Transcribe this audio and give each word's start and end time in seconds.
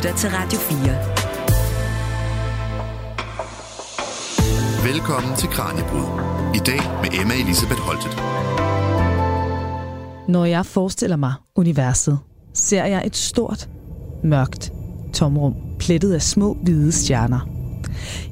lytter 0.00 0.16
til 0.16 0.30
Radio 0.30 0.58
4. 0.58 0.78
Velkommen 4.92 5.36
til 5.36 5.48
Kranjebrud. 5.48 6.04
I 6.54 6.58
dag 6.58 6.80
med 7.02 7.20
Emma 7.20 7.34
Elisabeth 7.34 7.80
Holtet. 7.80 8.16
Når 10.28 10.44
jeg 10.44 10.66
forestiller 10.66 11.16
mig 11.16 11.32
universet, 11.56 12.18
ser 12.54 12.84
jeg 12.84 13.06
et 13.06 13.16
stort, 13.16 13.68
mørkt 14.24 14.72
tomrum, 15.12 15.54
plettet 15.78 16.12
af 16.12 16.22
små 16.22 16.56
hvide 16.62 16.92
stjerner. 16.92 17.48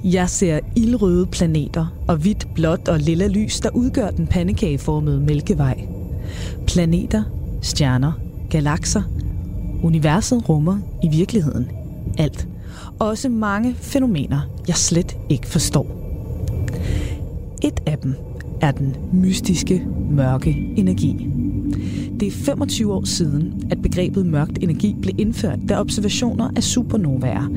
Jeg 0.05 0.31
ser 0.31 0.61
ildrøde 0.77 1.27
planeter 1.27 1.87
og 2.09 2.17
hvidt, 2.17 2.49
blåt 2.55 2.89
og 2.89 2.99
lilla 2.99 3.27
lys, 3.27 3.61
der 3.61 3.71
udgør 3.71 4.11
den 4.11 4.27
pandekageformede 4.27 5.21
mælkevej. 5.21 5.89
Planeter, 6.67 7.23
stjerner, 7.63 8.13
galakser. 8.51 9.03
Universet 9.83 10.49
rummer 10.49 10.79
i 11.03 11.09
virkeligheden 11.09 11.69
alt. 12.19 12.49
Også 12.99 13.29
mange 13.29 13.75
fænomener, 13.75 14.41
jeg 14.69 14.77
slet 14.77 15.17
ikke 15.29 15.47
forstår. 15.47 15.87
Et 17.65 17.81
af 17.87 17.99
dem 17.99 18.15
er 18.61 18.71
den 18.71 18.97
mystiske 19.13 19.87
mørke 20.11 20.73
energi. 20.77 21.27
Det 22.21 22.29
er 22.29 22.33
25 22.33 22.93
år 22.93 23.05
siden, 23.05 23.63
at 23.71 23.83
begrebet 23.83 24.27
mørkt 24.27 24.59
energi 24.63 24.97
blev 25.03 25.15
indført, 25.19 25.59
da 25.69 25.81
observationer 25.81 26.51
af 26.57 26.63
supernovaer, 26.63 27.49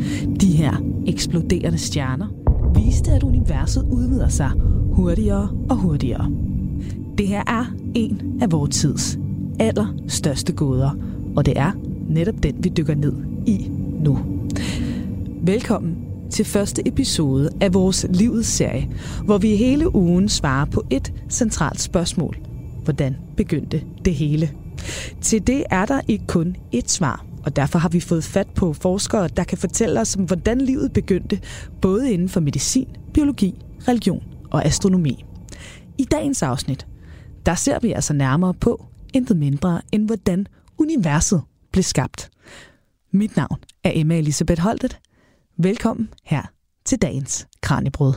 de 0.41 0.51
her 0.51 0.83
eksploderende 1.07 1.77
stjerner, 1.77 2.27
viste, 2.75 3.11
at 3.11 3.23
universet 3.23 3.87
udvider 3.89 4.27
sig 4.27 4.51
hurtigere 4.91 5.49
og 5.69 5.75
hurtigere. 5.75 6.31
Det 7.17 7.27
her 7.27 7.43
er 7.47 7.65
en 7.95 8.21
af 8.41 8.51
vores 8.51 8.75
tids 8.77 9.19
allerstørste 9.59 10.53
gåder, 10.53 10.91
og 11.35 11.45
det 11.45 11.59
er 11.59 11.71
netop 12.11 12.43
den, 12.43 12.63
vi 12.63 12.69
dykker 12.69 12.95
ned 12.95 13.13
i 13.45 13.71
nu. 14.03 14.19
Velkommen 15.41 15.97
til 16.29 16.45
første 16.45 16.87
episode 16.87 17.49
af 17.61 17.73
vores 17.73 18.05
livets 18.09 18.47
serie, 18.47 18.89
hvor 19.25 19.37
vi 19.37 19.55
hele 19.55 19.95
ugen 19.95 20.29
svarer 20.29 20.65
på 20.65 20.83
et 20.89 21.13
centralt 21.29 21.81
spørgsmål. 21.81 22.37
Hvordan 22.83 23.15
begyndte 23.37 23.83
det 24.05 24.15
hele? 24.15 24.51
Til 25.21 25.47
det 25.47 25.63
er 25.69 25.85
der 25.85 26.01
ikke 26.07 26.27
kun 26.27 26.55
ét 26.75 26.87
svar, 26.87 27.25
og 27.43 27.55
derfor 27.55 27.79
har 27.79 27.89
vi 27.89 27.99
fået 27.99 28.23
fat 28.23 28.47
på 28.55 28.73
forskere, 28.73 29.27
der 29.27 29.43
kan 29.43 29.57
fortælle 29.57 30.01
os 30.01 30.15
om, 30.15 30.23
hvordan 30.23 30.61
livet 30.61 30.93
begyndte, 30.93 31.39
både 31.81 32.13
inden 32.13 32.29
for 32.29 32.39
medicin, 32.39 32.87
biologi, 33.13 33.59
religion 33.87 34.23
og 34.51 34.65
astronomi. 34.65 35.25
I 35.97 36.03
dagens 36.03 36.43
afsnit, 36.43 36.87
der 37.45 37.55
ser 37.55 37.79
vi 37.79 37.91
altså 37.91 38.13
nærmere 38.13 38.53
på 38.53 38.85
intet 39.13 39.37
mindre 39.37 39.81
end 39.91 40.05
hvordan 40.05 40.47
universet 40.77 41.41
blev 41.71 41.83
skabt. 41.83 42.29
Mit 43.11 43.35
navn 43.37 43.57
er 43.83 43.91
Emma 43.95 44.17
Elisabeth 44.17 44.61
Holtet. 44.61 44.99
Velkommen 45.57 46.09
her 46.23 46.41
til 46.85 46.97
dagens 46.97 47.47
Kranjebrød. 47.61 48.13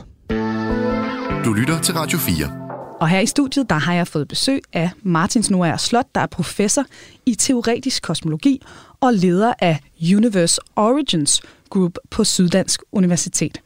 Du 1.45 1.53
lytter 1.53 1.81
til 1.83 1.93
Radio 1.93 2.17
4. 2.17 2.61
Og 3.01 3.09
her 3.09 3.19
i 3.19 3.25
studiet, 3.25 3.69
der 3.69 3.75
har 3.75 3.93
jeg 3.93 4.07
fået 4.07 4.27
besøg 4.27 4.61
af 4.73 4.89
Martins 5.03 5.49
Noaer 5.51 5.77
Slot, 5.77 6.05
der 6.15 6.21
er 6.21 6.25
professor 6.25 6.85
i 7.25 7.35
teoretisk 7.35 8.03
kosmologi 8.03 8.61
og 8.99 9.13
leder 9.13 9.53
af 9.59 9.79
Universe 10.15 10.61
Origins 10.75 11.41
Group 11.69 11.97
på 12.09 12.23
Syddansk 12.23 12.81
Universitet. 12.91 13.61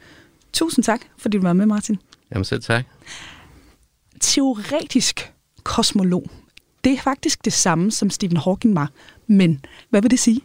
Tusind 0.53 0.83
tak, 0.85 1.01
fordi 1.17 1.37
du 1.37 1.43
var 1.43 1.53
med, 1.53 1.65
Martin. 1.65 1.97
Jamen 2.31 2.45
selv 2.45 2.61
tak. 2.61 2.85
Teoretisk 4.19 5.33
kosmolog. 5.63 6.29
Det 6.83 6.93
er 6.93 6.97
faktisk 6.97 7.45
det 7.45 7.53
samme, 7.53 7.91
som 7.91 8.09
Stephen 8.09 8.37
Hawking 8.37 8.75
var. 8.75 8.89
Men 9.29 9.65
hvad 9.89 10.01
vil 10.01 10.11
det 10.11 10.19
sige? 10.19 10.41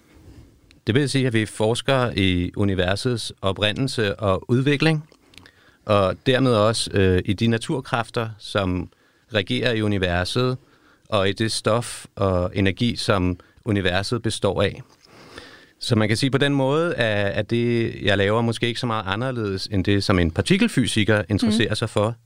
Det 0.87 0.95
vil 0.95 1.11
sige, 1.11 1.27
at 1.27 1.33
vi 1.33 1.47
forsker 1.47 2.11
i 2.17 2.53
universets 2.57 3.33
oprindelse 3.43 4.17
og 4.17 4.51
udvikling, 4.51 5.05
og 5.85 6.17
dermed 6.27 6.53
også 6.53 6.91
øh, 6.95 7.23
i 7.25 7.33
de 7.33 7.47
naturkræfter, 7.47 8.29
som 8.39 8.89
regerer 9.35 9.73
i 9.73 9.83
universet, 9.83 10.57
og 11.09 11.29
i 11.29 11.33
det 11.33 11.53
stof 11.53 12.07
og 12.17 12.51
energi, 12.55 12.97
som 12.97 13.39
universet 13.65 14.23
består 14.23 14.63
af. 14.63 14.83
Så 15.79 15.97
man 15.97 16.09
kan 16.09 16.17
sige 16.17 16.31
på 16.31 16.39
den 16.39 16.55
måde, 16.55 16.95
at 16.95 17.51
det, 17.51 17.95
jeg 18.03 18.19
laver, 18.19 18.43
måske 18.43 18.67
ikke 18.67 18.81
så 18.81 18.87
meget 18.87 19.05
anderledes, 19.07 19.67
end 19.67 19.85
det, 19.85 20.05
som 20.05 20.19
en 20.19 20.31
partikelfysiker 20.31 21.23
interesserer 21.29 21.71
mm. 21.71 21.77
sig 21.77 21.91
for. 21.91 22.17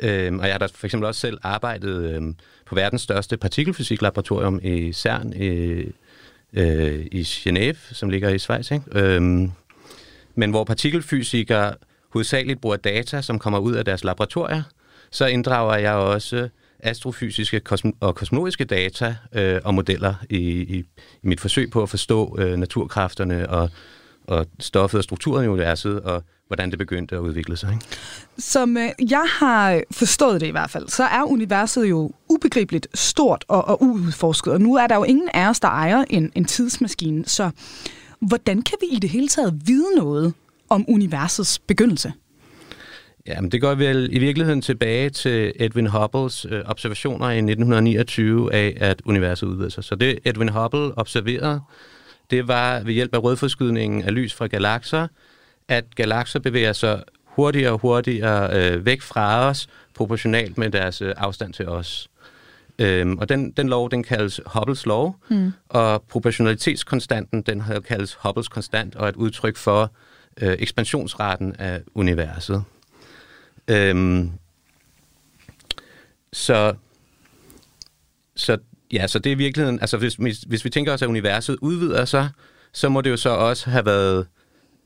Øhm, 0.00 0.38
og 0.38 0.44
jeg 0.44 0.54
har 0.54 0.58
da 0.58 0.66
for 0.66 0.86
eksempel 0.86 1.06
også 1.06 1.20
selv 1.20 1.38
arbejdet 1.42 2.14
øhm, 2.14 2.36
på 2.66 2.74
verdens 2.74 3.02
største 3.02 3.36
partikelfysiklaboratorium 3.36 4.60
i 4.62 4.92
CERN 4.92 5.32
i, 5.32 5.50
øh, 6.52 7.06
i 7.12 7.22
Genève, 7.22 7.94
som 7.94 8.10
ligger 8.10 8.28
i 8.28 8.38
Schweiz. 8.38 8.70
Ikke? 8.70 8.84
Øhm, 8.92 9.50
men 10.34 10.50
hvor 10.50 10.64
partikelfysikere 10.64 11.74
hovedsageligt 12.12 12.60
bruger 12.60 12.76
data, 12.76 13.22
som 13.22 13.38
kommer 13.38 13.58
ud 13.58 13.74
af 13.74 13.84
deres 13.84 14.04
laboratorier, 14.04 14.62
så 15.10 15.26
inddrager 15.26 15.76
jeg 15.76 15.92
også 15.92 16.48
astrofysiske 16.78 17.60
og 18.00 18.14
kosmologiske 18.14 18.64
data 18.64 19.16
øh, 19.32 19.60
og 19.64 19.74
modeller 19.74 20.14
i, 20.30 20.38
i, 20.38 20.78
i 21.22 21.26
mit 21.26 21.40
forsøg 21.40 21.70
på 21.70 21.82
at 21.82 21.88
forstå 21.88 22.36
øh, 22.38 22.56
naturkræfterne 22.56 23.50
og, 23.50 23.70
og 24.28 24.46
stoffet 24.60 24.98
og 24.98 25.04
strukturen 25.04 25.44
i 25.44 25.48
universet, 25.48 26.00
og 26.00 26.22
hvordan 26.46 26.70
det 26.70 26.78
begyndte 26.78 27.14
at 27.14 27.18
udvikle 27.18 27.56
sig. 27.56 27.72
Ikke? 27.72 27.84
Som 28.38 28.76
øh, 28.76 28.90
jeg 29.10 29.24
har 29.30 29.82
forstået 29.90 30.40
det 30.40 30.46
i 30.46 30.50
hvert 30.50 30.70
fald, 30.70 30.88
så 30.88 31.04
er 31.04 31.22
universet 31.22 31.90
jo 31.90 32.10
ubegribeligt 32.28 32.88
stort 32.94 33.44
og, 33.48 33.68
og 33.68 33.82
uudforsket, 33.82 34.52
og 34.52 34.60
nu 34.60 34.74
er 34.74 34.86
der 34.86 34.96
jo 34.96 35.04
ingen 35.04 35.28
af 35.34 35.48
os, 35.48 35.60
der 35.60 35.68
ejer 35.68 36.04
en, 36.10 36.32
en 36.34 36.44
tidsmaskine, 36.44 37.24
så 37.26 37.50
hvordan 38.20 38.62
kan 38.62 38.78
vi 38.80 38.96
i 38.96 38.98
det 38.98 39.10
hele 39.10 39.28
taget 39.28 39.62
vide 39.66 39.96
noget 39.96 40.34
om 40.68 40.84
universets 40.88 41.58
begyndelse? 41.58 42.12
Jamen, 43.26 43.52
det 43.52 43.60
går 43.60 43.74
vel 43.74 44.08
i 44.12 44.18
virkeligheden 44.18 44.62
tilbage 44.62 45.10
til 45.10 45.52
Edwin 45.56 45.86
Hubbles 45.86 46.46
øh, 46.50 46.62
observationer 46.64 47.30
i 47.30 47.36
1929 47.36 48.54
af, 48.54 48.76
at 48.80 49.02
universet 49.04 49.46
udvider 49.46 49.68
sig. 49.68 49.84
Så 49.84 49.94
det 49.94 50.18
Edwin 50.24 50.48
Hubble 50.48 50.98
observerede, 50.98 51.60
det 52.30 52.48
var 52.48 52.80
ved 52.80 52.92
hjælp 52.92 53.14
af 53.14 53.22
rødforskydningen 53.22 54.02
af 54.02 54.14
lys 54.14 54.34
fra 54.34 54.46
galakser, 54.46 55.08
at 55.68 55.94
galakser 55.94 56.38
bevæger 56.38 56.72
sig 56.72 57.02
hurtigere 57.24 57.72
og 57.72 57.78
hurtigere 57.78 58.56
øh, 58.56 58.86
væk 58.86 59.02
fra 59.02 59.48
os, 59.48 59.68
proportionalt 59.94 60.58
med 60.58 60.70
deres 60.70 61.02
øh, 61.02 61.14
afstand 61.16 61.52
til 61.52 61.68
os. 61.68 62.10
Øhm, 62.78 63.18
og 63.18 63.28
den, 63.28 63.50
den 63.50 63.68
lov, 63.68 63.90
den 63.90 64.02
kaldes 64.02 64.40
Hubbles 64.46 64.86
lov, 64.86 65.16
mm. 65.28 65.52
og 65.68 66.02
proportionalitetskonstanten, 66.02 67.42
den 67.42 67.62
kaldes 67.88 68.14
Hubbles 68.14 68.48
konstant, 68.48 68.96
og 68.96 69.08
et 69.08 69.16
udtryk 69.16 69.56
for 69.56 69.92
øh, 70.42 70.56
ekspansionsraten 70.58 71.56
af 71.58 71.82
universet. 71.94 72.64
Øhm, 73.68 74.30
så, 76.32 76.74
så, 78.36 78.58
ja, 78.96 79.06
så 79.06 79.18
det 79.18 79.30
er 79.30 79.34
i 79.34 79.38
virkeligheden, 79.38 79.80
altså 79.80 79.96
hvis, 79.96 80.14
hvis, 80.14 80.38
hvis 80.38 80.64
vi 80.64 80.70
tænker 80.70 80.92
os, 80.92 81.02
at 81.02 81.08
universet 81.08 81.56
udvider 81.60 82.04
sig, 82.04 82.28
så 82.72 82.88
må 82.88 83.00
det 83.00 83.10
jo 83.10 83.16
så 83.16 83.30
også 83.30 83.70
have 83.70 83.86
været 83.86 84.26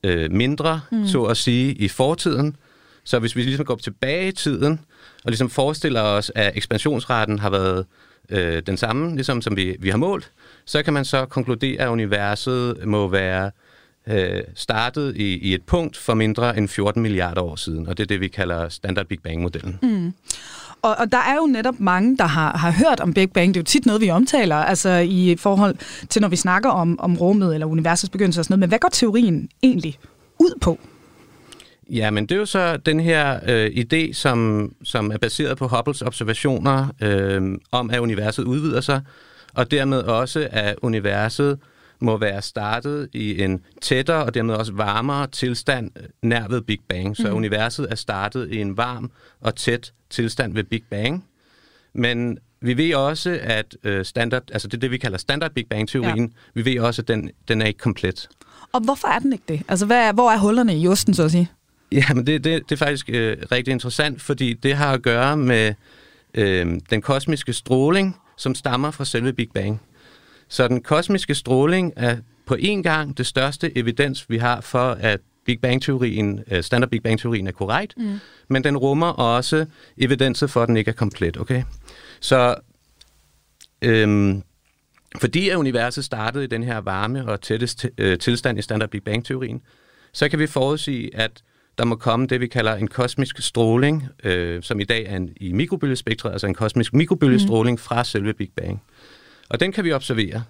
øh, 0.04 0.32
mindre, 0.32 0.80
mm. 0.92 1.06
så 1.06 1.22
at 1.22 1.36
sige, 1.36 1.72
i 1.72 1.88
fortiden. 1.88 2.56
Så 3.04 3.18
hvis 3.18 3.36
vi 3.36 3.42
ligesom 3.42 3.66
går 3.66 3.76
tilbage 3.76 4.28
i 4.28 4.32
tiden, 4.32 4.80
og 5.24 5.30
ligesom 5.30 5.50
forestiller 5.50 6.02
os, 6.02 6.32
at 6.34 6.52
ekspansionsraten 6.56 7.38
har 7.38 7.50
været 7.50 7.86
øh, 8.30 8.62
den 8.66 8.76
samme, 8.76 9.14
ligesom 9.14 9.42
som 9.42 9.56
vi, 9.56 9.76
vi 9.80 9.88
har 9.88 9.96
målt, 9.96 10.30
så 10.64 10.82
kan 10.82 10.92
man 10.92 11.04
så 11.04 11.26
konkludere, 11.26 11.82
at 11.82 11.88
universet 11.88 12.86
må 12.86 13.08
være 13.08 13.50
øh, 14.08 14.42
startet 14.54 15.16
i, 15.16 15.38
i 15.38 15.54
et 15.54 15.62
punkt 15.62 15.96
for 15.96 16.14
mindre 16.14 16.58
end 16.58 16.68
14 16.68 17.02
milliarder 17.02 17.42
år 17.42 17.56
siden, 17.56 17.88
og 17.88 17.96
det 17.96 18.02
er 18.02 18.06
det, 18.08 18.20
vi 18.20 18.28
kalder 18.28 18.68
standard 18.68 19.06
Big 19.06 19.22
Bang-modellen. 19.22 19.78
Mm. 19.82 20.14
Og, 20.82 20.96
og 20.98 21.12
der 21.12 21.18
er 21.18 21.36
jo 21.36 21.46
netop 21.46 21.80
mange, 21.80 22.16
der 22.16 22.24
har, 22.24 22.56
har 22.56 22.70
hørt 22.70 23.00
om 23.00 23.14
Big 23.14 23.32
Bang. 23.32 23.54
Det 23.54 23.60
er 23.60 23.62
jo 23.62 23.64
tit 23.64 23.86
noget, 23.86 24.00
vi 24.00 24.10
omtaler, 24.10 24.56
altså 24.56 24.90
i 24.90 25.36
forhold 25.38 25.74
til, 26.08 26.22
når 26.22 26.28
vi 26.28 26.36
snakker 26.36 26.70
om, 26.70 27.00
om 27.00 27.16
rummet 27.16 27.54
eller 27.54 27.66
universets 27.66 28.10
begyndelse 28.10 28.40
og 28.40 28.44
sådan 28.44 28.52
noget. 28.52 28.60
Men 28.60 28.68
hvad 28.68 28.78
går 28.78 28.88
teorien 28.88 29.48
egentlig 29.62 29.98
ud 30.38 30.58
på? 30.60 30.78
Ja, 31.90 32.10
men 32.10 32.26
det 32.26 32.34
er 32.34 32.38
jo 32.38 32.46
så 32.46 32.76
den 32.76 33.00
her 33.00 33.40
øh, 33.48 33.66
idé, 33.66 34.12
som, 34.12 34.72
som 34.84 35.10
er 35.10 35.18
baseret 35.18 35.58
på 35.58 35.68
Hubbles 35.68 36.02
observationer 36.02 36.86
øh, 37.02 37.58
om, 37.72 37.90
at 37.90 37.98
universet 37.98 38.44
udvider 38.44 38.80
sig, 38.80 39.00
og 39.54 39.70
dermed 39.70 39.98
også, 39.98 40.48
at 40.50 40.76
universet 40.82 41.58
må 42.00 42.16
være 42.16 42.42
startet 42.42 43.08
i 43.12 43.42
en 43.42 43.64
tættere 43.82 44.24
og 44.24 44.34
dermed 44.34 44.54
også 44.54 44.72
varmere 44.72 45.26
tilstand 45.26 45.90
nær 46.22 46.48
ved 46.48 46.60
Big 46.60 46.78
Bang. 46.88 47.16
Så 47.16 47.30
mm. 47.30 47.36
universet 47.36 47.86
er 47.90 47.94
startet 47.94 48.52
i 48.52 48.60
en 48.60 48.76
varm 48.76 49.10
og 49.40 49.56
tæt 49.56 49.92
tilstand 50.10 50.54
ved 50.54 50.64
Big 50.64 50.82
Bang. 50.90 51.24
Men 51.92 52.38
vi 52.60 52.76
ved 52.76 52.94
også, 52.94 53.38
at 53.42 53.76
øh, 53.84 54.04
standard, 54.04 54.42
altså 54.52 54.68
det 54.68 54.74
er 54.74 54.80
det, 54.80 54.90
vi 54.90 54.98
kalder 54.98 55.18
standard 55.18 55.50
Big 55.50 55.66
Bang-teorien, 55.70 56.24
ja. 56.24 56.62
vi 56.62 56.64
ved 56.64 56.80
også, 56.80 57.02
at 57.02 57.08
den, 57.08 57.30
den 57.48 57.62
er 57.62 57.66
ikke 57.66 57.78
komplet. 57.78 58.28
Og 58.72 58.80
hvorfor 58.80 59.08
er 59.08 59.18
den 59.18 59.32
ikke 59.32 59.44
det? 59.48 59.62
Altså, 59.68 59.86
hvad 59.86 60.08
er, 60.08 60.12
hvor 60.12 60.30
er 60.30 60.38
hullerne 60.38 60.78
i 60.78 60.88
osten, 60.88 61.14
så 61.14 61.24
at 61.24 61.30
sige? 61.30 61.50
Ja, 61.92 62.04
men 62.14 62.26
det, 62.26 62.44
det, 62.44 62.62
det 62.68 62.72
er 62.72 62.76
faktisk 62.76 63.10
øh, 63.12 63.36
rigtig 63.52 63.72
interessant, 63.72 64.22
fordi 64.22 64.52
det 64.52 64.74
har 64.74 64.92
at 64.92 65.02
gøre 65.02 65.36
med 65.36 65.74
øh, 66.34 66.80
den 66.90 67.02
kosmiske 67.02 67.52
stråling, 67.52 68.16
som 68.36 68.54
stammer 68.54 68.90
fra 68.90 69.04
selve 69.04 69.32
Big 69.32 69.48
Bang. 69.54 69.80
Så 70.50 70.68
den 70.68 70.82
kosmiske 70.82 71.34
stråling 71.34 71.92
er 71.96 72.16
på 72.46 72.54
en 72.54 72.82
gang 72.82 73.18
det 73.18 73.26
største 73.26 73.78
evidens, 73.78 74.30
vi 74.30 74.38
har 74.38 74.60
for, 74.60 74.90
at 75.00 75.20
Big 75.44 75.60
Bang-teorien, 75.60 76.40
øh, 76.50 76.62
standard 76.62 76.90
Big 76.90 77.02
Bang-teorien 77.02 77.46
er 77.46 77.52
korrekt, 77.52 77.94
mm. 77.96 78.18
men 78.48 78.64
den 78.64 78.76
rummer 78.76 79.06
også 79.06 79.66
evidenset 79.98 80.50
for, 80.50 80.62
at 80.62 80.68
den 80.68 80.76
ikke 80.76 80.88
er 80.88 80.94
komplet. 80.94 81.36
Okay? 81.36 81.62
Så 82.20 82.54
øhm, 83.82 84.42
fordi 85.20 85.48
at 85.48 85.56
universet 85.56 86.04
startede 86.04 86.44
i 86.44 86.46
den 86.46 86.62
her 86.62 86.78
varme 86.78 87.28
og 87.28 87.40
tætteste 87.40 87.90
øh, 87.98 88.18
tilstand 88.18 88.58
i 88.58 88.62
standard 88.62 88.90
Big 88.90 89.02
Bang-teorien, 89.04 89.62
så 90.12 90.28
kan 90.28 90.38
vi 90.38 90.46
forudsige, 90.46 91.16
at 91.16 91.42
der 91.78 91.84
må 91.84 91.96
komme 91.96 92.26
det, 92.26 92.40
vi 92.40 92.46
kalder 92.46 92.74
en 92.74 92.88
kosmisk 92.88 93.40
stråling, 93.40 94.08
øh, 94.24 94.62
som 94.62 94.80
i 94.80 94.84
dag 94.84 95.06
er 95.06 95.16
en, 95.16 95.30
i 95.36 95.52
mikrobølgespektret, 95.52 96.32
altså 96.32 96.46
en 96.46 96.54
kosmisk 96.54 96.94
mikrobølgestråling 96.94 97.74
mm. 97.74 97.78
fra 97.78 98.04
selve 98.04 98.32
Big 98.32 98.50
Bang. 98.56 98.82
Og 99.50 99.60
den 99.60 99.72
kan 99.72 99.84
vi 99.84 99.92
observere. 99.92 100.42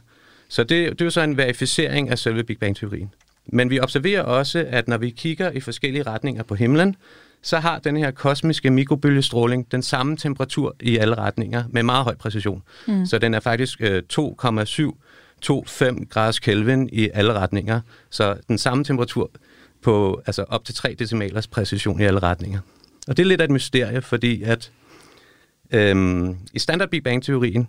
Så 0.48 0.64
det, 0.64 0.92
det 0.92 1.00
er 1.00 1.04
jo 1.04 1.10
så 1.10 1.20
en 1.20 1.36
verificering 1.36 2.10
af 2.10 2.18
selve 2.18 2.44
Big 2.44 2.58
Bang-teorien. 2.58 3.14
Men 3.46 3.70
vi 3.70 3.80
observerer 3.80 4.22
også, 4.22 4.66
at 4.68 4.88
når 4.88 4.98
vi 4.98 5.10
kigger 5.10 5.50
i 5.50 5.60
forskellige 5.60 6.02
retninger 6.02 6.42
på 6.42 6.54
himlen, 6.54 6.96
så 7.42 7.58
har 7.58 7.78
den 7.78 7.96
her 7.96 8.10
kosmiske 8.10 8.70
mikrobølgestråling 8.70 9.72
den 9.72 9.82
samme 9.82 10.16
temperatur 10.16 10.76
i 10.80 10.96
alle 10.96 11.14
retninger 11.14 11.64
med 11.68 11.82
meget 11.82 12.04
høj 12.04 12.14
præcision. 12.14 12.62
Mm. 12.86 13.06
Så 13.06 13.18
den 13.18 13.34
er 13.34 13.40
faktisk 13.40 13.80
øh, 13.80 14.02
2,725 14.02 16.06
graders 16.10 16.38
Kelvin 16.38 16.88
i 16.92 17.08
alle 17.14 17.32
retninger. 17.32 17.80
Så 18.10 18.36
den 18.48 18.58
samme 18.58 18.84
temperatur 18.84 19.30
på 19.82 20.22
altså 20.26 20.44
op 20.48 20.64
til 20.64 20.74
3 20.74 20.96
decimalers 20.98 21.46
præcision 21.46 22.00
i 22.00 22.04
alle 22.04 22.20
retninger. 22.20 22.60
Og 23.08 23.16
det 23.16 23.22
er 23.22 23.26
lidt 23.26 23.40
af 23.40 23.44
et 23.44 23.50
mysterie, 23.50 24.02
fordi 24.02 24.42
at 24.42 24.70
øhm, 25.72 26.36
i 26.52 26.58
standard 26.58 26.88
Big 26.88 27.02
Bang-teorien, 27.02 27.68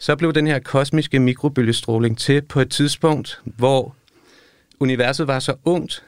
så 0.00 0.16
blev 0.16 0.32
den 0.32 0.46
her 0.46 0.58
kosmiske 0.58 1.18
mikrobølgestråling 1.18 2.18
til 2.18 2.42
på 2.42 2.60
et 2.60 2.70
tidspunkt, 2.70 3.40
hvor 3.44 3.96
universet 4.80 5.26
var 5.26 5.38
så 5.38 5.54
ungt, 5.64 6.04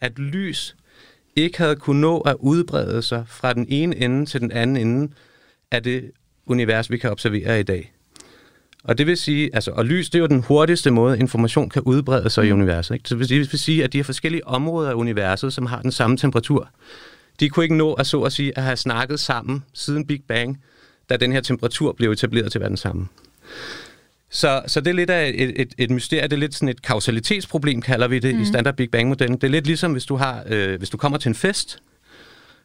at 0.00 0.18
lys 0.18 0.76
ikke 1.36 1.58
havde 1.58 1.76
kunnet 1.76 2.00
nå 2.00 2.20
at 2.20 2.36
udbrede 2.40 3.02
sig 3.02 3.24
fra 3.28 3.52
den 3.52 3.66
ene 3.68 3.96
ende 3.96 4.26
til 4.26 4.40
den 4.40 4.52
anden 4.52 4.76
ende 4.76 5.12
af 5.70 5.82
det 5.82 6.10
univers, 6.46 6.90
vi 6.90 6.98
kan 6.98 7.10
observere 7.10 7.60
i 7.60 7.62
dag. 7.62 7.92
Og 8.84 8.98
det 8.98 9.06
vil 9.06 9.16
sige, 9.16 9.50
altså, 9.54 9.70
og 9.70 9.84
lys, 9.84 10.10
det 10.10 10.18
er 10.18 10.22
jo 10.22 10.26
den 10.26 10.42
hurtigste 10.42 10.90
måde, 10.90 11.18
information 11.18 11.68
kan 11.68 11.82
udbrede 11.82 12.30
sig 12.30 12.44
i 12.44 12.52
mm. 12.52 12.58
universet. 12.58 12.94
Ikke? 12.94 13.08
Så 13.08 13.14
det 13.14 13.30
vil 13.30 13.58
sige, 13.58 13.84
at 13.84 13.92
de 13.92 13.98
her 13.98 14.04
forskellige 14.04 14.46
områder 14.46 14.90
af 14.90 14.94
universet, 14.94 15.52
som 15.52 15.66
har 15.66 15.82
den 15.82 15.92
samme 15.92 16.16
temperatur, 16.16 16.68
de 17.40 17.48
kunne 17.48 17.64
ikke 17.64 17.76
nå 17.76 17.92
at 17.92 18.06
så 18.06 18.22
at 18.22 18.32
sige 18.32 18.58
at 18.58 18.64
have 18.64 18.76
snakket 18.76 19.20
sammen 19.20 19.64
siden 19.74 20.06
Big 20.06 20.22
Bang, 20.28 20.62
da 21.10 21.16
den 21.16 21.32
her 21.32 21.40
temperatur 21.40 21.92
blev 21.92 22.10
etableret 22.10 22.52
til 22.52 22.58
at 22.58 22.60
være 22.60 22.68
den 22.68 22.76
samme. 22.76 23.08
Så, 24.30 24.62
så 24.66 24.80
det 24.80 24.90
er 24.90 24.94
lidt 24.94 25.10
af 25.10 25.32
et, 25.34 25.60
et, 25.60 25.74
et 25.78 25.90
mysterie, 25.90 26.22
det 26.22 26.32
er 26.32 26.36
lidt 26.36 26.54
sådan 26.54 26.68
et 26.68 26.82
kausalitetsproblem, 26.82 27.82
kalder 27.82 28.08
vi 28.08 28.18
det 28.18 28.34
mm. 28.34 28.42
i 28.42 28.44
standard 28.44 28.76
Big 28.76 28.90
Bang-modellen. 28.90 29.38
Det 29.38 29.44
er 29.44 29.50
lidt 29.50 29.66
ligesom, 29.66 29.92
hvis 29.92 30.04
du, 30.04 30.16
har, 30.16 30.42
øh, 30.46 30.78
hvis 30.78 30.90
du 30.90 30.96
kommer 30.96 31.18
til 31.18 31.28
en 31.28 31.34
fest, 31.34 31.82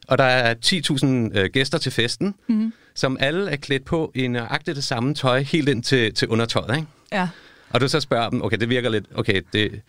og 0.08 0.18
der 0.18 0.24
er 0.24 0.54
10.000 0.66 1.40
øh, 1.40 1.50
gæster 1.54 1.78
til 1.78 1.92
festen, 1.92 2.36
mm. 2.50 2.74
som 2.96 3.18
alle 3.20 3.52
er 3.52 3.56
klædt 3.56 3.86
på 3.86 4.12
i 4.16 4.28
nøjagtigt 4.28 4.76
det 4.76 4.84
samme 4.84 5.14
tøj, 5.14 5.42
helt 5.42 5.70
ind 5.70 5.84
til, 5.84 6.14
til 6.14 6.28
undertøjet. 6.28 6.76
Ikke? 6.76 6.88
Ja. 7.12 7.30
Og 7.70 7.82
du 7.82 7.88
så 7.88 8.00
spørger 8.00 8.30
dem, 8.30 8.42
okay, 8.42 8.58
det 8.58 8.70
virker 8.70 8.90
lidt, 8.90 9.06
okay, 9.16 9.42
det, 9.54 9.82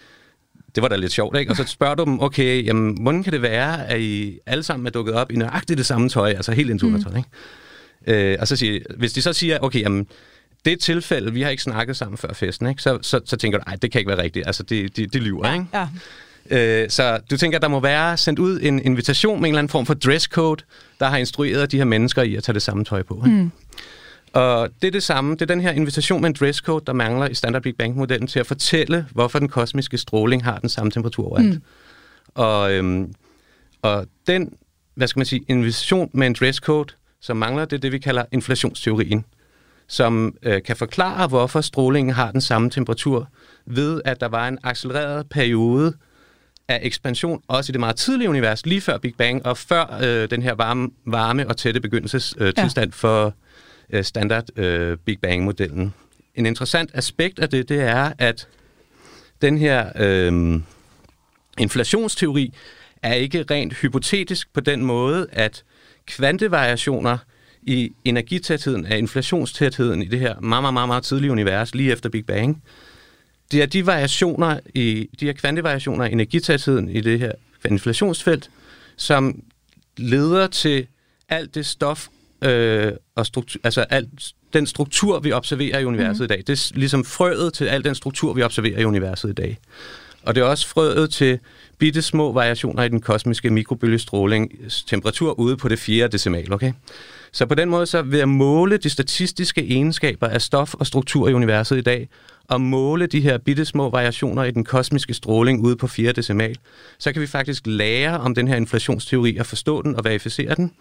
det 0.74 0.82
var 0.82 0.88
da 0.88 0.96
lidt 0.96 1.12
sjovt, 1.12 1.38
ikke? 1.38 1.52
Og 1.52 1.56
så 1.56 1.64
spørger 1.64 1.94
du 1.94 2.04
dem, 2.04 2.20
okay, 2.20 2.64
jamen, 2.64 3.02
hvordan 3.02 3.22
kan 3.22 3.32
det 3.32 3.42
være, 3.42 3.86
at 3.86 4.00
I 4.00 4.38
alle 4.46 4.62
sammen 4.62 4.86
er 4.86 4.90
dukket 4.90 5.14
op 5.14 5.32
i 5.32 5.36
nøjagtigt 5.36 5.78
det 5.78 5.86
samme 5.86 6.08
tøj, 6.08 6.30
altså 6.30 6.52
helt 6.52 6.70
ind 6.70 6.78
til 6.78 6.88
mm. 6.88 6.94
undertøjet, 6.94 7.16
ikke? 8.06 8.30
Øh, 8.32 8.36
og 8.40 8.48
så 8.48 8.56
siger, 8.56 8.80
hvis 8.96 9.12
de 9.12 9.22
så 9.22 9.32
siger, 9.32 9.58
okay, 9.58 9.80
jamen, 9.80 10.06
det 10.64 10.80
tilfælde, 10.80 11.32
vi 11.32 11.42
har 11.42 11.50
ikke 11.50 11.62
snakket 11.62 11.96
sammen 11.96 12.18
før 12.18 12.32
festen, 12.32 12.66
ikke? 12.66 12.82
Så, 12.82 12.98
så, 13.02 13.20
så 13.24 13.36
tænker 13.36 13.58
du, 13.58 13.64
nej, 13.66 13.76
det 13.82 13.92
kan 13.92 13.98
ikke 13.98 14.08
være 14.08 14.22
rigtigt. 14.22 14.46
Altså, 14.46 14.62
det, 14.62 14.96
de, 14.96 15.06
de 15.06 15.18
lyver, 15.18 15.52
ikke? 15.52 15.66
Ja. 15.74 15.88
Øh, 16.50 16.90
så 16.90 17.20
du 17.30 17.36
tænker, 17.36 17.58
at 17.58 17.62
der 17.62 17.68
må 17.68 17.80
være 17.80 18.16
sendt 18.16 18.38
ud 18.38 18.60
en 18.62 18.82
invitation 18.82 19.40
med 19.40 19.48
en 19.48 19.54
eller 19.54 19.58
anden 19.58 19.70
form 19.70 19.86
for 19.86 19.94
dresscode, 19.94 20.64
der 21.00 21.06
har 21.06 21.16
instrueret 21.16 21.72
de 21.72 21.76
her 21.76 21.84
mennesker 21.84 22.22
i 22.22 22.34
at 22.34 22.42
tage 22.42 22.54
det 22.54 22.62
samme 22.62 22.84
tøj 22.84 23.02
på. 23.02 23.22
Ikke? 23.26 23.38
Mm. 23.38 23.50
Og 24.32 24.68
det 24.82 24.86
er 24.86 24.92
det 24.92 25.02
samme. 25.02 25.32
Det 25.32 25.42
er 25.42 25.46
den 25.46 25.60
her 25.60 25.70
invitation 25.70 26.20
med 26.20 26.30
en 26.30 26.36
dresscode, 26.40 26.84
der 26.86 26.92
mangler 26.92 27.28
i 27.28 27.34
Standard 27.34 27.62
Big 27.62 27.76
Bang-modellen 27.76 28.26
til 28.26 28.40
at 28.40 28.46
fortælle, 28.46 29.06
hvorfor 29.12 29.38
den 29.38 29.48
kosmiske 29.48 29.98
stråling 29.98 30.44
har 30.44 30.58
den 30.58 30.68
samme 30.68 30.90
temperatur 30.90 31.28
overalt. 31.28 31.54
Mm. 31.54 31.62
Og, 32.34 32.72
øhm, 32.72 33.14
og 33.82 34.06
den, 34.26 34.52
hvad 34.94 35.08
skal 35.08 35.20
man 35.20 35.26
sige, 35.26 35.44
invitation 35.48 36.10
med 36.12 36.26
en 36.26 36.36
dresscode, 36.40 36.94
som 37.20 37.36
mangler, 37.36 37.64
det 37.64 37.76
er 37.76 37.80
det, 37.80 37.92
vi 37.92 37.98
kalder 37.98 38.24
inflationsteorien 38.32 39.24
som 39.86 40.36
øh, 40.42 40.62
kan 40.62 40.76
forklare, 40.76 41.28
hvorfor 41.28 41.60
strålingen 41.60 42.14
har 42.14 42.30
den 42.30 42.40
samme 42.40 42.70
temperatur, 42.70 43.28
ved 43.66 44.02
at 44.04 44.20
der 44.20 44.28
var 44.28 44.48
en 44.48 44.58
accelereret 44.62 45.28
periode 45.28 45.94
af 46.68 46.78
ekspansion, 46.82 47.42
også 47.48 47.70
i 47.70 47.72
det 47.72 47.80
meget 47.80 47.96
tidlige 47.96 48.28
univers, 48.28 48.66
lige 48.66 48.80
før 48.80 48.98
Big 48.98 49.14
Bang, 49.18 49.46
og 49.46 49.58
før 49.58 49.98
øh, 50.02 50.30
den 50.30 50.42
her 50.42 50.54
varme, 50.54 50.90
varme 51.06 51.48
og 51.48 51.56
tætte 51.56 51.80
begyndelsestilstand 51.80 52.88
øh, 52.88 53.02
ja. 53.02 53.08
for 53.08 53.34
øh, 53.90 54.04
standard 54.04 54.58
øh, 54.58 54.96
Big 54.96 55.18
Bang-modellen. 55.20 55.94
En 56.34 56.46
interessant 56.46 56.90
aspekt 56.94 57.38
af 57.38 57.48
det, 57.48 57.68
det 57.68 57.80
er, 57.80 58.12
at 58.18 58.48
den 59.42 59.58
her 59.58 59.92
øh, 59.96 60.60
inflationsteori 61.58 62.54
er 63.02 63.14
ikke 63.14 63.44
rent 63.50 63.74
hypotetisk 63.74 64.52
på 64.52 64.60
den 64.60 64.84
måde, 64.84 65.26
at 65.32 65.64
kvantevariationer– 66.06 67.18
i 67.66 67.92
energitætheden 68.04 68.86
af 68.86 68.98
inflationstætheden 68.98 70.02
i 70.02 70.06
det 70.06 70.20
her 70.20 70.40
meget, 70.40 70.62
meget, 70.62 70.74
meget, 70.74 70.88
meget 70.88 71.02
tidlige 71.02 71.32
univers, 71.32 71.74
lige 71.74 71.92
efter 71.92 72.08
Big 72.08 72.26
Bang. 72.26 72.62
Det 73.52 73.62
er 73.62 73.66
de 73.66 73.86
variationer 73.86 74.60
i, 74.74 75.08
de 75.20 75.26
her 75.26 75.32
kvantevariationer 75.32 76.04
i 76.04 76.12
energitætheden 76.12 76.88
i 76.88 77.00
det 77.00 77.20
her 77.20 77.32
inflationsfelt, 77.64 78.50
som 78.96 79.42
leder 79.96 80.46
til 80.46 80.86
alt 81.28 81.54
det 81.54 81.66
stof 81.66 82.08
øh, 82.44 82.92
og 83.14 83.26
struktur, 83.26 83.60
altså 83.64 83.80
alt 83.80 84.34
den 84.52 84.66
struktur, 84.66 85.20
vi 85.20 85.32
observerer 85.32 85.78
i 85.78 85.84
universet 85.84 86.20
mm. 86.20 86.24
i 86.24 86.26
dag. 86.26 86.38
Det 86.46 86.50
er 86.50 86.78
ligesom 86.78 87.04
frøet 87.04 87.54
til 87.54 87.64
al 87.64 87.84
den 87.84 87.94
struktur, 87.94 88.32
vi 88.32 88.42
observerer 88.42 88.80
i 88.80 88.84
universet 88.84 89.28
i 89.28 89.32
dag. 89.32 89.58
Og 90.26 90.34
det 90.34 90.40
er 90.40 90.44
også 90.44 90.68
frøet 90.68 91.10
til 91.10 91.38
bitte 91.78 92.02
små 92.02 92.32
variationer 92.32 92.82
i 92.82 92.88
den 92.88 93.00
kosmiske 93.00 93.50
mikrobølgestråling 93.50 94.52
temperatur 94.86 95.32
ude 95.32 95.56
på 95.56 95.68
det 95.68 95.78
fjerde 95.78 96.12
decimal, 96.12 96.52
okay? 96.52 96.72
Så 97.32 97.46
på 97.46 97.54
den 97.54 97.70
måde, 97.70 97.86
så 97.86 98.02
ved 98.02 98.20
at 98.20 98.28
måle 98.28 98.76
de 98.76 98.90
statistiske 98.90 99.60
egenskaber 99.60 100.26
af 100.26 100.42
stof 100.42 100.74
og 100.74 100.86
struktur 100.86 101.28
i 101.28 101.32
universet 101.32 101.78
i 101.78 101.80
dag, 101.80 102.08
og 102.48 102.60
måle 102.60 103.06
de 103.06 103.20
her 103.20 103.38
bitte 103.38 103.64
små 103.64 103.90
variationer 103.90 104.44
i 104.44 104.50
den 104.50 104.64
kosmiske 104.64 105.14
stråling 105.14 105.64
ude 105.64 105.76
på 105.76 105.86
4 105.86 106.12
decimal, 106.12 106.56
så 106.98 107.12
kan 107.12 107.22
vi 107.22 107.26
faktisk 107.26 107.62
lære 107.66 108.20
om 108.20 108.34
den 108.34 108.48
her 108.48 108.56
inflationsteori 108.56 109.36
og 109.36 109.46
forstå 109.46 109.82
den 109.82 109.96
og 109.96 110.04
verificere 110.04 110.54
den. 110.54 110.72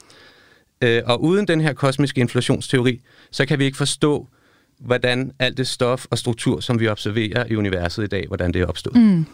Øh, 0.81 1.01
og 1.05 1.23
uden 1.23 1.47
den 1.47 1.61
her 1.61 1.73
kosmiske 1.73 2.21
inflationsteori, 2.21 3.01
så 3.31 3.45
kan 3.45 3.59
vi 3.59 3.65
ikke 3.65 3.77
forstå, 3.77 4.27
hvordan 4.79 5.31
alt 5.39 5.57
det 5.57 5.67
stof 5.67 6.05
og 6.11 6.17
struktur, 6.17 6.59
som 6.59 6.79
vi 6.79 6.87
observerer 6.87 7.45
i 7.49 7.55
universet 7.55 8.03
i 8.03 8.07
dag, 8.07 8.27
hvordan 8.27 8.53
det 8.53 8.61
er 8.61 8.65
opstået. 8.65 8.95
Mm. 8.95 9.25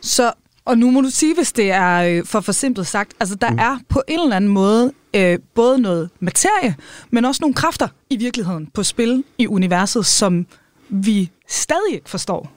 Så 0.00 0.32
og 0.66 0.78
nu 0.78 0.90
må 0.90 1.00
du 1.00 1.10
sige, 1.10 1.34
hvis 1.34 1.52
det 1.52 1.70
er 1.70 1.96
øh, 1.96 2.24
for 2.24 2.40
forsimplet 2.40 2.86
sagt, 2.86 3.14
altså 3.20 3.34
der 3.34 3.50
mm. 3.50 3.58
er 3.58 3.78
på 3.88 4.02
en 4.08 4.20
eller 4.20 4.36
anden 4.36 4.50
måde 4.50 4.92
øh, 5.16 5.38
både 5.54 5.78
noget 5.78 6.10
materie, 6.20 6.76
men 7.10 7.24
også 7.24 7.38
nogle 7.40 7.54
kræfter 7.54 7.88
i 8.10 8.16
virkeligheden 8.16 8.66
på 8.66 8.82
spil 8.82 9.24
i 9.38 9.46
universet, 9.46 10.06
som 10.06 10.46
vi 10.88 11.30
stadig 11.48 11.94
ikke 11.94 12.10
forstår. 12.10 12.52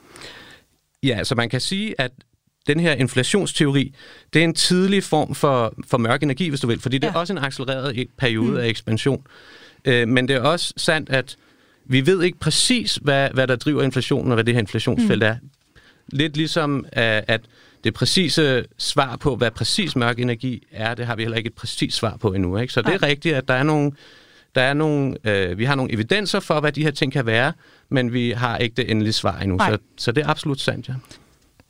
Ja, 1.03 1.23
så 1.23 1.35
man 1.35 1.49
kan 1.49 1.61
sige, 1.61 2.01
at 2.01 2.11
den 2.67 2.79
her 2.79 2.93
inflationsteori, 2.93 3.95
det 4.33 4.39
er 4.39 4.43
en 4.43 4.55
tidlig 4.55 5.03
form 5.03 5.35
for, 5.35 5.73
for 5.87 5.97
mørk 5.97 6.23
energi, 6.23 6.49
hvis 6.49 6.59
du 6.59 6.67
vil, 6.67 6.79
fordi 6.79 6.97
det 6.97 7.07
ja. 7.07 7.13
er 7.13 7.17
også 7.17 7.33
en 7.33 7.39
accelereret 7.39 8.07
periode 8.17 8.51
mm. 8.51 8.57
af 8.57 8.67
ekspansion. 8.67 9.23
Øh, 9.85 10.07
men 10.07 10.27
det 10.27 10.35
er 10.35 10.41
også 10.41 10.73
sandt, 10.77 11.09
at 11.09 11.37
vi 11.89 12.05
ved 12.05 12.23
ikke 12.23 12.39
præcis, 12.39 12.99
hvad, 13.01 13.29
hvad 13.33 13.47
der 13.47 13.55
driver 13.55 13.83
inflationen, 13.83 14.31
og 14.31 14.35
hvad 14.35 14.43
det 14.43 14.53
her 14.53 14.59
inflationsfelt 14.61 15.23
mm. 15.23 15.29
er. 15.29 15.35
Lidt 16.07 16.37
ligesom, 16.37 16.85
at 16.91 17.41
det 17.83 17.93
præcise 17.93 18.65
svar 18.77 19.15
på, 19.15 19.35
hvad 19.35 19.51
præcis 19.51 19.95
mørk 19.95 20.19
energi 20.19 20.67
er, 20.71 20.95
det 20.95 21.05
har 21.05 21.15
vi 21.15 21.21
heller 21.21 21.37
ikke 21.37 21.47
et 21.47 21.53
præcis 21.53 21.93
svar 21.93 22.17
på 22.17 22.33
endnu. 22.33 22.57
Ikke? 22.57 22.73
Så 22.73 22.81
det 22.81 22.93
er 22.93 23.03
rigtigt, 23.03 23.35
at 23.35 23.47
der 23.47 23.53
er 23.53 23.63
nogle, 23.63 23.91
der 24.55 24.61
er 24.61 24.73
nogle, 24.73 25.15
øh, 25.23 25.57
vi 25.57 25.65
har 25.65 25.75
nogle 25.75 25.93
evidenser 25.93 26.39
for, 26.39 26.59
hvad 26.59 26.71
de 26.71 26.83
her 26.83 26.91
ting 26.91 27.13
kan 27.13 27.25
være, 27.25 27.53
men 27.89 28.13
vi 28.13 28.31
har 28.31 28.57
ikke 28.57 28.73
det 28.75 28.91
endelige 28.91 29.13
svar 29.13 29.39
endnu. 29.39 29.59
Så, 29.59 29.77
så 29.97 30.11
det 30.11 30.23
er 30.23 30.29
absolut 30.29 30.59
sandt, 30.59 30.89
ja. 30.89 30.93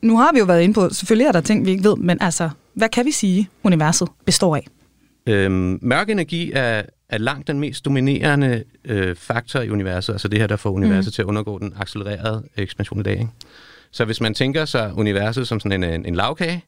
Nu 0.01 0.17
har 0.17 0.31
vi 0.33 0.39
jo 0.39 0.45
været 0.45 0.61
inde 0.61 0.73
på, 0.73 0.89
selvfølgelig 0.89 1.25
er 1.25 1.31
der 1.31 1.41
ting, 1.41 1.65
vi 1.65 1.71
ikke 1.71 1.83
ved, 1.83 1.95
men 1.95 2.17
altså, 2.21 2.49
hvad 2.73 2.89
kan 2.89 3.05
vi 3.05 3.11
sige, 3.11 3.49
universet 3.63 4.07
består 4.25 4.55
af? 4.55 4.67
Øhm, 5.29 5.79
mørk 5.81 6.09
energi 6.09 6.51
er, 6.53 6.81
er 7.09 7.17
langt 7.17 7.48
den 7.48 7.59
mest 7.59 7.86
dominerende 7.86 8.63
øh, 8.86 9.15
faktor 9.15 9.59
i 9.59 9.69
universet, 9.69 10.13
altså 10.13 10.27
det 10.27 10.39
her, 10.39 10.48
der 10.48 10.55
får 10.55 10.69
universet 10.69 11.12
mm. 11.12 11.13
til 11.13 11.21
at 11.21 11.25
undergå 11.25 11.59
den 11.59 11.74
accelererede 11.79 12.43
ekspansion 12.57 13.00
i 13.00 13.03
dag. 13.03 13.13
Ikke? 13.13 13.31
Så 13.91 14.05
hvis 14.05 14.21
man 14.21 14.33
tænker 14.33 14.65
sig 14.65 14.93
universet 14.95 15.48
som 15.48 15.59
sådan 15.59 15.83
en, 15.83 15.93
en, 15.93 16.05
en 16.05 16.15
lavkage, 16.15 16.65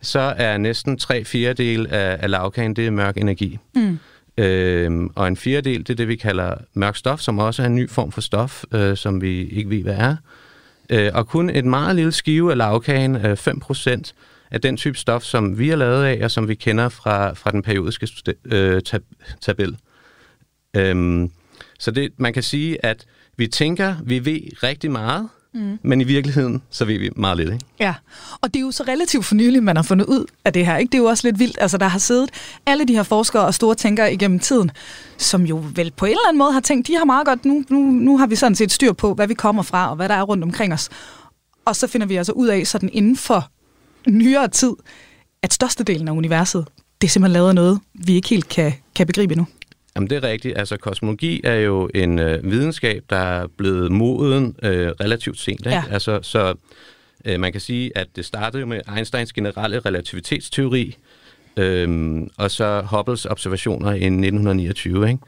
så 0.00 0.34
er 0.36 0.58
næsten 0.58 0.98
tre 0.98 1.24
fjerdedel 1.24 1.86
af, 1.86 2.18
af 2.20 2.30
lavkagen, 2.30 2.76
det 2.76 2.86
er 2.86 2.90
mørk 2.90 3.16
energi. 3.16 3.58
Mm. 3.74 3.98
Øhm, 4.38 5.10
og 5.14 5.28
en 5.28 5.36
fjerdedel, 5.36 5.78
det 5.78 5.90
er 5.90 5.94
det, 5.94 6.08
vi 6.08 6.16
kalder 6.16 6.54
mørk 6.74 6.96
stof, 6.96 7.20
som 7.20 7.38
også 7.38 7.62
er 7.62 7.66
en 7.66 7.74
ny 7.74 7.90
form 7.90 8.12
for 8.12 8.20
stof, 8.20 8.64
øh, 8.74 8.96
som 8.96 9.22
vi 9.22 9.48
ikke 9.48 9.70
ved, 9.70 9.82
hvad 9.82 9.96
er. 9.96 10.16
Øh, 10.90 11.10
og 11.14 11.28
kun 11.28 11.50
et 11.50 11.64
meget 11.64 11.96
lille 11.96 12.12
skive 12.12 12.50
af 12.50 12.56
lavkagen, 12.56 13.16
øh, 13.16 13.36
5%, 13.36 14.12
af 14.50 14.60
den 14.60 14.76
type 14.76 14.98
stof, 14.98 15.22
som 15.22 15.58
vi 15.58 15.70
er 15.70 15.76
lavet 15.76 16.04
af, 16.04 16.24
og 16.24 16.30
som 16.30 16.48
vi 16.48 16.54
kender 16.54 16.88
fra, 16.88 17.32
fra 17.32 17.50
den 17.50 17.62
periodiske 17.62 18.08
øh, 18.44 18.82
tab 18.82 19.02
tabel. 19.40 19.76
Øhm, 20.76 21.30
så 21.78 21.90
det, 21.90 22.12
man 22.16 22.32
kan 22.32 22.42
sige, 22.42 22.84
at 22.84 23.06
vi 23.36 23.46
tænker, 23.46 23.94
vi 24.04 24.24
ved 24.24 24.40
rigtig 24.62 24.90
meget, 24.90 25.28
Mm. 25.56 25.78
Men 25.82 26.00
i 26.00 26.04
virkeligheden, 26.04 26.62
så 26.70 26.84
ved 26.84 26.98
vi 26.98 27.10
meget 27.16 27.36
lidt, 27.36 27.52
ikke? 27.52 27.64
Ja, 27.80 27.94
og 28.40 28.54
det 28.54 28.60
er 28.60 28.64
jo 28.64 28.70
så 28.70 28.84
relativt 28.88 29.24
for 29.24 29.34
nylig, 29.34 29.62
man 29.62 29.76
har 29.76 29.82
fundet 29.82 30.06
ud 30.06 30.24
af 30.44 30.52
det 30.52 30.66
her, 30.66 30.76
ikke? 30.76 30.92
Det 30.92 30.98
er 30.98 31.02
jo 31.02 31.08
også 31.08 31.26
lidt 31.28 31.38
vildt. 31.38 31.58
Altså, 31.60 31.78
der 31.78 31.88
har 31.88 31.98
siddet 31.98 32.30
alle 32.66 32.84
de 32.84 32.94
her 32.94 33.02
forskere 33.02 33.44
og 33.44 33.54
store 33.54 33.74
tænkere 33.74 34.12
igennem 34.12 34.38
tiden, 34.38 34.70
som 35.18 35.42
jo 35.42 35.64
vel 35.74 35.92
på 35.96 36.04
en 36.04 36.10
eller 36.10 36.28
anden 36.28 36.38
måde 36.38 36.52
har 36.52 36.60
tænkt, 36.60 36.86
de 36.86 36.96
har 36.96 37.04
meget 37.04 37.26
godt, 37.26 37.44
nu, 37.44 37.64
nu, 37.68 37.78
nu 37.78 38.18
har 38.18 38.26
vi 38.26 38.36
sådan 38.36 38.54
set 38.54 38.72
styr 38.72 38.92
på, 38.92 39.14
hvad 39.14 39.26
vi 39.26 39.34
kommer 39.34 39.62
fra, 39.62 39.90
og 39.90 39.96
hvad 39.96 40.08
der 40.08 40.14
er 40.14 40.22
rundt 40.22 40.44
omkring 40.44 40.72
os. 40.72 40.88
Og 41.64 41.76
så 41.76 41.86
finder 41.86 42.06
vi 42.06 42.16
altså 42.16 42.32
ud 42.32 42.48
af, 42.48 42.66
sådan 42.66 42.90
inden 42.92 43.16
for 43.16 43.50
nyere 44.06 44.48
tid, 44.48 44.72
at 45.42 45.52
størstedelen 45.52 46.08
af 46.08 46.12
universet, 46.12 46.66
det 47.00 47.06
er 47.06 47.10
simpelthen 47.10 47.32
lavet 47.32 47.48
af 47.48 47.54
noget, 47.54 47.80
vi 47.94 48.14
ikke 48.14 48.28
helt 48.28 48.48
kan, 48.48 48.72
kan 48.94 49.06
begribe 49.06 49.32
endnu. 49.32 49.46
Jamen 49.96 50.10
det 50.10 50.24
er 50.24 50.28
rigtigt. 50.28 50.58
Altså 50.58 50.76
kosmologi 50.76 51.40
er 51.44 51.54
jo 51.54 51.90
en 51.94 52.18
øh, 52.18 52.50
videnskab, 52.50 53.04
der 53.10 53.16
er 53.16 53.46
blevet 53.56 53.92
moden 53.92 54.56
øh, 54.62 54.88
relativt 54.88 55.38
sent. 55.38 55.60
Ikke? 55.60 55.70
Ja. 55.70 55.84
Altså, 55.90 56.18
så 56.22 56.54
øh, 57.24 57.40
man 57.40 57.52
kan 57.52 57.60
sige, 57.60 57.98
at 57.98 58.06
det 58.16 58.24
startede 58.24 58.66
med 58.66 58.80
Einsteins 58.96 59.32
generelle 59.32 59.80
relativitetsteori, 59.80 60.96
øh, 61.56 62.20
og 62.36 62.50
så 62.50 62.82
Hubbles 62.90 63.26
observationer 63.26 63.90
i 63.90 63.94
1929. 63.96 65.08
Ikke? 65.08 65.20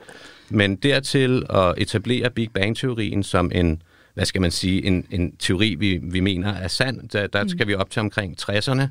Men 0.51 0.77
dertil 0.77 1.47
at 1.51 1.75
etablere 1.77 2.31
Big 2.31 2.51
Bang-teorien 2.55 3.23
som 3.23 3.51
en, 3.55 3.83
hvad 4.19 4.27
skal 4.27 4.41
man 4.41 4.51
sige, 4.51 4.85
en, 4.85 5.05
en 5.11 5.33
teori, 5.39 5.75
vi, 5.75 5.99
vi 6.03 6.21
mener 6.21 6.55
er 6.55 6.69
sand, 6.69 7.09
der, 7.09 7.27
der 7.27 7.43
mm. 7.43 7.49
skal 7.49 7.67
vi 7.67 7.75
op 7.75 7.91
til 7.91 8.01
omkring 8.01 8.37
60'erne. 8.43 8.83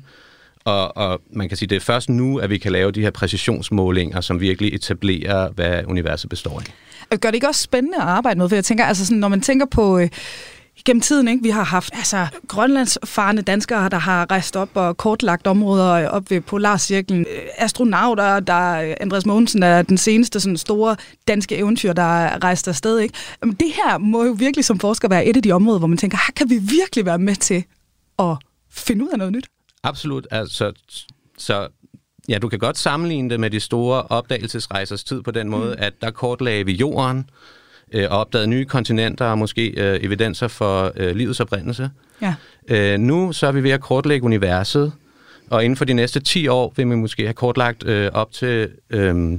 Og, 0.64 0.96
og 0.96 1.20
man 1.30 1.48
kan 1.48 1.56
sige, 1.56 1.68
det 1.68 1.76
er 1.76 1.80
først 1.80 2.08
nu, 2.08 2.38
at 2.38 2.50
vi 2.50 2.58
kan 2.58 2.72
lave 2.72 2.90
de 2.90 3.00
her 3.00 3.10
præcisionsmålinger, 3.10 4.20
som 4.20 4.40
virkelig 4.40 4.74
etablerer, 4.74 5.50
hvad 5.50 5.84
universet 5.86 6.30
består 6.30 6.62
af. 7.10 7.18
Gør 7.18 7.28
det 7.28 7.34
ikke 7.34 7.48
også 7.48 7.62
spændende 7.62 7.96
at 7.96 8.02
arbejde 8.02 8.38
med? 8.38 8.48
For 8.48 8.56
jeg 8.56 8.64
tænker, 8.64 8.84
altså 8.84 9.06
sådan, 9.06 9.18
når 9.18 9.28
man 9.28 9.40
tænker 9.40 9.66
på... 9.66 9.98
Øh 9.98 10.08
gennem 10.84 11.00
tiden, 11.00 11.28
ikke? 11.28 11.42
Vi 11.42 11.50
har 11.50 11.64
haft 11.64 11.94
altså, 11.94 12.26
grønlandsfarende 12.48 13.42
danskere, 13.42 13.88
der 13.88 13.98
har 13.98 14.30
rejst 14.30 14.56
op 14.56 14.70
og 14.74 14.96
kortlagt 14.96 15.46
områder 15.46 16.08
op 16.08 16.30
ved 16.30 16.40
Polarcirklen. 16.40 17.20
Øh, 17.20 17.42
astronauter, 17.56 18.40
der 18.40 18.94
Andreas 19.00 19.26
Mogensen 19.26 19.62
er 19.62 19.82
den 19.82 19.98
seneste 19.98 20.40
sådan, 20.40 20.56
store 20.56 20.96
danske 21.28 21.56
eventyr, 21.56 21.92
der 21.92 22.02
er 22.02 22.44
rejst 22.44 22.68
afsted. 22.68 22.98
Ikke? 22.98 23.14
Men 23.42 23.52
det 23.54 23.72
her 23.74 23.98
må 23.98 24.24
jo 24.24 24.32
virkelig 24.32 24.64
som 24.64 24.78
forsker 24.78 25.08
være 25.08 25.26
et 25.26 25.36
af 25.36 25.42
de 25.42 25.52
områder, 25.52 25.78
hvor 25.78 25.88
man 25.88 25.98
tænker, 25.98 26.18
her 26.26 26.32
kan 26.36 26.50
vi 26.50 26.58
virkelig 26.58 27.06
være 27.06 27.18
med 27.18 27.36
til 27.36 27.64
at 28.18 28.36
finde 28.70 29.04
ud 29.04 29.08
af 29.08 29.18
noget 29.18 29.32
nyt. 29.32 29.46
Absolut. 29.82 30.26
Altså, 30.30 30.72
så 31.38 31.68
ja, 32.28 32.38
du 32.38 32.48
kan 32.48 32.58
godt 32.58 32.78
sammenligne 32.78 33.30
det 33.30 33.40
med 33.40 33.50
de 33.50 33.60
store 33.60 34.02
opdagelsesrejsers 34.02 35.04
tid 35.04 35.22
på 35.22 35.30
den 35.30 35.48
måde, 35.48 35.74
mm. 35.74 35.82
at 35.82 35.92
der 36.00 36.10
kortlagde 36.10 36.64
vi 36.64 36.72
jorden, 36.72 37.30
øh, 37.92 38.06
og 38.10 38.18
opdagede 38.18 38.46
nye 38.48 38.64
kontinenter 38.64 39.24
og 39.24 39.38
måske 39.38 39.68
øh, 39.76 39.98
evidenser 40.02 40.48
for 40.48 40.92
øh, 40.96 41.16
livets 41.16 41.40
oprindelse. 41.40 41.90
Ja. 42.22 42.34
Øh, 42.68 42.98
nu 42.98 43.32
så 43.32 43.46
er 43.46 43.52
vi 43.52 43.62
ved 43.62 43.70
at 43.70 43.80
kortlægge 43.80 44.24
universet, 44.24 44.92
og 45.50 45.64
inden 45.64 45.76
for 45.76 45.84
de 45.84 45.92
næste 45.92 46.20
10 46.20 46.48
år 46.48 46.72
vil 46.76 46.90
vi 46.90 46.94
måske 46.94 47.22
have 47.22 47.34
kortlagt 47.34 47.86
øh, 47.86 48.10
op 48.12 48.32
til 48.32 48.68
øh, 48.90 49.38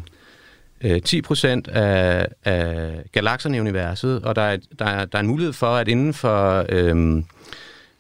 øh, 0.82 1.02
10 1.02 1.22
procent 1.22 1.68
af, 1.68 2.28
af 2.46 2.92
galakserne 3.12 3.58
i 3.58 3.60
universet, 3.60 4.22
og 4.24 4.36
der 4.36 4.42
er, 4.42 4.58
der, 4.80 4.86
er, 4.86 5.06
der 5.06 5.18
er 5.18 5.22
en 5.22 5.28
mulighed 5.28 5.54
for, 5.54 5.68
at 5.76 5.88
inden 5.88 6.14
for... 6.14 6.66
Øh, 6.70 7.24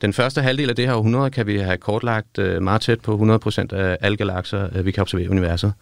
den 0.01 0.13
første 0.13 0.41
halvdel 0.41 0.69
af 0.69 0.75
det 0.75 0.87
her 0.87 0.93
århundrede 0.93 1.31
kan 1.31 1.47
vi 1.47 1.57
have 1.57 1.77
kortlagt 1.77 2.39
øh, 2.39 2.61
meget 2.61 2.81
tæt 2.81 3.01
på 3.01 3.39
100% 3.45 3.75
af 3.75 3.97
alle 4.01 4.17
galakser, 4.17 4.69
øh, 4.75 4.85
vi 4.85 4.91
kan 4.91 5.01
observere 5.01 5.25
i 5.25 5.29
universet. 5.29 5.73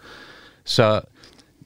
Så 0.65 1.01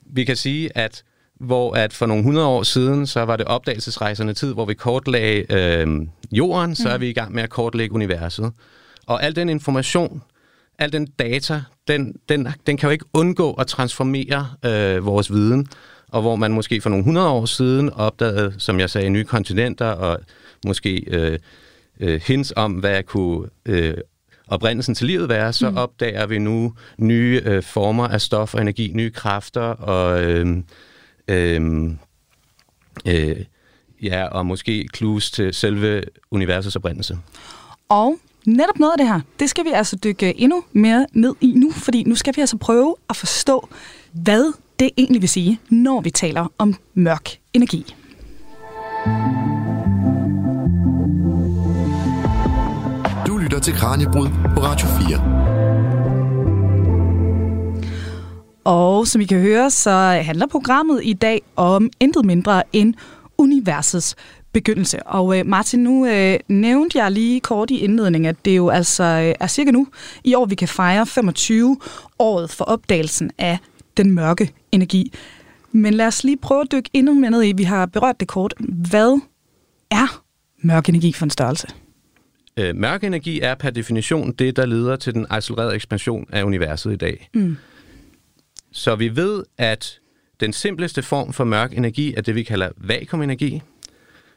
vi 0.06 0.24
kan 0.24 0.36
sige, 0.36 0.78
at 0.78 1.04
hvor 1.42 1.76
at 1.76 1.92
for 1.92 2.06
nogle 2.06 2.20
100 2.20 2.46
år 2.46 2.62
siden, 2.62 3.06
så 3.06 3.24
var 3.24 3.36
det 3.36 3.46
opdagelsesrejserne 3.46 4.34
tid, 4.34 4.52
hvor 4.52 4.64
vi 4.64 4.74
kortlagde 4.74 5.52
øh, 5.52 6.06
jorden, 6.32 6.70
mm. 6.70 6.74
så 6.74 6.88
er 6.88 6.96
mm. 6.96 7.00
vi 7.00 7.08
i 7.08 7.12
gang 7.12 7.34
med 7.34 7.42
at 7.42 7.50
kortlægge 7.50 7.94
universet. 7.94 8.52
Og 9.06 9.22
al 9.22 9.36
den 9.36 9.48
information, 9.48 10.22
al 10.78 10.92
den 10.92 11.06
data, 11.06 11.62
den, 11.88 12.14
den, 12.28 12.48
den 12.66 12.76
kan 12.76 12.86
jo 12.86 12.90
ikke 12.90 13.04
undgå 13.12 13.52
at 13.52 13.66
transformere 13.66 14.48
øh, 14.64 15.06
vores 15.06 15.32
viden. 15.32 15.66
Og 16.08 16.22
hvor 16.22 16.36
man 16.36 16.52
måske 16.52 16.80
for 16.80 16.90
nogle 16.90 17.00
100 17.00 17.28
år 17.28 17.46
siden 17.46 17.90
opdagede, 17.90 18.54
som 18.58 18.80
jeg 18.80 18.90
sagde, 18.90 19.10
nye 19.10 19.24
kontinenter 19.24 19.86
og 19.86 20.18
måske 20.66 21.04
øh, 21.06 21.38
øh, 22.00 22.20
hints 22.26 22.52
om, 22.56 22.72
hvad 22.72 23.02
kunne 23.02 23.48
øh, 23.66 23.94
oprindelsen 24.48 24.94
til 24.94 25.06
livet 25.06 25.28
være, 25.28 25.52
så 25.52 25.70
mm. 25.70 25.76
opdager 25.76 26.26
vi 26.26 26.38
nu 26.38 26.74
nye 26.98 27.42
øh, 27.44 27.62
former 27.62 28.08
af 28.08 28.20
stof 28.20 28.54
og 28.54 28.60
energi, 28.60 28.92
nye 28.94 29.10
kræfter 29.10 29.62
og 29.62 30.22
øh, 30.22 30.56
øh, 31.32 31.90
øh, 33.06 33.36
ja, 34.02 34.24
og 34.24 34.46
måske 34.46 34.88
clues 34.94 35.30
til 35.30 35.54
selve 35.54 36.02
universets 36.30 36.76
oprindelse. 36.76 37.18
Og 37.88 38.18
netop 38.46 38.78
noget 38.78 38.92
af 38.92 38.98
det 38.98 39.08
her, 39.08 39.20
det 39.40 39.50
skal 39.50 39.64
vi 39.64 39.70
altså 39.70 39.96
dykke 39.96 40.40
endnu 40.40 40.64
mere 40.72 41.06
ned 41.12 41.34
i 41.40 41.52
nu, 41.56 41.70
fordi 41.70 42.04
nu 42.04 42.14
skal 42.14 42.36
vi 42.36 42.40
altså 42.40 42.56
prøve 42.56 42.96
at 43.10 43.16
forstå, 43.16 43.68
hvad 44.12 44.52
det 44.78 44.90
egentlig 44.96 45.20
vil 45.20 45.28
sige, 45.28 45.60
når 45.70 46.00
vi 46.00 46.10
taler 46.10 46.52
om 46.58 46.74
mørk 46.94 47.30
energi. 47.54 47.94
Du 53.26 53.36
lytter 53.36 53.60
til 53.60 53.74
Kranjebrud 53.74 54.28
på 54.54 54.60
Radio 54.60 54.86
4. 55.08 56.01
Og 58.64 59.06
som 59.06 59.20
I 59.20 59.24
kan 59.24 59.40
høre, 59.40 59.70
så 59.70 59.90
handler 60.24 60.46
programmet 60.46 61.00
i 61.04 61.12
dag 61.12 61.42
om 61.56 61.90
intet 62.00 62.24
mindre 62.24 62.62
end 62.72 62.94
universets 63.38 64.16
begyndelse. 64.52 65.02
Og 65.02 65.38
øh, 65.38 65.46
Martin, 65.46 65.80
nu 65.80 66.06
øh, 66.06 66.38
nævnte 66.48 66.98
jeg 66.98 67.12
lige 67.12 67.40
kort 67.40 67.70
i 67.70 67.78
indledningen, 67.78 68.28
at 68.28 68.44
det 68.44 68.56
jo 68.56 68.68
altså 68.68 69.04
øh, 69.04 69.34
er 69.40 69.46
cirka 69.46 69.70
nu 69.70 69.86
i 70.24 70.34
år, 70.34 70.46
vi 70.46 70.54
kan 70.54 70.68
fejre 70.68 71.06
25 71.06 71.76
året 72.18 72.50
for 72.50 72.64
opdagelsen 72.64 73.30
af 73.38 73.58
den 73.96 74.10
mørke 74.10 74.52
energi. 74.72 75.12
Men 75.72 75.94
lad 75.94 76.06
os 76.06 76.24
lige 76.24 76.36
prøve 76.36 76.60
at 76.60 76.72
dykke 76.72 76.90
endnu 76.92 77.14
mere 77.14 77.30
ned 77.30 77.42
i, 77.42 77.52
vi 77.52 77.62
har 77.62 77.86
berørt 77.86 78.20
det 78.20 78.28
kort. 78.28 78.54
Hvad 78.90 79.20
er 79.90 80.22
mørk 80.62 80.88
energi 80.88 81.12
for 81.12 81.24
en 81.24 81.30
størrelse? 81.30 81.66
Øh, 82.56 82.76
mørk 82.76 83.04
energi 83.04 83.40
er 83.40 83.54
per 83.54 83.70
definition 83.70 84.32
det, 84.32 84.56
der 84.56 84.66
leder 84.66 84.96
til 84.96 85.14
den 85.14 85.26
accelererede 85.30 85.74
ekspansion 85.74 86.26
af 86.32 86.42
universet 86.42 86.92
i 86.92 86.96
dag. 86.96 87.28
Mm. 87.34 87.56
Så 88.72 88.94
vi 88.94 89.16
ved, 89.16 89.44
at 89.58 90.00
den 90.40 90.52
simpleste 90.52 91.02
form 91.02 91.32
for 91.32 91.44
mørk 91.44 91.72
energi 91.72 92.14
er 92.14 92.20
det, 92.20 92.34
vi 92.34 92.42
kalder 92.42 92.68
vakuumenergi. 92.76 93.62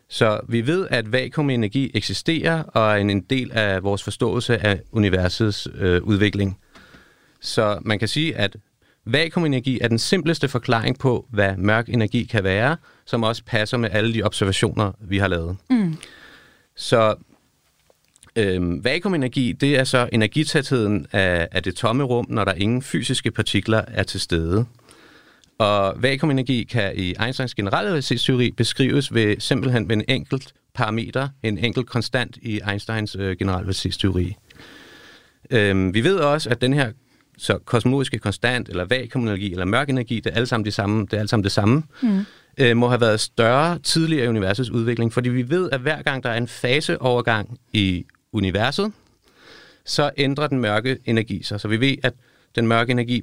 Så 0.10 0.40
vi 0.48 0.68
ved, 0.68 0.88
at 0.92 1.12
vakuumenergi 1.12 1.92
eksisterer 1.94 2.64
og 2.64 2.92
er 2.92 2.96
en 2.96 3.22
del 3.22 3.52
af 3.52 3.84
vores 3.84 4.04
forståelse 4.04 4.58
af 4.58 4.82
universets 4.92 5.68
øh, 5.76 6.04
udvikling. 6.04 6.60
Så 7.42 7.80
man 7.82 8.00
kan 8.00 8.08
sige, 8.08 8.36
at 8.36 8.58
vakuumenergi 9.06 9.80
er 9.82 9.88
den 9.88 10.00
simpleste 10.00 10.48
forklaring 10.48 11.00
på, 11.00 11.28
hvad 11.30 11.58
mørk 11.58 11.90
energi 11.90 12.24
kan 12.24 12.44
være, 12.44 12.78
som 13.06 13.24
også 13.24 13.44
passer 13.46 13.78
med 13.78 13.90
alle 13.92 14.14
de 14.14 14.24
observationer, 14.24 14.92
vi 15.02 15.18
har 15.18 15.28
lavet. 15.28 15.58
Mm. 15.70 15.98
Så 16.76 17.16
Øhm, 18.36 18.84
vakuumenergi, 18.84 19.52
det 19.52 19.80
er 19.80 19.84
så 19.84 20.10
energitætheden 20.12 21.08
af, 21.12 21.48
af 21.52 21.64
det 21.64 21.76
tomme 21.76 22.04
rum, 22.04 22.26
når 22.30 22.44
der 22.44 22.54
ingen 22.54 22.82
fysiske 22.82 23.32
partikler 23.32 23.82
er 23.88 24.04
til 24.04 24.20
stede. 24.20 24.66
Og 25.58 25.94
vakuumenergi 25.98 26.64
kan 26.64 26.92
i 26.96 27.16
Einsteins 27.24 27.56
generelle 27.56 28.02
beskrives 28.52 29.14
ved 29.14 29.36
simpelthen 29.40 29.88
med 29.88 29.96
en 29.96 30.04
enkelt 30.08 30.54
parameter, 30.74 31.28
en 31.44 31.58
enkelt 31.58 31.88
konstant 31.88 32.38
i 32.42 32.60
Einsteins 32.70 33.16
øh, 33.20 33.38
generelle 33.38 33.74
Øhm, 35.52 35.94
vi 35.94 36.04
ved 36.04 36.16
også, 36.16 36.50
at 36.50 36.62
den 36.62 36.74
her 36.74 36.92
så 37.38 37.58
kosmologiske 37.66 38.20
konstant, 38.20 38.70
eller 38.70 38.86
vakuumenergi, 38.86 39.52
eller 39.52 39.66
mørk 39.66 39.90
energi, 39.90 40.16
det 40.16 40.32
er 40.32 40.36
alle 40.36 40.46
sammen 40.46 40.66
det 40.66 40.74
samme, 40.74 41.02
det 41.02 41.14
er 41.14 41.18
alle 41.18 41.28
sammen 41.28 41.44
det 41.44 41.52
samme 41.52 41.84
mm. 42.02 42.26
øh, 42.58 42.78
må 42.78 42.88
have 42.88 43.02
været 43.02 43.20
større 43.20 43.80
tidligere 43.80 44.26
i 44.26 44.28
universets 44.28 44.70
udvikling, 44.70 45.14
fordi 45.14 45.30
vi 45.30 45.50
ved, 45.50 45.70
at 45.72 45.80
hver 45.80 46.02
gang 46.02 46.24
der 46.24 46.30
er 46.30 46.38
en 46.38 46.48
faseovergang 46.48 47.60
i 47.74 48.06
universet, 48.36 48.92
så 49.86 50.12
ændrer 50.18 50.48
den 50.48 50.60
mørke 50.60 50.98
energi 51.06 51.44
sig. 51.44 51.62
Så 51.62 51.68
vi 51.68 51.80
ved, 51.80 51.96
at 52.04 52.14
den 52.56 52.68
mørke 52.68 52.92
energi, 52.92 53.22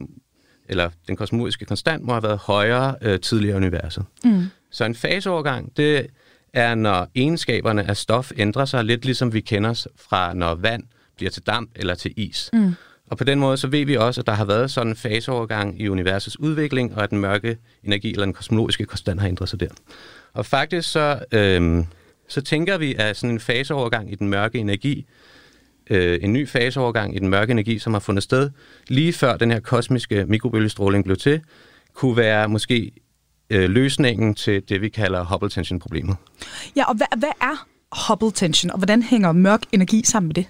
eller 0.68 0.90
den 1.08 1.16
kosmologiske 1.16 1.64
konstant, 1.64 2.04
må 2.04 2.12
have 2.12 2.22
været 2.22 2.38
højere 2.38 2.94
øh, 3.02 3.20
tidligere 3.20 3.54
i 3.54 3.56
universet. 3.56 4.04
Mm. 4.24 4.46
Så 4.70 4.84
en 4.84 4.94
faseovergang, 4.94 5.76
det 5.76 6.06
er, 6.52 6.74
når 6.74 7.08
egenskaberne 7.14 7.88
af 7.88 7.96
stof 7.96 8.32
ændrer 8.36 8.64
sig, 8.64 8.84
lidt 8.84 9.04
ligesom 9.04 9.32
vi 9.32 9.40
kender 9.40 9.70
os 9.70 9.88
fra, 9.96 10.34
når 10.34 10.54
vand 10.54 10.82
bliver 11.16 11.30
til 11.30 11.42
damp 11.42 11.70
eller 11.76 11.94
til 11.94 12.12
is. 12.16 12.50
Mm. 12.52 12.74
Og 13.06 13.18
på 13.18 13.24
den 13.24 13.38
måde 13.38 13.56
så 13.56 13.66
ved 13.66 13.86
vi 13.86 13.96
også, 13.96 14.20
at 14.20 14.26
der 14.26 14.32
har 14.32 14.44
været 14.44 14.70
sådan 14.70 14.92
en 14.92 14.96
faseovergang 14.96 15.80
i 15.80 15.88
universets 15.88 16.40
udvikling, 16.40 16.94
og 16.94 17.02
at 17.02 17.10
den 17.10 17.18
mørke 17.18 17.56
energi 17.84 18.10
eller 18.12 18.24
den 18.24 18.34
kosmologiske 18.34 18.84
konstant 18.84 19.20
har 19.20 19.28
ændret 19.28 19.48
sig 19.48 19.60
der. 19.60 19.68
Og 20.32 20.46
faktisk 20.46 20.90
så... 20.90 21.24
Øh, 21.32 21.84
så 22.28 22.40
tænker 22.40 22.78
vi, 22.78 22.94
at 22.98 23.16
sådan 23.16 23.34
en 23.34 23.40
faseovergang 23.40 24.12
i 24.12 24.14
den 24.14 24.28
mørke 24.28 24.58
energi, 24.58 25.06
øh, 25.90 26.18
en 26.22 26.32
ny 26.32 26.48
faseovergang 26.48 27.16
i 27.16 27.18
den 27.18 27.28
mørke 27.28 27.50
energi, 27.50 27.78
som 27.78 27.92
har 27.92 28.00
fundet 28.00 28.22
sted 28.22 28.50
lige 28.88 29.12
før 29.12 29.36
den 29.36 29.50
her 29.50 29.60
kosmiske 29.60 30.26
mikrobølgestråling 30.26 31.04
blev 31.04 31.16
til, 31.16 31.40
kunne 31.94 32.16
være 32.16 32.48
måske 32.48 32.92
øh, 33.50 33.70
løsningen 33.70 34.34
til 34.34 34.68
det, 34.68 34.80
vi 34.80 34.88
kalder 34.88 35.24
Hubble 35.24 35.50
tension-problemet. 35.50 36.16
Ja, 36.76 36.84
og 36.84 36.94
hvad, 36.94 37.06
hvad 37.18 37.32
er 37.40 37.66
Hubble 38.08 38.30
tension, 38.30 38.70
og 38.70 38.78
hvordan 38.78 39.02
hænger 39.02 39.32
mørk 39.32 39.62
energi 39.72 40.02
sammen 40.04 40.28
med 40.28 40.34
det? 40.34 40.46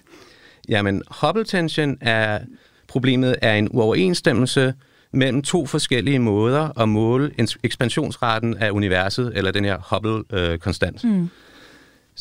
Jamen, 0.68 1.02
Hubble 1.20 1.44
tension 1.44 1.98
er 2.00 2.38
problemet 2.88 3.36
er 3.42 3.54
en 3.54 3.68
uoverensstemmelse 3.70 4.74
mellem 5.12 5.42
to 5.42 5.66
forskellige 5.66 6.18
måder 6.18 6.80
at 6.80 6.88
måle 6.88 7.32
ekspansionsraten 7.62 8.56
af 8.56 8.70
universet, 8.70 9.32
eller 9.34 9.50
den 9.50 9.64
her 9.64 9.78
Hubble-konstant. 9.90 11.04
Øh, 11.04 11.10
mm. 11.10 11.28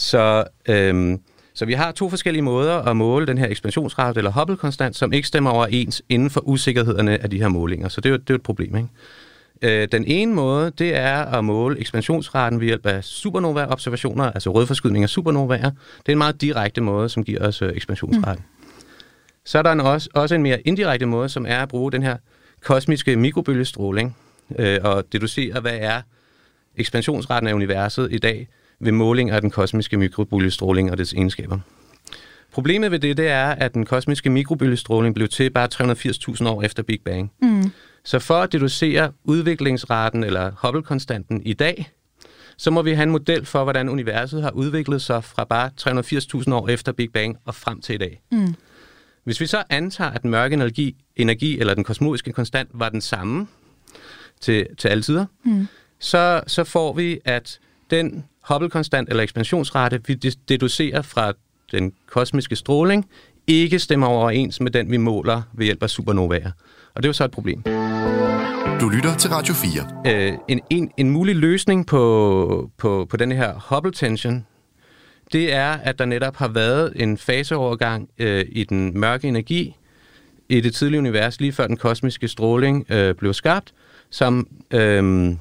Så, 0.01 0.43
øhm, 0.70 1.20
så 1.53 1.65
vi 1.65 1.74
har 1.74 1.91
to 1.91 2.10
forskellige 2.10 2.41
måder 2.41 2.75
at 2.75 2.96
måle 2.96 3.27
den 3.27 3.38
her 3.38 3.48
ekspansionsrate, 3.48 4.17
eller 4.17 4.31
Hubble-konstant, 4.31 4.96
som 4.96 5.13
ikke 5.13 5.27
stemmer 5.27 5.50
overens 5.50 6.01
inden 6.10 6.29
for 6.29 6.48
usikkerhederne 6.48 7.24
af 7.24 7.29
de 7.29 7.39
her 7.39 7.48
målinger. 7.48 7.89
Så 7.89 8.01
det 8.01 8.10
er 8.10 8.13
jo, 8.13 8.17
det 8.17 8.29
er 8.29 8.34
jo 8.34 8.36
et 8.36 8.43
problem, 8.43 8.75
ikke? 8.75 9.81
Øh, 9.81 9.88
den 9.91 10.03
ene 10.08 10.34
måde, 10.34 10.72
det 10.77 10.96
er 10.96 11.17
at 11.17 11.46
måle 11.46 11.79
ekspansionsraten 11.79 12.60
ved 12.60 12.67
hjælp 12.67 12.86
af 12.86 13.03
supernova-observationer, 13.03 14.24
altså 14.24 14.51
rødforskydning 14.51 15.03
af 15.03 15.10
supernovaer. 15.10 15.72
Det 15.98 16.08
er 16.08 16.12
en 16.12 16.17
meget 16.17 16.41
direkte 16.41 16.81
måde, 16.81 17.10
som 17.10 17.24
giver 17.24 17.48
os 17.48 17.62
øh, 17.62 17.72
ekspansionsraten. 17.75 18.43
Mm. 18.48 18.72
Så 19.46 19.58
er 19.58 19.62
der 19.62 19.72
en 19.72 19.79
også, 19.79 20.10
også 20.13 20.36
en 20.36 20.43
mere 20.43 20.62
indirekte 20.62 21.05
måde, 21.05 21.29
som 21.29 21.46
er 21.46 21.58
at 21.60 21.70
bruge 21.70 21.91
den 21.91 22.03
her 22.03 22.17
kosmiske 22.62 23.15
mikrobølgestråling 23.15 24.17
øh, 24.60 24.79
og 24.84 25.03
deducere, 25.12 25.60
hvad 25.60 25.77
er 25.79 26.01
ekspansionsraten 26.77 27.48
af 27.48 27.53
universet 27.53 28.08
i 28.12 28.17
dag 28.17 28.48
ved 28.81 28.91
måling 28.91 29.29
af 29.29 29.41
den 29.41 29.50
kosmiske 29.50 29.97
mikrobølgestråling 29.97 30.91
og 30.91 30.97
dets 30.97 31.13
egenskaber. 31.13 31.59
Problemet 32.51 32.91
ved 32.91 33.00
det, 33.00 33.17
det 33.17 33.27
er, 33.27 33.47
at 33.47 33.73
den 33.73 33.85
kosmiske 33.85 34.29
mikrobølgestråling 34.29 35.15
blev 35.15 35.27
til 35.27 35.50
bare 35.50 35.69
380.000 35.73 36.47
år 36.47 36.61
efter 36.61 36.83
Big 36.83 37.00
Bang. 37.05 37.31
Mm. 37.41 37.71
Så 38.03 38.19
for 38.19 38.35
at 38.35 38.51
deducere 38.51 39.11
udviklingsraten 39.23 40.23
eller 40.23 40.51
Hubble-konstanten 40.63 41.41
i 41.45 41.53
dag, 41.53 41.91
så 42.57 42.71
må 42.71 42.81
vi 42.81 42.91
have 42.91 43.03
en 43.03 43.11
model 43.11 43.45
for, 43.45 43.63
hvordan 43.63 43.89
universet 43.89 44.41
har 44.41 44.51
udviklet 44.51 45.01
sig 45.01 45.23
fra 45.23 45.43
bare 45.43 45.71
380.000 46.41 46.53
år 46.53 46.67
efter 46.67 46.91
Big 46.91 47.11
Bang 47.11 47.38
og 47.45 47.55
frem 47.55 47.81
til 47.81 47.95
i 47.95 47.97
dag. 47.97 48.21
Mm. 48.31 48.55
Hvis 49.23 49.41
vi 49.41 49.45
så 49.45 49.63
antager, 49.69 50.09
at 50.09 50.21
den 50.21 50.29
mørke 50.29 50.53
energi, 50.53 50.95
energi 51.15 51.59
eller 51.59 51.73
den 51.73 51.83
kosmologiske 51.83 52.31
konstant 52.31 52.69
var 52.73 52.89
den 52.89 53.01
samme 53.01 53.47
til, 54.39 54.67
til 54.77 54.88
alle 54.88 55.03
tider, 55.03 55.25
mm. 55.45 55.67
så, 56.00 56.41
så 56.47 56.63
får 56.63 56.93
vi, 56.93 57.19
at 57.25 57.59
den 57.89 58.23
Hubble-konstant 58.50 59.10
eller 59.10 59.24
ekspansionsrate, 59.24 60.01
vi 60.07 60.13
deducerer 60.50 61.01
fra 61.01 61.33
den 61.71 61.93
kosmiske 62.07 62.55
stråling, 62.55 63.10
ikke 63.48 63.79
stemmer 63.79 64.07
overens 64.07 64.62
med 64.62 64.71
den, 64.71 64.91
vi 64.91 64.98
måler 64.98 65.41
ved 65.53 65.65
hjælp 65.65 65.83
af 65.83 65.89
supernovaer. 65.89 66.51
Og 66.95 67.03
det 67.03 67.05
er 67.05 67.10
jo 67.10 67.13
så 67.13 67.24
et 67.24 67.31
problem. 67.31 67.63
Du 68.81 68.89
lytter 68.89 69.15
til 69.17 69.29
Radio 69.29 69.53
4. 69.53 70.27
Øh, 70.31 70.33
en, 70.48 70.62
en, 70.69 70.91
en 70.98 71.10
mulig 71.10 71.36
løsning 71.36 71.88
på, 71.88 72.71
på, 72.77 73.07
på 73.10 73.17
den 73.17 73.31
her 73.31 73.53
Hubble 73.69 73.91
tension, 73.91 74.45
det 75.33 75.53
er, 75.53 75.71
at 75.71 76.00
der 76.00 76.05
netop 76.05 76.36
har 76.36 76.48
været 76.48 76.93
en 76.95 77.17
faseovergang 77.17 78.10
øh, 78.19 78.45
i 78.50 78.63
den 78.63 79.00
mørke 79.00 79.27
energi 79.27 79.75
i 80.50 80.62
det 80.62 80.75
tidlige 80.75 81.00
univers, 81.00 81.39
lige 81.39 81.51
før 81.53 81.67
den 81.67 81.77
kosmiske 81.77 82.27
stråling 82.27 82.86
øh, 82.89 83.15
blev 83.15 83.33
skabt, 83.33 83.74
som, 84.10 84.48
øh, 84.71 85.31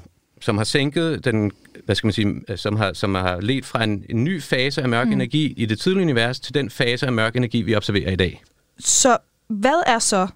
som 0.41 0.57
har 0.57 0.63
sænket 0.63 1.25
den, 1.25 1.51
hvad 1.85 1.95
skal 1.95 2.07
man 2.07 2.13
sige, 2.13 2.57
som 2.57 2.75
har, 2.75 2.93
som 2.93 3.15
har 3.15 3.41
ledt 3.41 3.65
fra 3.65 3.83
en, 3.83 4.05
en 4.09 4.23
ny 4.23 4.41
fase 4.41 4.81
af 4.81 4.89
mørk 4.89 5.07
mm. 5.07 5.13
energi 5.13 5.53
i 5.57 5.65
det 5.65 5.79
tidlige 5.79 6.03
univers 6.03 6.39
til 6.39 6.53
den 6.53 6.69
fase 6.69 7.05
af 7.05 7.11
mørk 7.11 7.35
energi, 7.35 7.61
vi 7.61 7.75
observerer 7.75 8.11
i 8.11 8.15
dag. 8.15 8.43
Så 8.79 9.17
hvad 9.47 9.83
er 9.87 9.99
så 9.99 10.27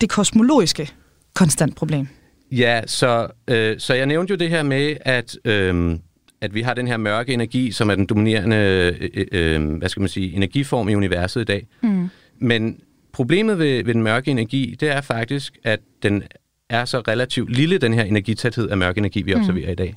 det 0.00 0.10
kosmologiske 0.10 0.92
konstant 1.34 1.76
problem? 1.76 2.08
Ja, 2.52 2.82
så, 2.86 3.28
øh, 3.48 3.80
så 3.80 3.94
jeg 3.94 4.06
nævnte 4.06 4.30
jo 4.30 4.36
det 4.36 4.50
her 4.50 4.62
med, 4.62 4.96
at 5.00 5.36
øh, 5.44 5.98
at 6.40 6.54
vi 6.54 6.62
har 6.62 6.74
den 6.74 6.86
her 6.88 6.96
mørke 6.96 7.32
energi, 7.32 7.72
som 7.72 7.90
er 7.90 7.94
den 7.94 8.06
dominerende 8.06 8.56
øh, 8.56 9.10
øh, 9.14 9.26
øh, 9.32 9.78
hvad 9.78 9.88
skal 9.88 10.00
man 10.00 10.08
sige, 10.08 10.32
energiform 10.32 10.88
i 10.88 10.94
universet 10.94 11.40
i 11.40 11.44
dag. 11.44 11.66
Mm. 11.82 12.08
Men 12.38 12.80
problemet 13.12 13.58
ved, 13.58 13.84
ved 13.84 13.94
den 13.94 14.02
mørke 14.02 14.30
energi, 14.30 14.76
det 14.80 14.90
er 14.90 15.00
faktisk, 15.00 15.58
at 15.64 15.80
den 16.02 16.22
er 16.68 16.84
så 16.84 16.98
relativt 17.00 17.50
lille, 17.50 17.78
den 17.78 17.94
her 17.94 18.02
energitæthed 18.02 18.68
af 18.68 18.76
mørk 18.76 18.98
energi, 18.98 19.22
vi 19.22 19.34
mm. 19.34 19.40
observerer 19.40 19.66
mm. 19.66 19.72
i 19.72 19.74
dag. 19.74 19.94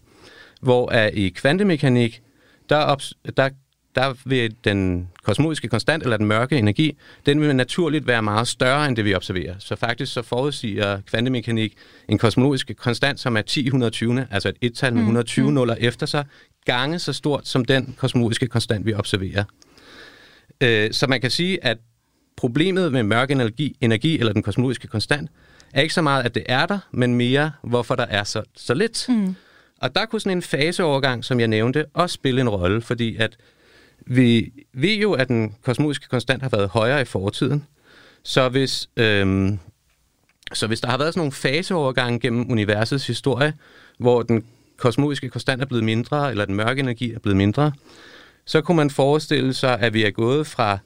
Hvor 0.60 0.91
er 0.91 1.08
i 1.08 1.30
kvantemekanik, 1.30 2.22
der, 2.69 3.13
der 3.38 3.50
der 3.95 4.13
vil 4.26 4.56
den 4.63 5.10
kosmologiske 5.24 5.67
konstant, 5.67 6.04
eller 6.04 6.17
den 6.17 6.26
mørke 6.26 6.58
energi, 6.58 6.98
den 7.26 7.41
vil 7.41 7.56
naturligt 7.56 8.08
være 8.08 8.22
meget 8.22 8.48
større 8.48 8.88
end 8.88 8.95
det, 8.95 9.06
vi 9.06 9.15
observerer. 9.15 9.56
Så 9.60 9.76
faktisk 9.76 10.13
så 10.13 10.22
forudsiger 10.22 11.02
kvantemekanik 11.02 11.74
en 12.10 12.17
kosmologisk 12.17 12.72
konstant, 12.78 13.19
som 13.19 13.38
er 13.38 13.41
10-120, 14.30 14.34
altså 14.34 14.50
et 14.50 14.56
et-tal 14.62 14.93
med 14.93 15.02
120 15.02 15.48
mm. 15.48 15.54
nuller 15.54 15.76
efter 15.80 16.06
sig, 16.06 16.26
gange 16.65 17.00
så 17.00 17.13
stort 17.13 17.48
som 17.48 17.65
den 17.65 17.95
kosmologiske 17.98 18.48
konstant, 18.48 18.86
vi 18.86 18.93
observerer. 18.93 19.43
Øh, 20.62 20.91
så 20.91 21.08
man 21.08 21.22
kan 21.22 21.32
sige, 21.32 21.65
at 21.65 21.78
problemet 22.38 22.91
med 22.91 23.04
mørk 23.04 23.32
energi, 23.32 23.76
energi 23.82 24.19
eller 24.19 24.34
den 24.34 24.43
kosmologiske 24.43 24.88
konstant, 24.88 25.30
er 25.74 25.82
ikke 25.82 25.93
så 25.93 26.02
meget, 26.02 26.24
at 26.24 26.36
det 26.36 26.43
er 26.45 26.65
der, 26.65 26.80
men 26.91 27.15
mere, 27.15 27.52
hvorfor 27.63 27.95
der 27.95 28.06
er 28.06 28.24
så, 28.24 28.43
så 28.56 28.74
lidt. 28.74 29.06
Mm. 29.10 29.36
Og 29.82 29.96
der 29.96 30.06
kunne 30.06 30.22
sådan 30.22 30.38
en 30.38 30.42
faseovergang, 30.42 31.26
som 31.26 31.39
jeg 31.39 31.48
nævnte, 31.48 31.86
også 31.94 32.13
spille 32.13 32.42
en 32.42 32.50
rolle, 32.50 32.82
fordi 32.82 33.15
at 33.15 33.38
vi 34.06 34.52
ved 34.74 34.96
jo, 34.96 35.13
at 35.13 35.28
den 35.28 35.56
kosmologiske 35.62 36.08
konstant 36.08 36.42
har 36.42 36.50
været 36.50 36.70
højere 36.70 37.02
i 37.02 37.06
fortiden. 37.06 37.65
Så 38.24 38.50
hvis, 38.50 38.89
øhm, 38.98 39.60
så 40.54 40.68
hvis 40.68 40.82
der 40.82 40.88
har 40.88 40.98
været 40.98 41.13
sådan 41.13 41.20
nogle 41.20 41.32
faseovergange 41.32 42.20
gennem 42.20 42.52
universets 42.52 43.08
historie, 43.08 43.54
hvor 43.98 44.22
den 44.22 44.46
kosmologiske 44.78 45.30
konstant 45.30 45.62
er 45.62 45.65
blevet 45.65 45.84
mindre, 45.84 46.32
eller 46.32 46.46
den 46.46 46.56
mørke 46.56 46.80
energi 46.80 47.13
er 47.13 47.20
blevet 47.20 47.38
mindre, 47.38 47.72
så 48.46 48.62
kunne 48.62 48.78
man 48.78 48.89
forestille 48.89 49.54
sig, 49.54 49.80
at 49.80 49.94
vi 49.94 50.04
er 50.04 50.12
gået 50.12 50.48
fra 50.48 50.78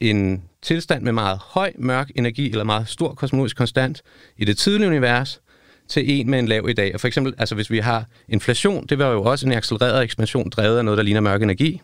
en 0.00 0.42
tilstand 0.62 1.02
med 1.02 1.12
meget 1.12 1.38
høj 1.38 1.72
mørk 1.78 2.10
energi, 2.14 2.50
eller 2.50 2.64
meget 2.64 2.88
stor 2.88 3.14
kosmologisk 3.14 3.56
konstant 3.56 4.02
i 4.36 4.44
det 4.44 4.58
tidlige 4.58 4.88
univers, 4.88 5.40
til 5.88 6.20
en 6.20 6.30
med 6.30 6.38
en 6.38 6.48
lav 6.48 6.68
i 6.68 6.72
dag. 6.72 6.94
Og 6.94 7.00
for 7.00 7.06
eksempel, 7.08 7.34
altså 7.38 7.54
hvis 7.54 7.70
vi 7.70 7.78
har 7.78 8.04
inflation, 8.28 8.86
det 8.86 8.98
var 8.98 9.10
jo 9.10 9.22
også 9.22 9.46
en 9.46 9.52
accelereret 9.52 10.04
ekspansion, 10.04 10.50
drevet 10.50 10.78
af 10.78 10.84
noget, 10.84 10.98
der 10.98 11.04
ligner 11.04 11.20
mørk 11.20 11.42
energi 11.42 11.82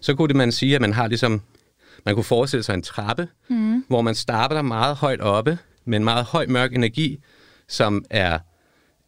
så 0.00 0.14
kunne 0.14 0.28
det 0.28 0.36
man 0.36 0.52
sige, 0.52 0.74
at 0.74 0.80
man 0.80 0.92
har 0.92 1.06
ligesom, 1.06 1.42
man 2.04 2.14
kunne 2.14 2.24
forestille 2.24 2.62
sig 2.62 2.74
en 2.74 2.82
trappe, 2.82 3.28
mm. 3.48 3.84
hvor 3.88 4.02
man 4.02 4.14
starter 4.14 4.62
meget 4.62 4.96
højt 4.96 5.20
oppe, 5.20 5.58
med 5.84 5.98
en 5.98 6.04
meget 6.04 6.24
høj 6.24 6.46
mørk 6.46 6.74
energi, 6.74 7.18
som 7.68 8.04
er 8.10 8.38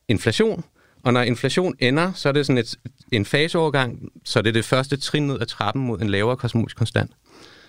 inflation. 0.09 0.65
Og 1.05 1.13
når 1.13 1.21
inflation 1.21 1.75
ender, 1.79 2.13
så 2.13 2.29
er 2.29 2.33
det 2.33 2.47
sådan 2.47 2.59
et, 2.59 2.77
en 3.13 3.25
faseovergang, 3.25 3.99
så 4.25 4.43
det 4.43 4.49
er 4.49 4.53
det 4.53 4.65
første 4.65 4.97
trin 4.97 5.27
ned 5.27 5.41
ad 5.41 5.47
trappen 5.47 5.83
mod 5.83 6.01
en 6.01 6.09
lavere 6.09 6.37
kosmologisk 6.37 6.77
konstant. 6.77 7.11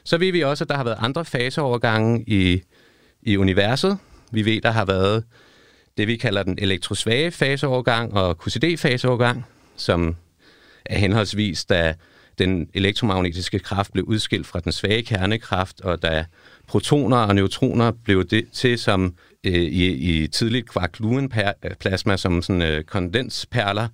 Så 0.03 0.17
ved 0.17 0.31
vi 0.31 0.41
også, 0.41 0.63
at 0.63 0.69
der 0.69 0.75
har 0.75 0.83
været 0.83 0.97
andre 0.99 1.25
faseovergange 1.25 2.23
i, 2.27 2.61
i 3.21 3.37
universet. 3.37 3.97
Vi 4.31 4.45
ved, 4.45 4.61
der 4.61 4.71
har 4.71 4.85
været 4.85 5.23
det, 5.97 6.07
vi 6.07 6.15
kalder 6.15 6.43
den 6.43 6.57
elektrosvage 6.61 7.31
faseovergang 7.31 8.13
og 8.13 8.37
QCD-faseovergang, 8.43 9.45
som 9.75 10.15
er 10.85 10.97
henholdsvis, 10.97 11.65
da 11.65 11.93
den 12.39 12.69
elektromagnetiske 12.73 13.59
kraft 13.59 13.93
blev 13.93 14.05
udskilt 14.05 14.47
fra 14.47 14.59
den 14.59 14.71
svage 14.71 15.03
kernekraft, 15.03 15.81
og 15.81 16.01
da 16.01 16.25
protoner 16.67 17.17
og 17.17 17.35
neutroner 17.35 17.91
blev 17.91 18.25
det 18.25 18.45
til 18.51 18.79
som 18.79 19.15
øh, 19.43 19.53
i, 19.53 19.87
i 20.23 20.27
tidligt 20.27 20.69
kvark-plasma 20.69 22.17
som 22.17 22.41
sådan 22.41 22.61
øh, 22.61 22.83
kondensperler. 22.83 23.87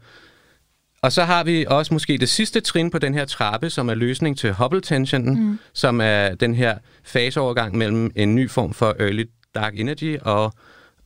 Og 1.01 1.11
så 1.11 1.23
har 1.23 1.43
vi 1.43 1.65
også 1.67 1.93
måske 1.93 2.17
det 2.17 2.29
sidste 2.29 2.59
trin 2.59 2.89
på 2.89 2.99
den 2.99 3.13
her 3.13 3.25
trappe, 3.25 3.69
som 3.69 3.89
er 3.89 3.93
løsning 3.93 4.37
til 4.37 4.53
Hubble-tensionen, 4.53 5.43
mm. 5.43 5.59
som 5.73 6.01
er 6.01 6.35
den 6.35 6.55
her 6.55 6.77
faseovergang 7.03 7.77
mellem 7.77 8.11
en 8.15 8.35
ny 8.35 8.49
form 8.49 8.73
for 8.73 8.95
early 8.99 9.25
dark 9.55 9.79
energy 9.79 10.17
og, 10.21 10.53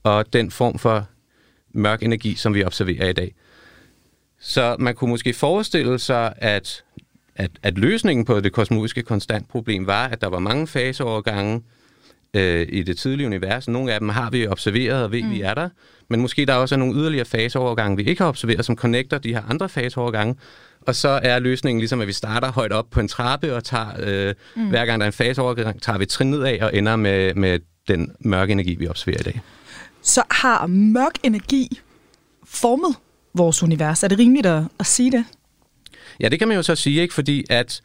og 0.04 0.34
den 0.34 0.52
form 0.52 0.80
for 0.80 1.08
mørk 1.74 2.04
energi, 2.04 2.36
som 2.36 2.54
vi 2.54 2.64
observerer 2.64 3.10
i 3.10 3.14
dag. 3.14 3.36
Så 4.40 4.76
man 4.80 4.96
kunne 4.96 5.10
måske 5.10 5.34
forestille 5.34 6.00
sig, 6.00 6.34
at 6.38 6.84
at, 7.36 7.52
at 7.64 7.78
løsningen 7.78 8.26
på 8.26 8.40
det 8.40 8.52
kosmologiske 8.52 9.04
konstantproblem 9.04 9.88
var, 9.88 10.08
at 10.08 10.22
der 10.22 10.28
var 10.28 10.40
mange 10.40 10.68
faseovergange 10.68 11.62
øh, 12.34 12.68
i 12.70 12.84
det 12.84 12.98
tidlige 12.98 13.28
univers. 13.28 13.68
Nogle 13.68 13.94
af 13.94 14.00
dem 14.00 14.10
har 14.10 14.30
vi 14.30 14.48
observeret 14.48 15.04
og 15.04 15.12
ved, 15.12 15.24
mm. 15.24 15.32
vi 15.32 15.42
er 15.42 15.54
der. 15.54 15.70
Men 16.10 16.22
måske 16.22 16.46
der 16.46 16.54
også 16.54 16.76
er 16.76 16.80
nogle 16.80 16.96
yderligere 16.96 17.26
faseovergange, 17.26 17.98
vi 17.98 18.04
ikke 18.04 18.22
har 18.22 18.30
observeret, 18.30 18.66
som 18.66 18.76
connecter 18.76 19.18
de 19.18 19.34
her 19.34 19.42
andre 19.50 19.70
faseovergange. 19.70 20.36
Og 20.82 20.96
så 20.96 21.20
er 21.24 21.40
løsningen 21.40 21.80
ligesom, 21.80 22.02
at 22.02 22.08
vi 22.08 22.14
starter 22.14 22.52
højt 22.52 22.72
op 22.72 22.86
på 22.92 23.00
en 23.00 23.08
trappe, 23.08 23.56
og 23.56 23.64
tager, 23.64 23.88
øh, 24.00 24.34
mm. 24.56 24.70
hver 24.70 24.86
gang 24.86 25.00
der 25.00 25.06
er 25.06 25.10
en 25.10 25.14
faseovergang, 25.14 25.82
tager 25.82 25.98
vi 25.98 26.06
trin 26.06 26.30
nedad 26.30 26.62
og 26.62 26.76
ender 26.76 26.96
med, 26.96 27.34
med 27.34 27.60
den 27.88 28.12
mørke 28.20 28.52
energi, 28.52 28.76
vi 28.76 28.88
observerer 28.88 29.20
i 29.20 29.24
dag. 29.24 29.42
Så 30.04 30.24
har 30.32 30.68
mørk 30.68 31.14
energi 31.24 31.80
formet 32.44 32.96
vores 33.34 33.64
univers? 33.64 34.04
Er 34.04 34.08
det 34.08 34.20
rimeligt 34.20 34.46
at, 34.46 34.64
at 34.80 34.86
sige 34.86 35.12
det? 35.12 35.26
Ja, 36.20 36.30
det 36.30 36.40
kan 36.40 36.48
man 36.48 36.58
jo 36.58 36.64
så 36.64 36.76
sige, 36.76 37.02
ikke? 37.02 37.14
fordi 37.14 37.44
at 37.50 37.82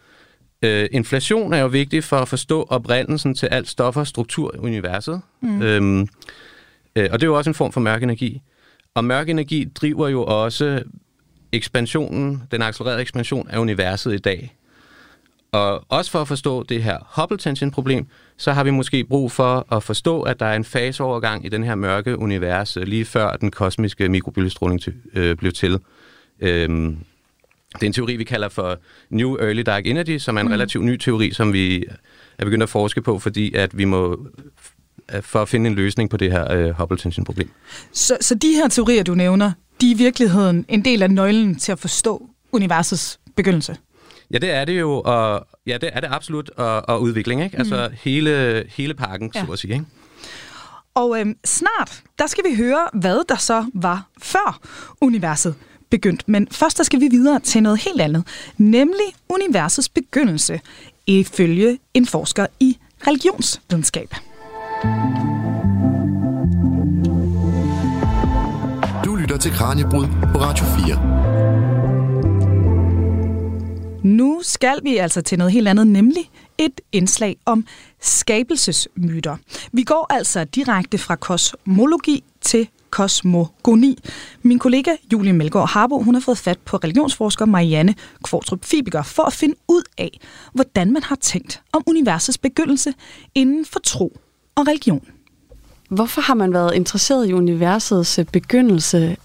øh, 0.62 0.88
inflation 0.92 1.52
er 1.52 1.59
jo 1.59 1.66
vigtig 1.66 2.04
for 2.04 2.16
at 2.16 2.28
forstå 2.28 2.66
oprindelsen 2.70 3.35
til 3.35 3.46
alt 3.46 3.68
stof 3.68 3.96
og 3.96 4.07
struktur 4.07 4.54
i 4.54 4.59
universet. 4.59 5.20
Mm. 5.40 5.62
Øhm, 5.62 6.00
øh, 6.96 7.09
og 7.12 7.20
det 7.20 7.22
er 7.22 7.26
jo 7.26 7.37
også 7.37 7.50
en 7.50 7.54
form 7.54 7.72
for 7.72 7.81
mørk 7.81 8.02
energi. 8.02 8.42
Og 8.94 9.04
mørk 9.04 9.28
energi 9.28 9.64
driver 9.64 10.09
jo 10.09 10.24
også 10.24 10.83
ekspansionen, 11.52 12.42
den 12.50 12.62
accelererede 12.62 13.00
ekspansion 13.00 13.48
af 13.50 13.59
universet 13.59 14.14
i 14.14 14.18
dag. 14.18 14.54
Og 15.52 15.84
også 15.88 16.11
for 16.11 16.20
at 16.20 16.28
forstå 16.28 16.62
det 16.62 16.82
her 16.82 16.98
Hubble-tension-problem, 17.16 18.06
så 18.37 18.52
har 18.52 18.64
vi 18.64 18.70
måske 18.70 19.04
brug 19.04 19.32
for 19.32 19.66
at 19.72 19.82
forstå, 19.82 20.22
at 20.22 20.40
der 20.40 20.46
er 20.46 20.56
en 20.56 20.64
faseovergang 20.64 21.46
i 21.46 21.48
den 21.48 21.64
her 21.64 21.74
mørke 21.74 22.18
univers, 22.18 22.76
øh, 22.76 22.82
lige 22.82 23.04
før 23.04 23.37
den 23.37 23.50
kosmiske 23.50 24.08
mikrobølgestråling 24.08 24.80
øh, 25.14 25.37
blev 25.37 25.52
til. 25.52 25.78
Øhm, 26.40 26.98
det 27.74 27.82
er 27.82 27.87
en 27.87 27.92
teori, 27.92 28.16
vi 28.16 28.24
kalder 28.24 28.48
for 28.48 28.78
New 29.11 29.37
Early 29.37 29.62
Dark 29.62 29.87
Energy, 29.87 30.18
som 30.18 30.37
er 30.37 30.40
en 30.40 30.46
mm. 30.46 30.52
relativt 30.52 30.84
ny 30.84 30.96
teori, 30.96 31.32
som 31.32 31.52
vi 31.52 31.84
er 32.38 32.44
begyndt 32.44 32.62
at 32.62 32.68
forske 32.68 33.02
på, 33.02 33.18
fordi 33.18 33.54
at 33.54 33.78
vi 33.78 33.84
må 33.84 34.26
for 35.20 35.42
at 35.42 35.48
finde 35.48 35.70
en 35.70 35.74
løsning 35.74 36.11
på 36.11 36.16
det 36.16 36.32
her 36.32 36.52
øh, 36.52 36.70
Hubble-tension-problem. 36.70 37.50
Så, 37.92 38.16
så 38.20 38.34
de 38.34 38.52
her 38.52 38.68
teorier, 38.68 39.02
du 39.02 39.14
nævner, 39.14 39.52
de 39.80 39.90
er 39.90 39.94
i 39.94 39.98
virkeligheden 39.98 40.64
en 40.68 40.84
del 40.84 41.02
af 41.02 41.11
nøglen 41.11 41.58
til 41.58 41.72
at 41.72 41.78
forstå 41.78 42.30
universets 42.52 43.20
begyndelse? 43.37 43.76
Ja, 44.30 44.38
det 44.38 44.50
er 44.50 44.64
det 44.64 44.80
jo, 44.80 45.02
og 45.04 45.46
ja, 45.66 45.78
det 45.78 45.90
er 45.92 46.00
det 46.00 46.08
absolut, 46.12 46.50
og, 46.50 46.88
og 46.88 47.02
udvikling, 47.02 47.44
ikke? 47.44 47.58
Altså 47.58 47.88
mm. 47.90 47.96
hele, 48.02 48.64
hele 48.68 48.94
pakken, 48.94 49.30
ja. 49.34 49.44
så 49.46 49.52
at 49.52 49.58
sige, 49.58 49.72
ikke? 49.72 49.84
Og 50.94 51.20
øhm, 51.20 51.36
snart, 51.44 52.02
der 52.18 52.26
skal 52.26 52.44
vi 52.50 52.56
høre, 52.56 52.88
hvad 52.92 53.28
der 53.28 53.36
så 53.36 53.66
var 53.74 54.08
før 54.22 54.60
universet 55.00 55.54
begyndt. 55.90 56.28
Men 56.28 56.48
først 56.50 56.78
der 56.78 56.84
skal 56.84 57.00
vi 57.00 57.08
videre 57.10 57.40
til 57.40 57.62
noget 57.62 57.80
helt 57.80 58.00
andet, 58.00 58.24
nemlig 58.56 59.06
universets 59.28 59.88
begyndelse, 59.88 60.60
ifølge 61.06 61.78
en 61.94 62.06
forsker 62.06 62.46
i 62.60 62.78
religionsvidenskab. 63.06 64.14
Du 69.04 69.14
lytter 69.14 69.38
til 69.38 69.52
Kranjebrud 69.52 70.06
på 70.32 70.38
Radio 70.38 70.64
4. 70.86 71.88
Nu 74.02 74.40
skal 74.42 74.80
vi 74.82 74.96
altså 74.96 75.22
til 75.22 75.38
noget 75.38 75.52
helt 75.52 75.68
andet, 75.68 75.87
nemlig 75.87 76.30
et 76.58 76.80
indslag 76.92 77.37
om 77.44 77.66
skabelsesmyter. 78.00 79.37
Vi 79.72 79.82
går 79.82 80.06
altså 80.11 80.44
direkte 80.44 80.98
fra 80.98 81.16
kosmologi 81.16 82.24
til 82.40 82.68
kosmogoni. 82.90 83.98
Min 84.42 84.58
kollega 84.58 84.90
Julie 85.12 85.32
Melgaard 85.32 85.68
Harbo, 85.68 86.02
hun 86.02 86.14
har 86.14 86.20
fået 86.20 86.38
fat 86.38 86.58
på 86.58 86.76
religionsforsker 86.76 87.44
Marianne 87.44 87.94
Kvartrup 88.24 88.64
Fibiger 88.64 89.02
for 89.02 89.22
at 89.22 89.32
finde 89.32 89.54
ud 89.68 89.82
af, 89.98 90.20
hvordan 90.52 90.92
man 90.92 91.02
har 91.02 91.16
tænkt 91.16 91.62
om 91.72 91.82
universets 91.87 92.38
begyndelse 92.38 92.94
inden 93.34 93.64
for 93.64 93.80
tro 93.84 94.16
og 94.54 94.66
religion. 94.66 95.06
Hvorfor 95.88 96.20
har 96.20 96.34
man 96.34 96.52
været 96.52 96.74
interesseret 96.74 97.28
i 97.28 97.32
universets 97.32 98.20
begyndelse 98.32 99.16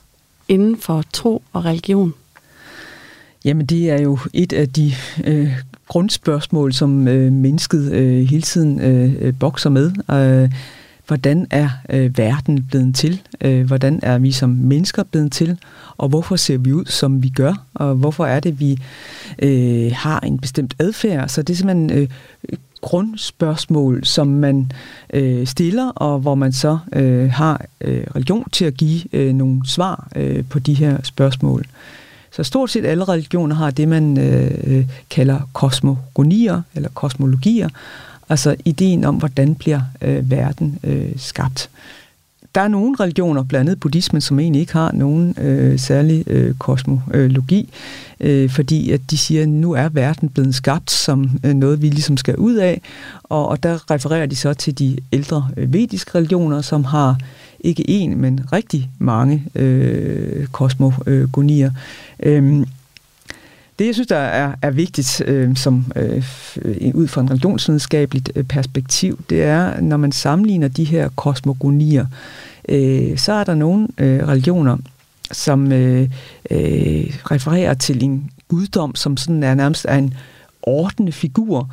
inden 0.47 0.77
for 0.77 1.03
tro 1.13 1.43
og 1.53 1.65
religion? 1.65 2.13
Jamen, 3.45 3.65
det 3.65 3.89
er 3.89 4.01
jo 4.01 4.19
et 4.33 4.53
af 4.53 4.69
de 4.69 4.93
øh, 5.23 5.51
grundspørgsmål, 5.87 6.73
som 6.73 7.07
øh, 7.07 7.31
mennesket 7.31 7.91
øh, 7.91 8.25
hele 8.25 8.41
tiden 8.41 8.81
øh, 8.81 9.33
bokser 9.39 9.69
med. 9.69 9.91
Øh, 10.11 10.51
hvordan 11.07 11.47
er 11.51 11.69
øh, 11.89 12.17
verden 12.17 12.63
blevet 12.63 12.95
til? 12.95 13.21
Øh, 13.41 13.65
hvordan 13.65 13.99
er 14.03 14.17
vi 14.17 14.31
som 14.31 14.49
mennesker 14.49 15.03
blevet 15.03 15.31
til? 15.31 15.57
Og 15.97 16.09
hvorfor 16.09 16.35
ser 16.35 16.57
vi 16.57 16.73
ud, 16.73 16.85
som 16.85 17.23
vi 17.23 17.29
gør? 17.29 17.65
Og 17.73 17.95
hvorfor 17.95 18.25
er 18.25 18.39
det, 18.39 18.59
vi 18.59 18.77
øh, 19.39 19.91
har 19.95 20.19
en 20.19 20.39
bestemt 20.39 20.73
adfærd? 20.79 21.29
Så 21.29 21.41
det 21.41 21.53
er 21.53 21.57
simpelthen 21.57 21.91
øh, 21.91 22.07
grundspørgsmål, 22.81 24.05
som 24.05 24.27
man 24.27 24.71
øh, 25.13 25.47
stiller, 25.47 25.89
og 25.89 26.19
hvor 26.19 26.35
man 26.35 26.51
så 26.53 26.77
øh, 26.93 27.31
har 27.31 27.65
øh, 27.81 28.03
religion 28.15 28.49
til 28.49 28.65
at 28.65 28.77
give 28.77 29.15
øh, 29.15 29.33
nogle 29.33 29.67
svar 29.67 30.07
øh, 30.15 30.43
på 30.49 30.59
de 30.59 30.73
her 30.73 30.97
spørgsmål. 31.03 31.65
Så 32.35 32.43
stort 32.43 32.71
set 32.71 32.85
alle 32.85 33.03
religioner 33.03 33.55
har 33.55 33.71
det, 33.71 33.87
man 33.87 34.17
øh, 34.17 34.85
kalder 35.09 35.39
kosmogonier 35.53 36.61
eller 36.75 36.89
kosmologier, 36.93 37.69
altså 38.29 38.55
ideen 38.65 39.03
om, 39.03 39.15
hvordan 39.15 39.55
bliver 39.55 39.81
øh, 40.01 40.31
verden 40.31 40.79
øh, 40.83 41.11
skabt. 41.17 41.69
Der 42.55 42.61
er 42.61 42.67
nogle 42.67 42.95
religioner, 42.99 43.43
blandt 43.43 43.69
andet 43.69 43.79
buddhismen, 43.79 44.21
som 44.21 44.39
egentlig 44.39 44.59
ikke 44.59 44.73
har 44.73 44.91
nogen 44.91 45.35
øh, 45.37 45.79
særlig 45.79 46.23
øh, 46.27 46.55
kosmologi, 46.55 47.69
øh, 48.19 48.49
fordi 48.49 48.91
at 48.91 49.01
de 49.11 49.17
siger, 49.17 49.41
at 49.41 49.49
nu 49.49 49.71
er 49.71 49.89
verden 49.89 50.29
blevet 50.29 50.55
skabt 50.55 50.91
som 50.91 51.39
øh, 51.43 51.53
noget, 51.53 51.81
vi 51.81 51.89
ligesom 51.89 52.17
skal 52.17 52.35
ud 52.35 52.55
af, 52.55 52.81
og, 53.23 53.47
og 53.47 53.63
der 53.63 53.91
refererer 53.91 54.25
de 54.25 54.35
så 54.35 54.53
til 54.53 54.79
de 54.79 54.97
ældre 55.11 55.49
øh, 55.57 55.73
vediske 55.73 56.15
religioner, 56.15 56.61
som 56.61 56.83
har 56.83 57.17
ikke 57.63 57.89
en, 57.89 58.17
men 58.21 58.39
rigtig 58.53 58.89
mange 58.99 59.43
øh, 59.55 60.47
kosmogonier. 60.47 61.71
Øh, 62.19 62.65
det, 63.79 63.85
jeg 63.85 63.93
synes, 63.93 64.07
der 64.07 64.17
er, 64.17 64.55
er 64.61 64.71
vigtigt 64.71 65.21
øh, 65.25 65.55
som 65.55 65.91
øh, 65.95 66.23
ud 66.93 67.07
fra 67.07 67.21
en 67.21 67.29
religionsvidenskabeligt 67.29 68.31
øh, 68.35 68.43
perspektiv, 68.43 69.19
det 69.29 69.43
er, 69.43 69.81
når 69.81 69.97
man 69.97 70.11
sammenligner 70.11 70.67
de 70.67 70.83
her 70.83 71.09
kosmogonier, 71.15 72.05
øh, 72.69 73.17
så 73.17 73.33
er 73.33 73.43
der 73.43 73.55
nogle 73.55 73.87
øh, 73.97 74.27
religioner, 74.27 74.77
som 75.31 75.71
øh, 75.71 76.09
øh, 76.51 77.17
refererer 77.31 77.73
til 77.73 78.03
en 78.03 78.31
guddom, 78.47 78.95
som 78.95 79.17
sådan 79.17 79.43
er 79.43 79.55
nærmest 79.55 79.85
er 79.89 79.97
en 79.97 80.13
ordende 80.61 81.11
figur, 81.11 81.69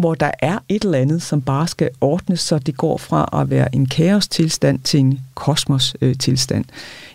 hvor 0.00 0.14
der 0.14 0.30
er 0.38 0.58
et 0.68 0.84
eller 0.84 0.98
andet, 0.98 1.22
som 1.22 1.42
bare 1.42 1.68
skal 1.68 1.90
ordnes, 2.00 2.40
så 2.40 2.58
det 2.58 2.76
går 2.76 2.98
fra 2.98 3.40
at 3.40 3.50
være 3.50 3.74
en 3.74 3.86
kaos-tilstand 3.86 4.80
til 4.80 5.00
en 5.00 5.20
kosmos-tilstand. 5.34 6.64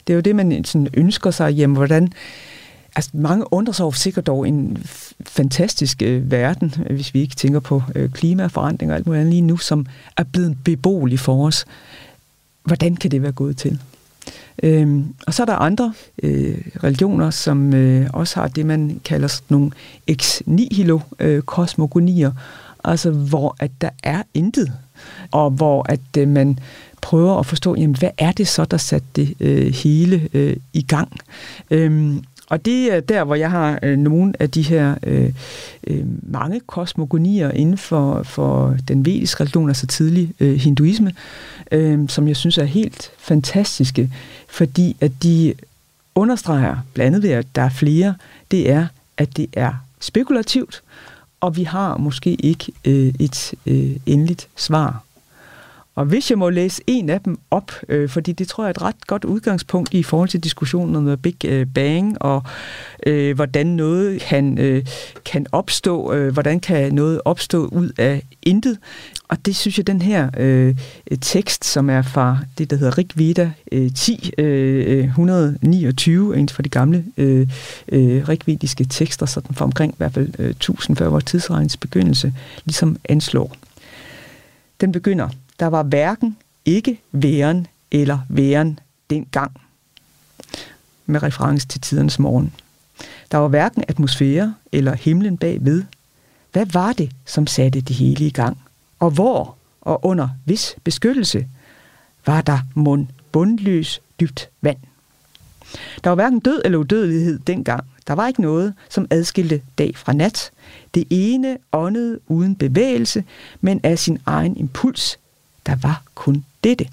Det 0.07 0.13
er 0.13 0.15
jo 0.15 0.21
det, 0.21 0.35
man 0.35 0.63
sådan 0.63 0.87
ønsker 0.93 1.31
sig, 1.31 1.53
jamen 1.53 1.75
hvordan 1.75 2.13
Altså, 2.97 3.11
mange 3.13 3.53
undrer 3.53 3.73
sig 3.73 3.83
over 3.83 3.93
sikkert 3.93 4.27
dog 4.27 4.47
en 4.47 4.85
fantastisk 5.21 6.01
øh, 6.01 6.31
verden, 6.31 6.73
hvis 6.89 7.13
vi 7.13 7.21
ikke 7.21 7.35
tænker 7.35 7.59
på 7.59 7.83
øh, 7.95 8.09
klimaforandringer 8.09 8.93
og 8.93 8.97
alt 8.97 9.05
muligt 9.05 9.19
andet 9.19 9.33
lige 9.33 9.41
nu, 9.41 9.57
som 9.57 9.85
er 10.17 10.23
blevet 10.23 10.57
beboelig 10.63 11.19
for 11.19 11.47
os. 11.47 11.65
Hvordan 12.63 12.95
kan 12.95 13.11
det 13.11 13.21
være 13.21 13.31
gået 13.31 13.57
til? 13.57 13.79
Øhm, 14.63 15.13
og 15.27 15.33
så 15.33 15.43
er 15.43 15.45
der 15.45 15.55
andre 15.55 15.93
øh, 16.23 16.57
religioner, 16.83 17.29
som 17.29 17.73
øh, 17.73 18.09
også 18.13 18.39
har 18.39 18.47
det, 18.47 18.65
man 18.65 19.01
kalder 19.05 19.27
sådan 19.27 19.45
nogle 19.49 19.71
ex 20.07 20.41
nihilo 20.45 20.99
øh, 21.19 21.41
kosmogonier, 21.41 22.31
altså 22.89 23.11
hvor 23.11 23.55
at 23.59 23.71
der 23.81 23.89
er 24.03 24.23
intet, 24.33 24.71
og 25.31 25.49
hvor 25.49 25.85
at 25.89 26.17
øh, 26.17 26.27
man 26.27 26.59
prøver 27.01 27.39
at 27.39 27.45
forstå, 27.45 27.75
jamen, 27.75 27.95
hvad 27.95 28.09
er 28.17 28.31
det 28.31 28.47
så, 28.47 28.65
der 28.65 28.77
satte 28.77 29.07
det 29.15 29.33
øh, 29.39 29.73
hele 29.73 30.29
øh, 30.33 30.55
i 30.73 30.81
gang? 30.81 31.19
Øhm, 31.71 32.23
og 32.49 32.65
det 32.65 32.93
er 32.93 32.99
der, 32.99 33.23
hvor 33.23 33.35
jeg 33.35 33.51
har 33.51 33.79
øh, 33.83 33.97
nogle 33.97 34.33
af 34.39 34.51
de 34.51 34.61
her 34.61 34.95
øh, 35.03 35.33
øh, 35.87 36.05
mange 36.21 36.61
kosmogonier 36.67 37.51
inden 37.51 37.77
for, 37.77 38.23
for 38.23 38.77
den 38.87 39.05
vediske 39.05 39.41
religion, 39.43 39.69
altså 39.69 39.87
tidlig 39.87 40.31
øh, 40.39 40.55
hinduisme, 40.55 41.13
øh, 41.71 42.09
som 42.09 42.27
jeg 42.27 42.35
synes 42.35 42.57
er 42.57 42.63
helt 42.63 43.11
fantastiske, 43.17 44.11
fordi 44.47 44.95
at 45.01 45.11
de 45.23 45.53
understreger, 46.15 46.77
blandt 46.93 47.07
andet 47.07 47.23
ved 47.23 47.29
at 47.29 47.45
der 47.55 47.61
er 47.61 47.69
flere, 47.69 48.15
det 48.51 48.71
er, 48.71 48.87
at 49.17 49.37
det 49.37 49.47
er 49.53 49.73
spekulativt, 49.99 50.81
og 51.45 51.55
vi 51.55 51.63
har 51.63 51.97
måske 51.97 52.33
ikke 52.33 52.71
øh, 52.85 53.13
et 53.19 53.53
øh, 53.65 53.95
endeligt 54.05 54.47
svar 54.55 55.04
og 55.95 56.05
hvis 56.05 56.29
jeg 56.29 56.37
må 56.37 56.49
læse 56.49 56.81
en 56.87 57.09
af 57.09 57.21
dem 57.21 57.37
op, 57.51 57.71
øh, 57.89 58.09
fordi 58.09 58.31
det 58.31 58.47
tror 58.47 58.63
jeg 58.63 58.67
er 58.67 58.73
et 58.73 58.81
ret 58.81 59.07
godt 59.07 59.25
udgangspunkt 59.25 59.93
i 59.93 60.03
forhold 60.03 60.29
til 60.29 60.39
diskussionen 60.39 60.95
om 60.95 61.07
øh, 61.07 61.17
Big 61.17 61.45
øh, 61.45 61.67
Bang, 61.73 62.21
og 62.21 62.43
øh, 63.05 63.35
hvordan 63.35 63.67
noget 63.67 64.21
kan, 64.21 64.57
øh, 64.57 64.85
kan 65.25 65.45
opstå, 65.51 66.13
øh, 66.13 66.33
hvordan 66.33 66.59
kan 66.59 66.93
noget 66.93 67.21
opstå 67.25 67.65
ud 67.65 67.89
af 67.97 68.23
intet. 68.41 68.77
Og 69.27 69.45
det 69.45 69.55
synes 69.55 69.77
jeg, 69.77 69.87
den 69.87 70.01
her 70.01 70.29
øh, 70.37 70.75
tekst, 71.21 71.65
som 71.65 71.89
er 71.89 72.01
fra 72.01 72.37
det, 72.57 72.69
der 72.69 72.75
hedder 72.75 72.97
Rigveda 72.97 73.51
øh, 73.71 73.91
10, 73.95 74.31
øh, 74.37 75.03
129, 75.05 76.37
en 76.37 76.49
fra 76.49 76.63
de 76.63 76.69
gamle 76.69 77.05
øh, 77.17 77.47
øh, 77.91 78.29
rigvediske 78.29 78.85
tekster, 78.85 79.25
sådan 79.25 79.55
fra 79.55 79.65
omkring 79.65 79.93
i 79.93 79.97
hvert 79.97 80.13
fald 80.13 80.29
øh, 80.39 80.49
1000 80.49 80.97
før 80.97 81.09
vores 81.09 81.23
tidsregnens 81.23 81.77
begyndelse, 81.77 82.33
ligesom 82.65 82.97
anslår. 83.09 83.55
Den 84.81 84.91
begynder 84.91 85.29
der 85.59 85.65
var 85.67 85.83
hverken 85.83 86.37
ikke 86.65 87.01
væren 87.11 87.67
eller 87.91 88.19
væren 88.29 88.79
dengang, 89.09 89.51
med 91.05 91.23
reference 91.23 91.67
til 91.67 91.81
tidens 91.81 92.19
morgen. 92.19 92.53
Der 93.31 93.37
var 93.37 93.47
hverken 93.47 93.83
atmosfære 93.87 94.55
eller 94.71 94.95
himlen 94.95 95.37
bagved. 95.37 95.83
Hvad 96.51 96.65
var 96.65 96.93
det, 96.93 97.11
som 97.25 97.47
satte 97.47 97.81
det 97.81 97.95
hele 97.95 98.25
i 98.25 98.29
gang? 98.29 98.57
Og 98.99 99.11
hvor 99.11 99.55
og 99.81 100.05
under 100.05 100.29
hvis 100.45 100.75
beskyttelse 100.83 101.47
var 102.25 102.41
der 102.41 102.59
mund 102.73 103.07
bundløs 103.31 104.01
dybt 104.19 104.49
vand? 104.61 104.77
Der 106.03 106.09
var 106.09 106.15
hverken 106.15 106.39
død 106.39 106.61
eller 106.65 106.77
udødelighed 106.77 107.39
dengang. 107.39 107.83
Der 108.07 108.13
var 108.13 108.27
ikke 108.27 108.41
noget, 108.41 108.73
som 108.89 109.07
adskilte 109.09 109.61
dag 109.77 109.97
fra 109.97 110.13
nat. 110.13 110.51
Det 110.93 111.03
ene 111.09 111.57
åndede 111.71 112.19
uden 112.27 112.55
bevægelse, 112.55 113.23
men 113.61 113.79
af 113.83 113.99
sin 113.99 114.19
egen 114.25 114.57
impuls. 114.57 115.19
Der 115.65 115.75
var 115.75 116.03
kun 116.15 116.45
dette. 116.63 116.87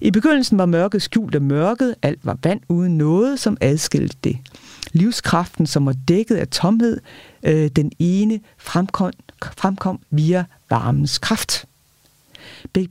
I 0.00 0.10
begyndelsen 0.10 0.58
var 0.58 0.66
mørket 0.66 1.02
skjult 1.02 1.34
af 1.34 1.40
mørket, 1.40 1.94
alt 2.02 2.26
var 2.26 2.38
vand 2.42 2.60
uden 2.68 2.98
noget, 2.98 3.40
som 3.40 3.56
adskilte 3.60 4.16
det. 4.24 4.38
Livskraften, 4.92 5.66
som 5.66 5.86
var 5.86 5.94
dækket 6.08 6.36
af 6.36 6.48
tomhed, 6.48 7.00
øh, 7.42 7.70
den 7.76 7.92
ene 7.98 8.40
fremkom, 8.58 9.12
fremkom 9.42 10.00
via 10.10 10.44
varmens 10.70 11.18
kraft. 11.18 11.64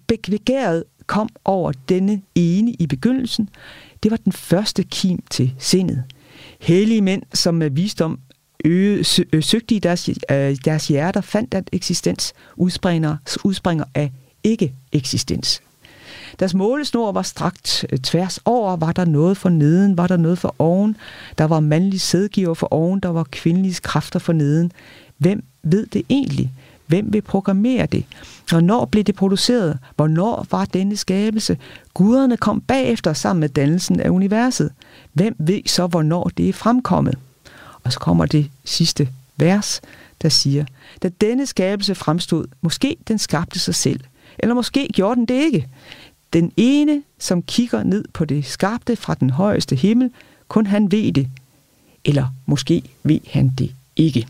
Begæret 0.07 0.83
kom 1.07 1.29
over 1.45 1.71
denne 1.89 2.21
ene 2.35 2.71
i 2.71 2.87
begyndelsen. 2.87 3.49
Det 4.03 4.11
var 4.11 4.17
den 4.17 4.31
første 4.31 4.83
kim 4.83 5.23
til 5.29 5.53
sindet. 5.59 6.03
Hellige 6.59 7.01
mænd, 7.01 7.23
som 7.33 7.55
med 7.55 7.69
visdom 7.69 8.19
øge, 8.65 9.05
øh, 9.33 9.43
søgte 9.43 9.75
i 9.75 9.79
deres, 9.79 10.09
øh, 10.31 10.55
deres 10.65 10.87
hjerter, 10.87 11.21
fandt, 11.21 11.53
at 11.53 11.69
eksistens 11.71 12.33
udspringer, 12.55 13.17
udspringer 13.43 13.85
af 13.95 14.11
ikke-eksistens. 14.45 15.61
Deres 16.39 16.53
målesnor 16.53 17.11
var 17.11 17.21
strakt 17.21 17.85
øh, 17.91 17.99
tværs 17.99 18.39
over. 18.45 18.75
Var 18.75 18.91
der 18.91 19.05
noget 19.05 19.37
for 19.37 19.49
neden? 19.49 19.97
Var 19.97 20.07
der 20.07 20.17
noget 20.17 20.37
for 20.37 20.55
oven? 20.59 20.97
Der 21.37 21.45
var 21.45 21.59
mandlig 21.59 22.01
sædgiver 22.01 22.53
for 22.53 22.67
oven. 22.71 22.99
Der 22.99 23.09
var 23.09 23.23
kvindelige 23.31 23.75
kræfter 23.83 24.19
for 24.19 24.33
neden. 24.33 24.71
Hvem 25.17 25.43
ved 25.63 25.85
det 25.85 26.03
egentlig? 26.09 26.51
Hvem 26.87 27.13
vil 27.13 27.21
programmere 27.21 27.85
det? 27.85 28.05
Hvornår 28.49 28.85
blev 28.85 29.03
det 29.03 29.15
produceret? 29.15 29.79
Hvornår 29.95 30.47
var 30.51 30.65
denne 30.65 30.97
skabelse? 30.97 31.57
Guderne 31.93 32.37
kom 32.37 32.61
bagefter 32.61 33.13
sammen 33.13 33.39
med 33.39 33.49
dannelsen 33.49 33.99
af 33.99 34.09
universet. 34.09 34.71
Hvem 35.13 35.35
ved 35.39 35.61
så, 35.65 35.87
hvornår 35.87 36.31
det 36.37 36.49
er 36.49 36.53
fremkommet? 36.53 37.17
Og 37.83 37.93
så 37.93 37.99
kommer 37.99 38.25
det 38.25 38.49
sidste 38.65 39.09
vers, 39.37 39.81
der 40.21 40.29
siger, 40.29 40.65
da 41.03 41.09
denne 41.21 41.45
skabelse 41.45 41.95
fremstod, 41.95 42.45
måske 42.61 42.97
den 43.07 43.17
skabte 43.17 43.59
sig 43.59 43.75
selv, 43.75 43.99
eller 44.39 44.55
måske 44.55 44.87
gjorde 44.93 45.15
den 45.15 45.25
det 45.25 45.33
ikke. 45.33 45.67
Den 46.33 46.51
ene, 46.57 47.03
som 47.19 47.41
kigger 47.41 47.83
ned 47.83 48.05
på 48.13 48.25
det 48.25 48.45
skabte 48.45 48.95
fra 48.95 49.13
den 49.13 49.29
højeste 49.29 49.75
himmel, 49.75 50.11
kun 50.47 50.65
han 50.65 50.91
ved 50.91 51.11
det. 51.11 51.29
Eller 52.05 52.27
måske 52.45 52.83
ved 53.03 53.19
han 53.29 53.51
det 53.57 53.71
ikke. 53.95 54.27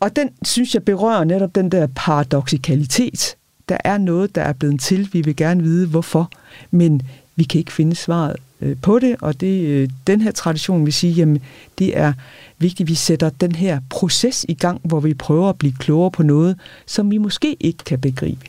Og 0.00 0.16
den, 0.16 0.30
synes 0.44 0.74
jeg, 0.74 0.84
berører 0.84 1.24
netop 1.24 1.54
den 1.54 1.72
der 1.72 1.86
paradoxikalitet. 1.94 3.36
Der 3.68 3.78
er 3.84 3.98
noget, 3.98 4.34
der 4.34 4.42
er 4.42 4.52
blevet 4.52 4.80
til. 4.80 5.08
Vi 5.12 5.20
vil 5.20 5.36
gerne 5.36 5.62
vide, 5.62 5.86
hvorfor. 5.86 6.30
Men 6.70 7.02
vi 7.36 7.44
kan 7.44 7.58
ikke 7.58 7.72
finde 7.72 7.96
svaret 7.96 8.36
øh, 8.60 8.76
på 8.82 8.98
det, 8.98 9.16
og 9.20 9.40
det, 9.40 9.60
øh, 9.66 9.88
den 10.06 10.20
her 10.20 10.30
tradition 10.30 10.84
vil 10.84 10.92
sige, 10.92 11.12
jamen, 11.12 11.42
det 11.78 11.98
er 11.98 12.12
vigtigt, 12.58 12.86
at 12.86 12.90
vi 12.90 12.94
sætter 12.94 13.30
den 13.30 13.54
her 13.54 13.80
proces 13.90 14.46
i 14.48 14.54
gang, 14.54 14.80
hvor 14.84 15.00
vi 15.00 15.14
prøver 15.14 15.48
at 15.48 15.58
blive 15.58 15.72
klogere 15.78 16.10
på 16.10 16.22
noget, 16.22 16.58
som 16.86 17.10
vi 17.10 17.18
måske 17.18 17.56
ikke 17.60 17.84
kan 17.84 18.00
begribe. 18.00 18.46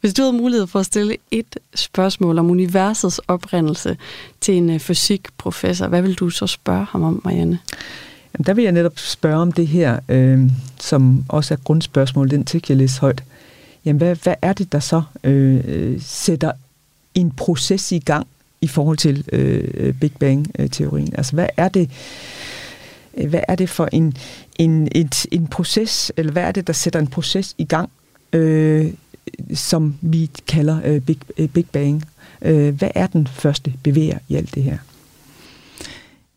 Hvis 0.00 0.14
du 0.14 0.22
havde 0.22 0.36
mulighed 0.36 0.66
for 0.66 0.80
at 0.80 0.86
stille 0.86 1.16
et 1.30 1.58
spørgsmål 1.74 2.38
om 2.38 2.50
universets 2.50 3.20
oprindelse 3.28 3.96
til 4.40 4.54
en 4.54 4.70
øh, 4.70 4.80
fysikprofessor, 4.80 5.86
hvad 5.86 6.02
vil 6.02 6.14
du 6.14 6.30
så 6.30 6.46
spørge 6.46 6.86
ham 6.90 7.02
om, 7.02 7.20
Marianne? 7.24 7.58
Jamen, 8.34 8.46
der 8.46 8.54
vil 8.54 8.64
jeg 8.64 8.72
netop 8.72 8.98
spørge 8.98 9.36
om 9.36 9.52
det 9.52 9.66
her, 9.66 10.00
øh, 10.08 10.50
som 10.80 11.24
også 11.28 11.54
er 11.54 11.58
grundspørgsmål, 11.64 12.30
den 12.30 12.44
til 12.44 12.64
jeg 12.68 12.76
læse 12.76 13.00
højt. 13.00 13.24
Jamen, 13.84 13.98
hvad, 13.98 14.16
hvad 14.16 14.34
er 14.42 14.52
det, 14.52 14.72
der 14.72 14.80
så 14.80 15.02
øh, 15.24 16.00
sætter 16.00 16.52
en 17.14 17.30
proces 17.30 17.92
i 17.92 17.98
gang 17.98 18.26
i 18.60 18.66
forhold 18.66 18.96
til 18.96 19.24
øh, 19.32 19.94
Big 19.94 20.12
Bang-teorien? 20.20 21.14
Altså, 21.16 21.32
hvad 21.32 21.48
er 21.56 21.68
det, 21.68 21.90
øh, 23.16 23.28
hvad 23.28 23.40
er 23.48 23.54
det 23.54 23.70
for 23.70 23.88
en, 23.92 24.16
en, 24.58 24.88
et, 24.92 25.26
en 25.32 25.46
proces, 25.46 26.12
eller 26.16 26.32
hvad 26.32 26.42
er 26.42 26.52
det, 26.52 26.66
der 26.66 26.72
sætter 26.72 27.00
en 27.00 27.06
proces 27.06 27.54
i 27.58 27.64
gang, 27.64 27.90
øh, 28.32 28.92
som 29.54 29.94
vi 30.00 30.30
kalder 30.48 30.80
øh, 30.84 31.00
Big, 31.00 31.18
øh, 31.38 31.48
Big 31.48 31.66
Bang? 31.72 32.04
Øh, 32.42 32.74
hvad 32.74 32.90
er 32.94 33.06
den 33.06 33.26
første 33.26 33.72
bevæger 33.82 34.18
i 34.28 34.34
alt 34.34 34.54
det 34.54 34.62
her? 34.62 34.78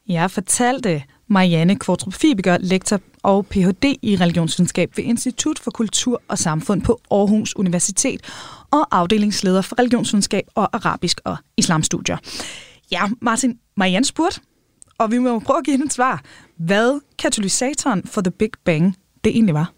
Jeg 0.08 0.32
fortalte 0.32 1.04
Marianne 1.28 1.76
Kvartrup 1.76 2.14
Fibiger, 2.14 2.58
lektor 2.62 3.00
og 3.24 3.46
Ph.D. 3.46 3.96
i 4.02 4.16
religionsvidenskab 4.16 4.98
ved 4.98 5.04
Institut 5.04 5.60
for 5.60 5.72
Kultur 5.72 6.22
og 6.28 6.38
Samfund 6.38 6.82
på 6.82 7.02
Aarhus 7.12 7.56
Universitet 7.56 8.22
og 8.72 8.88
afdelingsleder 8.92 9.62
for 9.62 9.80
religionsvidenskab 9.80 10.44
og 10.56 10.76
arabisk 10.76 11.22
og 11.24 11.38
islamstudier. 11.58 12.18
Ja, 12.92 13.02
Martin, 13.22 13.60
Marianne 13.78 14.06
spurgte, 14.06 14.42
og 14.98 15.12
vi 15.12 15.18
må 15.18 15.40
prøve 15.40 15.58
at 15.58 15.66
give 15.66 15.74
hende 15.74 15.86
et 15.86 15.94
svar. 15.94 16.24
Hvad 16.58 17.00
katalysatoren 17.18 18.04
for 18.06 18.22
The 18.22 18.32
Big 18.32 18.52
Bang 18.66 18.96
det 19.24 19.30
egentlig 19.32 19.56
var? 19.56 19.72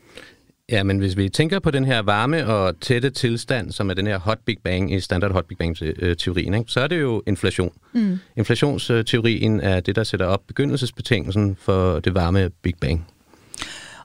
Ja, 0.71 0.83
men 0.83 0.99
hvis 0.99 1.17
vi 1.17 1.29
tænker 1.29 1.59
på 1.59 1.71
den 1.71 1.85
her 1.85 2.01
varme 2.01 2.47
og 2.47 2.79
tætte 2.79 3.09
tilstand, 3.09 3.71
som 3.71 3.89
er 3.89 3.93
den 3.93 4.07
her 4.07 4.19
hot 4.19 4.39
Big 4.45 4.57
Bang 4.63 4.93
i 4.93 4.99
standard 4.99 5.31
hot 5.31 5.45
Big 5.45 5.57
Bang-teorien, 5.57 6.53
ikke, 6.53 6.71
så 6.71 6.79
er 6.79 6.87
det 6.87 7.01
jo 7.01 7.23
inflation. 7.27 7.71
Mm. 7.93 8.19
Inflationsteorien 8.37 9.59
er 9.59 9.79
det, 9.79 9.95
der 9.95 10.03
sætter 10.03 10.25
op 10.25 10.41
begyndelsesbetingelsen 10.47 11.57
for 11.61 11.99
det 11.99 12.13
varme 12.13 12.49
Big 12.61 12.73
Bang. 12.81 13.07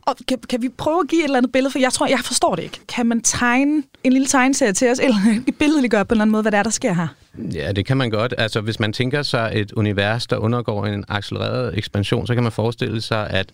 Og 0.07 0.17
kan, 0.29 0.39
kan 0.49 0.63
vi 0.63 0.69
prøve 0.69 1.01
at 1.01 1.09
give 1.09 1.21
et 1.21 1.25
eller 1.25 1.39
andet 1.39 1.53
billede, 1.53 1.73
for 1.73 1.79
jeg 1.79 1.93
tror, 1.93 2.07
jeg 2.07 2.19
forstår 2.25 2.55
det 2.55 2.63
ikke. 2.63 2.81
Kan 2.89 3.07
man 3.07 3.21
tegne 3.21 3.83
en 4.05 4.13
lille 4.13 4.27
tegneserie 4.27 4.73
til 4.73 4.91
os, 4.91 4.99
eller 4.99 5.17
billedliggøre 5.59 6.05
på 6.05 6.13
en 6.13 6.17
eller 6.17 6.23
anden 6.23 6.33
måde, 6.33 6.43
hvad 6.43 6.53
det 6.53 6.59
er, 6.59 6.63
der 6.63 6.71
sker 6.71 6.93
her? 6.93 7.09
Ja, 7.55 7.73
det 7.73 7.87
kan 7.87 7.97
man 7.97 8.11
godt. 8.11 8.35
Altså, 8.39 8.61
hvis 8.61 8.81
man 8.81 8.93
tænker 8.93 9.23
sig 9.23 9.51
et 9.55 9.73
univers, 9.73 10.27
der 10.27 10.37
undergår 10.37 10.87
en 10.87 11.05
accelereret 11.09 11.79
ekspansion, 11.79 12.27
så 12.27 12.35
kan 12.35 12.43
man 12.43 12.53
forestille 12.53 13.01
sig, 13.01 13.31
at 13.31 13.47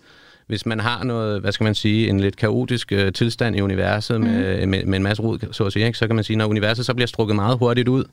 hvis 0.51 0.67
man 0.67 0.81
har 0.81 1.05
noget, 1.05 1.41
hvad 1.41 1.53
skal 1.53 1.65
man 1.65 1.75
sige, 1.75 2.09
en 2.09 2.21
lidt 2.21 2.37
kaotisk 2.37 2.93
øh, 2.93 3.13
tilstand 3.13 3.57
i 3.57 3.61
universet 3.61 4.21
mm. 4.21 4.27
med, 4.27 4.67
med, 4.67 4.85
med 4.85 4.97
en 4.97 5.03
masse 5.03 5.23
rod, 5.23 5.39
så 5.53 5.65
at 5.65 5.73
sige, 5.73 5.87
ikke? 5.87 5.99
så 5.99 6.07
kan 6.07 6.17
man 6.17 6.25
sige, 6.25 6.37
når 6.37 6.47
universet 6.47 6.87
så 6.87 6.95
bliver 6.95 7.07
strukket 7.07 7.37
meget 7.37 7.59
hurtigt 7.59 7.89
ud, 7.89 8.05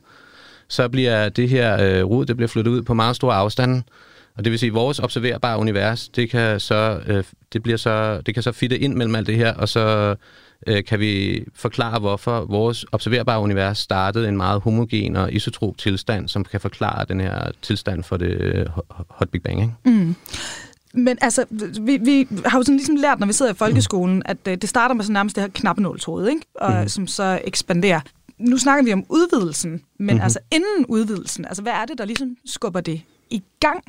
så 0.67 0.89
bliver 0.89 1.29
det 1.29 1.49
her 1.49 1.83
øh, 1.83 2.03
rod, 2.03 2.25
det 2.25 2.37
bliver 2.37 2.47
flyttet 2.47 2.71
ud 2.71 2.81
på 2.81 2.93
meget 2.93 3.15
store 3.15 3.35
afstande, 3.35 3.83
og 4.35 4.43
det 4.43 4.51
vil 4.51 4.59
sige, 4.59 4.67
at 4.67 4.73
vores 4.73 4.99
observerbare 4.99 5.59
univers, 5.59 6.09
det 6.09 6.29
kan 6.29 6.59
så, 6.59 6.99
øh, 7.07 7.23
det 7.53 7.63
bliver 7.63 7.77
så, 7.77 8.21
det 8.25 8.33
kan 8.33 8.43
så 8.43 8.51
fitte 8.51 8.79
ind 8.79 8.95
mellem 8.95 9.15
alt 9.15 9.27
det 9.27 9.35
her, 9.35 9.53
og 9.53 9.69
så 9.69 10.15
øh, 10.67 10.83
kan 10.83 10.99
vi 10.99 11.43
forklare, 11.55 11.99
hvorfor 11.99 12.45
vores 12.49 12.85
observerbare 12.91 13.41
univers 13.41 13.77
startede 13.77 14.27
en 14.27 14.37
meget 14.37 14.61
homogen 14.61 15.15
og 15.15 15.33
isotrop 15.33 15.77
tilstand, 15.77 16.27
som 16.27 16.43
kan 16.43 16.59
forklare 16.61 17.05
den 17.05 17.19
her 17.19 17.51
tilstand 17.61 18.03
for 18.03 18.17
det 18.17 18.31
øh, 18.41 18.65
hot 19.09 19.29
Big 19.29 19.43
Bang. 19.43 19.61
Ikke? 19.61 19.73
Mm. 19.85 20.15
Men 20.97 21.17
altså, 21.21 21.45
vi, 21.81 21.97
vi 21.97 22.27
har 22.45 22.57
jo 22.57 22.63
sådan 22.63 22.75
ligesom 22.75 22.95
lært, 22.95 23.19
når 23.19 23.27
vi 23.27 23.33
sidder 23.33 23.51
i 23.51 23.55
folkeskolen, 23.55 24.21
at 24.25 24.37
øh, 24.47 24.57
det 24.57 24.69
starter 24.69 24.95
med 24.95 25.03
sådan 25.03 25.13
nærmest 25.13 25.35
det 25.35 25.43
her 25.43 25.49
knappenålshoved, 25.53 26.29
ikke? 26.29 26.41
Og, 26.55 26.81
mm. 26.81 26.87
som 26.87 27.07
så 27.07 27.41
ekspanderer. 27.43 27.99
Nu 28.37 28.57
snakker 28.57 28.83
vi 28.83 28.93
om 28.93 29.05
udvidelsen, 29.09 29.71
men 29.71 29.81
mm-hmm. 29.97 30.21
altså 30.21 30.39
inden 30.51 30.85
udvidelsen, 30.87 31.45
altså 31.45 31.61
hvad 31.61 31.73
er 31.73 31.85
det, 31.85 31.97
der 31.97 32.05
ligesom 32.05 32.37
skubber 32.45 32.81
det 32.81 33.01
i 33.29 33.43
gang? 33.59 33.83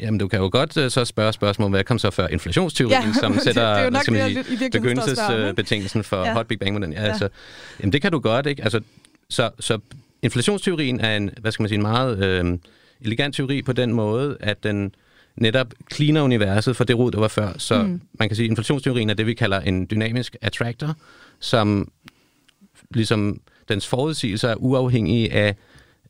Jamen, 0.00 0.20
du 0.20 0.28
kan 0.28 0.38
jo 0.38 0.48
godt 0.52 0.76
uh, 0.76 0.88
så 0.88 1.04
spørge 1.04 1.32
spørgsmål, 1.32 1.70
hvad 1.70 1.84
kom 1.84 1.98
så 1.98 2.10
før 2.10 2.26
inflationsteorien, 2.26 3.02
ja, 3.02 3.12
som 3.22 3.38
sætter 3.38 3.90
begyndelsesbetingelsen 4.72 6.04
for 6.04 6.24
ja. 6.24 6.32
hot 6.32 6.46
Big 6.46 6.58
Bang. 6.58 6.92
Ja, 6.92 7.02
ja. 7.02 7.08
Altså, 7.08 7.28
jamen, 7.80 7.92
det 7.92 8.02
kan 8.02 8.12
du 8.12 8.18
godt, 8.18 8.46
ikke? 8.46 8.62
Altså, 8.62 8.80
så, 9.28 9.50
så 9.60 9.78
inflationsteorien 10.22 11.00
er 11.00 11.16
en, 11.16 11.30
hvad 11.40 11.52
skal 11.52 11.62
man 11.62 11.68
sige, 11.68 11.76
en 11.76 11.82
meget 11.82 12.24
øh, 12.24 12.58
elegant 13.00 13.34
teori 13.34 13.62
på 13.62 13.72
den 13.72 13.92
måde, 13.92 14.36
at 14.40 14.62
den 14.62 14.94
netop 15.36 15.74
cleaner 15.92 16.22
universet 16.22 16.76
for 16.76 16.84
det 16.84 16.98
rod, 16.98 17.10
der 17.12 17.18
var 17.18 17.28
før. 17.28 17.52
Så 17.58 17.82
mm. 17.82 18.00
man 18.18 18.28
kan 18.28 18.36
sige, 18.36 18.44
at 18.44 18.50
inflationsteorien 18.50 19.10
er 19.10 19.14
det, 19.14 19.26
vi 19.26 19.34
kalder 19.34 19.60
en 19.60 19.86
dynamisk 19.90 20.36
attractor, 20.42 20.94
som 21.40 21.90
ligesom 22.90 23.40
dens 23.68 23.86
forudsigelser 23.86 24.48
er 24.48 24.54
uafhængige 24.54 25.32
af 25.32 25.56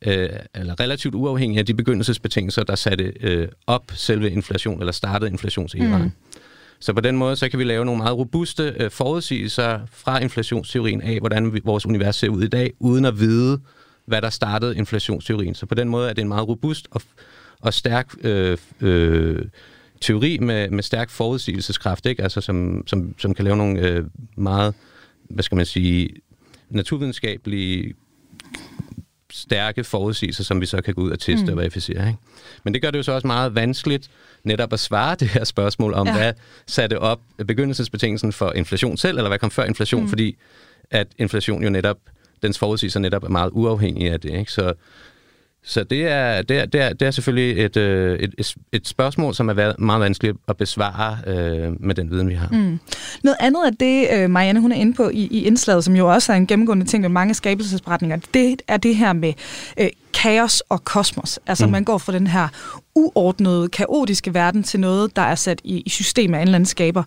øh, 0.01 0.29
eller 0.55 0.79
relativt 0.79 1.15
uafhængige 1.15 1.59
af 1.59 1.65
de 1.65 1.73
begyndelsesbetingelser, 1.73 2.63
der 2.63 2.75
satte 2.75 3.13
øh, 3.21 3.47
op 3.67 3.91
selve 3.95 4.31
inflation, 4.31 4.79
eller 4.79 4.93
startede 4.93 5.31
inflationsæraen. 5.31 6.03
Mm. 6.03 6.11
Så 6.79 6.93
på 6.93 7.01
den 7.01 7.17
måde, 7.17 7.35
så 7.35 7.49
kan 7.49 7.59
vi 7.59 7.63
lave 7.63 7.85
nogle 7.85 7.97
meget 7.97 8.17
robuste 8.17 8.73
øh, 8.79 8.91
forudsigelser 8.91 9.79
fra 9.91 10.19
inflationsteorien 10.19 11.01
af, 11.01 11.19
hvordan 11.19 11.53
vi, 11.53 11.61
vores 11.63 11.85
univers 11.85 12.15
ser 12.15 12.29
ud 12.29 12.43
i 12.43 12.47
dag, 12.47 12.73
uden 12.79 13.05
at 13.05 13.19
vide, 13.19 13.59
hvad 14.05 14.21
der 14.21 14.29
startede 14.29 14.77
inflationsteorien. 14.77 15.55
Så 15.55 15.65
på 15.65 15.75
den 15.75 15.89
måde 15.89 16.09
er 16.09 16.13
det 16.13 16.21
en 16.21 16.27
meget 16.27 16.47
robust 16.47 16.87
og 16.91 17.01
og 17.61 17.73
stærk 17.73 18.13
øh, 18.21 18.57
øh, 18.81 19.45
teori 20.01 20.37
med, 20.41 20.69
med 20.69 20.83
stærk 20.83 21.09
forudsigelseskraft, 21.09 22.05
ikke? 22.05 22.23
Altså, 22.23 22.41
som, 22.41 22.83
som, 22.87 23.15
som 23.17 23.33
kan 23.33 23.45
lave 23.45 23.57
nogle 23.57 23.79
øh, 23.79 24.05
meget, 24.35 24.73
hvad 25.29 25.43
skal 25.43 25.55
man 25.55 25.65
sige, 25.65 26.09
naturvidenskabelige 26.69 27.93
stærke 29.31 29.83
forudsigelser, 29.83 30.43
som 30.43 30.61
vi 30.61 30.65
så 30.65 30.81
kan 30.81 30.93
gå 30.93 31.01
ud 31.01 31.11
og 31.11 31.19
teste 31.19 31.45
mm. 31.45 31.51
og 31.51 31.57
verificere. 31.57 32.07
Ikke? 32.07 32.19
Men 32.63 32.73
det 32.73 32.81
gør 32.81 32.91
det 32.91 32.97
jo 32.97 33.03
så 33.03 33.11
også 33.11 33.27
meget 33.27 33.55
vanskeligt 33.55 34.09
netop 34.43 34.73
at 34.73 34.79
svare 34.79 35.15
det 35.19 35.27
her 35.27 35.43
spørgsmål 35.43 35.93
om, 35.93 36.07
ja. 36.07 36.13
hvad 36.13 36.33
satte 36.67 36.99
op 36.99 37.21
begyndelsesbetingelsen 37.47 38.33
for 38.33 38.51
inflation 38.51 38.97
selv, 38.97 39.17
eller 39.17 39.29
hvad 39.29 39.39
kom 39.39 39.51
før 39.51 39.63
inflation, 39.63 40.01
mm. 40.01 40.09
fordi 40.09 40.37
at 40.91 41.07
inflation 41.17 41.63
jo 41.63 41.69
netop, 41.69 41.97
dens 42.41 42.59
forudsigelser 42.59 42.99
netop 42.99 43.23
er 43.23 43.29
meget 43.29 43.49
uafhængige 43.53 44.11
af 44.11 44.19
det. 44.19 44.39
Ikke? 44.39 44.51
Så 44.51 44.73
Så 45.67 45.83
det 45.83 46.07
er, 46.07 46.41
det 46.41 46.57
er, 46.57 46.65
det 46.65 46.81
er, 46.81 46.93
det 46.93 47.07
er 47.07 47.11
selvfølgelig 47.11 47.65
et, 47.65 47.77
øh, 47.77 48.19
et, 48.19 48.55
et, 48.71 48.87
spørgsmål, 48.87 49.35
som 49.35 49.49
er 49.49 49.79
meget 49.79 50.01
vanskeligt 50.01 50.37
at 50.47 50.57
besvare 50.57 51.17
øh, 51.27 51.73
med 51.79 51.95
den 51.95 52.11
viden, 52.11 52.29
vi 52.29 52.33
har. 52.33 52.47
Mm. 52.51 52.79
Noget 53.23 53.37
andet 53.39 53.65
af 53.65 53.75
det, 53.75 54.07
øh, 54.13 54.29
Marianne 54.29 54.59
hun 54.59 54.71
er 54.71 54.75
inde 54.75 54.93
på 54.93 55.09
i, 55.09 55.27
i 55.31 55.43
indslaget, 55.43 55.83
som 55.83 55.95
jo 55.95 56.13
også 56.13 56.33
er 56.33 56.37
en 56.37 56.47
gennemgående 56.47 56.85
ting 56.85 57.01
med 57.01 57.09
mange 57.09 57.33
skabelsesberetninger, 57.33 58.17
det 58.33 58.61
er 58.67 58.77
det 58.77 58.95
her 58.95 59.13
med 59.13 59.33
øh, 59.79 59.89
kaos 60.13 60.61
og 60.61 60.83
kosmos. 60.83 61.39
Altså 61.47 61.65
mm. 61.65 61.71
man 61.71 61.83
går 61.83 61.97
fra 61.97 62.13
den 62.13 62.27
her 62.27 62.47
uordnede, 62.95 63.69
kaotiske 63.69 64.33
verden 64.33 64.63
til 64.63 64.79
noget, 64.79 65.15
der 65.15 65.21
er 65.21 65.35
sat 65.35 65.61
i, 65.63 65.81
i 65.85 65.89
system 65.89 66.33
af 66.33 66.37
en 66.37 66.41
eller 66.41 66.55
anden 66.55 66.65
skaber. 66.65 67.03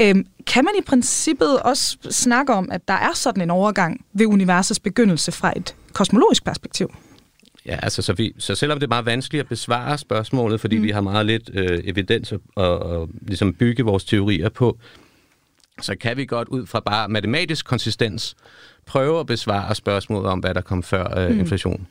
Øhm, 0.00 0.26
kan 0.46 0.64
man 0.64 0.74
i 0.78 0.82
princippet 0.82 1.60
også 1.60 1.96
snakke 2.10 2.54
om, 2.54 2.68
at 2.72 2.88
der 2.88 2.94
er 2.94 3.12
sådan 3.14 3.42
en 3.42 3.50
overgang 3.50 4.04
ved 4.12 4.26
universets 4.26 4.80
begyndelse 4.80 5.32
fra 5.32 5.52
et 5.56 5.74
kosmologisk 5.92 6.44
perspektiv? 6.44 6.90
Ja, 7.66 7.78
altså, 7.82 8.02
så, 8.02 8.12
vi, 8.12 8.34
så 8.38 8.54
selvom 8.54 8.78
det 8.78 8.86
er 8.86 8.88
meget 8.88 9.06
vanskeligt 9.06 9.40
at 9.40 9.48
besvare 9.48 9.98
spørgsmålet, 9.98 10.60
fordi 10.60 10.76
mm. 10.76 10.82
vi 10.82 10.90
har 10.90 11.00
meget 11.00 11.26
lidt 11.26 11.50
øh, 11.54 11.80
evidens 11.84 12.32
at, 12.32 12.40
og, 12.54 12.78
og 12.78 13.08
ligesom 13.22 13.54
bygge 13.54 13.82
vores 13.82 14.04
teorier 14.04 14.48
på, 14.48 14.78
så 15.82 15.96
kan 15.96 16.16
vi 16.16 16.26
godt 16.26 16.48
ud 16.48 16.66
fra 16.66 16.80
bare 16.80 17.08
matematisk 17.08 17.66
konsistens 17.66 18.36
prøve 18.86 19.20
at 19.20 19.26
besvare 19.26 19.74
spørgsmålet 19.74 20.30
om, 20.30 20.38
hvad 20.38 20.54
der 20.54 20.60
kom 20.60 20.82
før 20.82 21.18
øh, 21.18 21.30
mm. 21.30 21.38
inflation. 21.38 21.86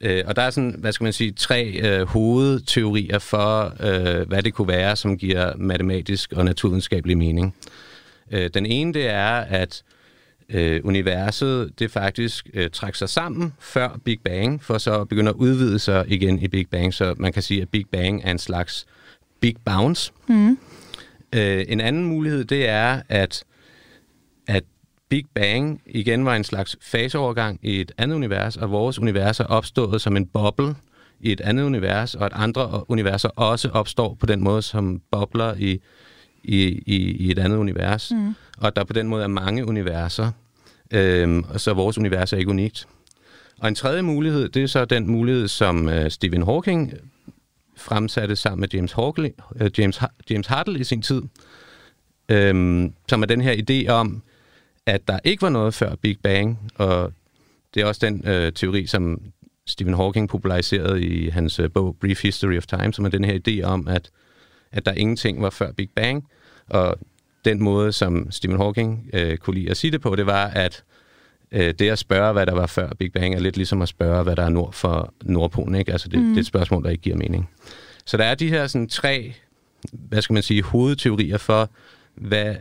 Øh, 0.00 0.24
og 0.26 0.36
der 0.36 0.42
er 0.42 0.50
sådan, 0.50 0.74
hvad 0.78 0.92
skal 0.92 1.04
man 1.04 1.12
sige, 1.12 1.32
tre 1.32 1.64
øh, 1.66 2.06
hovedteorier 2.06 3.18
for, 3.18 3.74
øh, 3.80 4.28
hvad 4.28 4.42
det 4.42 4.54
kunne 4.54 4.68
være, 4.68 4.96
som 4.96 5.18
giver 5.18 5.56
matematisk 5.56 6.32
og 6.32 6.44
naturvidenskabelig 6.44 7.18
mening. 7.18 7.54
Øh, 8.30 8.50
den 8.54 8.66
ene, 8.66 8.94
det 8.94 9.06
er, 9.06 9.34
at 9.34 9.82
øh, 9.86 9.97
universet 10.84 11.78
det 11.78 11.90
faktisk 11.90 12.48
øh, 12.54 12.70
trækker 12.70 12.96
sig 12.96 13.08
sammen 13.08 13.54
før 13.58 13.98
Big 14.04 14.20
Bang, 14.24 14.64
for 14.64 14.78
så 14.78 15.00
at 15.00 15.08
begynde 15.08 15.30
at 15.30 15.36
udvide 15.36 15.78
sig 15.78 16.04
igen 16.08 16.38
i 16.38 16.48
Big 16.48 16.68
Bang. 16.68 16.94
Så 16.94 17.14
man 17.18 17.32
kan 17.32 17.42
sige, 17.42 17.62
at 17.62 17.68
Big 17.68 17.86
Bang 17.92 18.22
er 18.24 18.30
en 18.30 18.38
slags 18.38 18.86
Big 19.40 19.56
Bounce. 19.64 20.12
Mm. 20.28 20.58
Øh, 21.34 21.64
en 21.68 21.80
anden 21.80 22.04
mulighed, 22.04 22.44
det 22.44 22.68
er, 22.68 23.02
at, 23.08 23.44
at 24.46 24.64
Big 25.08 25.24
Bang 25.34 25.82
igen 25.86 26.24
var 26.24 26.36
en 26.36 26.44
slags 26.44 26.76
faseovergang 26.80 27.60
i 27.62 27.80
et 27.80 27.92
andet 27.98 28.16
univers, 28.16 28.56
og 28.56 28.70
vores 28.70 28.98
univers 28.98 29.40
er 29.40 29.44
opstået 29.44 30.00
som 30.00 30.16
en 30.16 30.26
boble 30.26 30.74
i 31.20 31.32
et 31.32 31.40
andet 31.40 31.64
univers, 31.64 32.14
og 32.14 32.26
at 32.26 32.32
andre 32.34 32.90
universer 32.90 33.28
også 33.28 33.68
opstår 33.68 34.14
på 34.20 34.26
den 34.26 34.44
måde 34.44 34.62
som 34.62 35.02
bobler 35.10 35.54
i, 35.58 35.80
i, 36.44 36.82
i, 36.86 36.96
i 36.96 37.30
et 37.30 37.38
andet 37.38 37.56
univers. 37.56 38.10
Mm. 38.10 38.34
Og 38.58 38.76
der 38.76 38.84
på 38.84 38.92
den 38.92 39.08
måde 39.08 39.22
er 39.22 39.28
mange 39.28 39.66
universer, 39.66 40.30
øhm, 40.90 41.44
så 41.56 41.74
vores 41.74 41.98
univers 41.98 42.32
er 42.32 42.36
ikke 42.36 42.50
unikt. 42.50 42.88
Og 43.58 43.68
en 43.68 43.74
tredje 43.74 44.02
mulighed, 44.02 44.48
det 44.48 44.62
er 44.62 44.66
så 44.66 44.84
den 44.84 45.10
mulighed, 45.10 45.48
som 45.48 45.86
uh, 45.86 46.08
Stephen 46.08 46.42
Hawking 46.42 46.92
fremsatte 47.76 48.36
sammen 48.36 48.60
med 48.60 48.68
James, 48.74 48.92
Hawking, 48.92 49.34
uh, 49.60 49.78
James, 49.78 50.00
James 50.30 50.46
Hartle 50.46 50.80
i 50.80 50.84
sin 50.84 51.02
tid, 51.02 51.22
øhm, 52.28 52.92
som 53.08 53.22
er 53.22 53.26
den 53.26 53.40
her 53.40 53.54
idé 53.70 53.90
om, 53.90 54.22
at 54.86 55.08
der 55.08 55.18
ikke 55.24 55.42
var 55.42 55.48
noget 55.48 55.74
før 55.74 55.94
Big 55.94 56.18
Bang, 56.22 56.58
og 56.74 57.12
det 57.74 57.82
er 57.82 57.86
også 57.86 58.06
den 58.06 58.28
øh, 58.28 58.52
teori, 58.52 58.86
som 58.86 59.20
Stephen 59.66 59.94
Hawking 59.94 60.28
populariserede 60.28 61.02
i 61.02 61.28
hans 61.28 61.58
øh, 61.58 61.70
bog 61.70 61.96
Brief 62.00 62.22
History 62.22 62.56
of 62.56 62.66
Time, 62.66 62.92
som 62.92 63.04
er 63.04 63.08
den 63.08 63.24
her 63.24 63.38
idé 63.48 63.62
om, 63.62 63.88
at, 63.88 64.10
at 64.72 64.86
der 64.86 64.92
ingenting 64.92 65.42
var 65.42 65.50
før 65.50 65.72
Big 65.72 65.90
Bang, 65.96 66.28
og 66.68 66.98
den 67.44 67.62
måde, 67.62 67.92
som 67.92 68.30
Stephen 68.30 68.58
Hawking 68.58 69.10
øh, 69.12 69.36
kunne 69.36 69.54
lide 69.54 69.70
at 69.70 69.76
sige 69.76 69.90
det 69.90 70.00
på, 70.00 70.16
det 70.16 70.26
var, 70.26 70.46
at 70.46 70.84
øh, 71.52 71.74
det 71.78 71.90
at 71.90 71.98
spørge, 71.98 72.32
hvad 72.32 72.46
der 72.46 72.54
var 72.54 72.66
før 72.66 72.90
Big 72.98 73.12
Bang, 73.12 73.34
er 73.34 73.40
lidt 73.40 73.56
ligesom 73.56 73.82
at 73.82 73.88
spørge, 73.88 74.22
hvad 74.22 74.36
der 74.36 74.42
er 74.42 74.48
nord 74.48 74.72
for 74.72 75.14
Nordpolen. 75.22 75.74
Ikke? 75.74 75.92
Altså 75.92 76.08
det, 76.08 76.18
mm. 76.18 76.28
det 76.28 76.36
er 76.36 76.40
et 76.40 76.46
spørgsmål, 76.46 76.84
der 76.84 76.90
ikke 76.90 77.02
giver 77.02 77.16
mening. 77.16 77.48
Så 78.06 78.16
der 78.16 78.24
er 78.24 78.34
de 78.34 78.48
her 78.48 78.66
sådan, 78.66 78.88
tre, 78.88 79.34
hvad 79.92 80.22
skal 80.22 80.34
man 80.34 80.42
sige, 80.42 80.62
hovedteorier 80.62 81.38
for, 81.38 81.70
hvad 82.14 82.56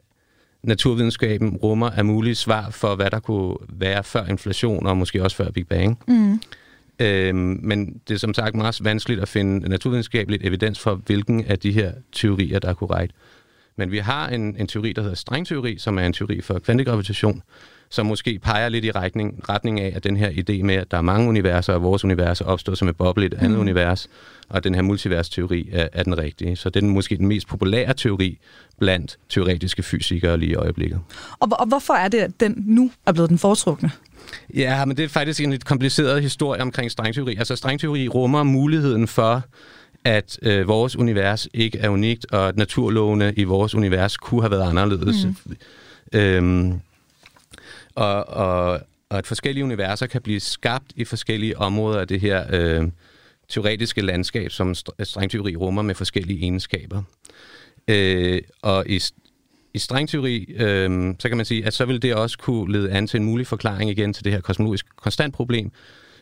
naturvidenskaben 0.63 1.57
rummer 1.57 1.89
af 1.89 2.05
mulige 2.05 2.35
svar 2.35 2.69
for, 2.69 2.95
hvad 2.95 3.09
der 3.09 3.19
kunne 3.19 3.57
være 3.69 4.03
før 4.03 4.25
inflation, 4.25 4.85
og 4.85 4.97
måske 4.97 5.23
også 5.23 5.37
før 5.37 5.51
Big 5.51 5.67
Bang. 5.67 5.99
Mm. 6.07 6.41
Øhm, 6.99 7.59
men 7.63 8.01
det 8.07 8.13
er 8.13 8.19
som 8.19 8.33
sagt 8.33 8.55
meget 8.55 8.79
vanskeligt 8.83 9.21
at 9.21 9.27
finde 9.27 9.69
naturvidenskabeligt 9.69 10.45
evidens 10.45 10.79
for, 10.79 10.95
hvilken 10.95 11.45
af 11.45 11.59
de 11.59 11.71
her 11.71 11.91
teorier, 12.11 12.59
der 12.59 12.69
er 12.69 12.73
korrekt. 12.73 13.13
Men 13.77 13.91
vi 13.91 13.97
har 13.97 14.29
en, 14.29 14.55
en 14.59 14.67
teori, 14.67 14.93
der 14.93 15.01
hedder 15.01 15.15
stringteori, 15.15 15.77
som 15.77 15.97
er 15.97 16.05
en 16.05 16.13
teori 16.13 16.41
for 16.41 16.59
kvantegravitation, 16.59 17.41
som 17.89 18.05
måske 18.05 18.39
peger 18.39 18.69
lidt 18.69 18.85
i 18.85 18.91
retning, 18.91 19.49
retning 19.49 19.79
af, 19.79 19.93
at 19.95 20.03
den 20.03 20.17
her 20.17 20.29
idé 20.29 20.63
med, 20.63 20.75
at 20.75 20.91
der 20.91 20.97
er 20.97 21.01
mange 21.01 21.29
universer, 21.29 21.73
og 21.73 21.83
vores 21.83 22.03
univers 22.03 22.41
er 22.41 22.45
opstået 22.45 22.77
som 22.77 22.87
et 22.87 22.95
boble 22.95 23.23
i 23.23 23.25
et 23.25 23.33
andet 23.33 23.51
mm. 23.51 23.59
univers, 23.59 24.07
og 24.49 24.63
den 24.63 24.75
her 24.75 24.81
multivers-teori 24.81 25.69
er, 25.71 25.87
er 25.93 26.03
den 26.03 26.17
rigtige. 26.17 26.55
Så 26.55 26.69
det 26.69 26.83
er 26.83 26.87
måske 26.87 27.17
den 27.17 27.27
mest 27.27 27.47
populære 27.47 27.93
teori 27.93 28.39
blandt 28.79 29.17
teoretiske 29.29 29.83
fysikere 29.83 30.37
lige 30.37 30.51
i 30.51 30.55
øjeblikket. 30.55 30.99
Og, 31.39 31.47
og 31.51 31.67
hvorfor 31.67 31.93
er 31.93 32.07
det, 32.07 32.17
at 32.17 32.39
den 32.39 32.63
nu 32.67 32.91
er 33.05 33.11
blevet 33.11 33.29
den 33.29 33.37
foretrukne? 33.37 33.91
Ja, 34.53 34.85
men 34.85 34.97
det 34.97 35.05
er 35.05 35.09
faktisk 35.09 35.41
en 35.41 35.51
lidt 35.51 35.65
kompliceret 35.65 36.21
historie 36.21 36.61
omkring 36.61 36.91
stringteori. 36.91 37.35
Altså 37.35 37.55
stringteori 37.55 38.07
rummer 38.07 38.43
muligheden 38.43 39.07
for, 39.07 39.43
at 40.07 40.39
øh, 40.41 40.67
vores 40.67 40.95
univers 40.95 41.47
ikke 41.53 41.77
er 41.77 41.89
unikt, 41.89 42.25
og 42.31 42.47
at 42.47 42.57
naturlovene 42.57 43.33
i 43.37 43.43
vores 43.43 43.75
univers 43.75 44.17
kunne 44.17 44.41
have 44.41 44.51
været 44.51 44.69
anderledes. 44.69 45.25
Mm. 45.25 45.57
Øhm, 46.13 46.79
og, 47.95 48.29
og, 48.29 48.79
og 49.09 49.17
at 49.17 49.27
forskellige 49.27 49.63
universer 49.63 50.07
kan 50.07 50.21
blive 50.21 50.39
skabt 50.39 50.93
i 50.95 51.05
forskellige 51.05 51.57
områder 51.57 51.99
af 51.99 52.07
det 52.07 52.21
her 52.21 52.45
øh, 52.49 52.87
teoretiske 53.49 54.01
landskab, 54.01 54.51
som 54.51 54.75
stringteori 55.03 55.55
rummer 55.55 55.81
med 55.81 55.95
forskellige 55.95 56.39
egenskaber. 56.39 57.03
Øh, 57.87 58.41
og 58.61 58.89
i, 58.89 59.01
i 59.73 59.79
stringteori, 59.79 60.43
øh, 60.43 61.15
så 61.19 61.27
kan 61.27 61.37
man 61.37 61.45
sige, 61.45 61.65
at 61.65 61.73
så 61.73 61.85
vil 61.85 62.01
det 62.01 62.15
også 62.15 62.37
kunne 62.37 62.71
lede 62.71 62.91
an 62.91 63.07
til 63.07 63.19
en 63.19 63.25
mulig 63.25 63.47
forklaring 63.47 63.89
igen 63.89 64.13
til 64.13 64.25
det 64.25 64.33
her 64.33 64.41
kosmologisk 64.41 64.85
konstantproblem, 64.95 65.71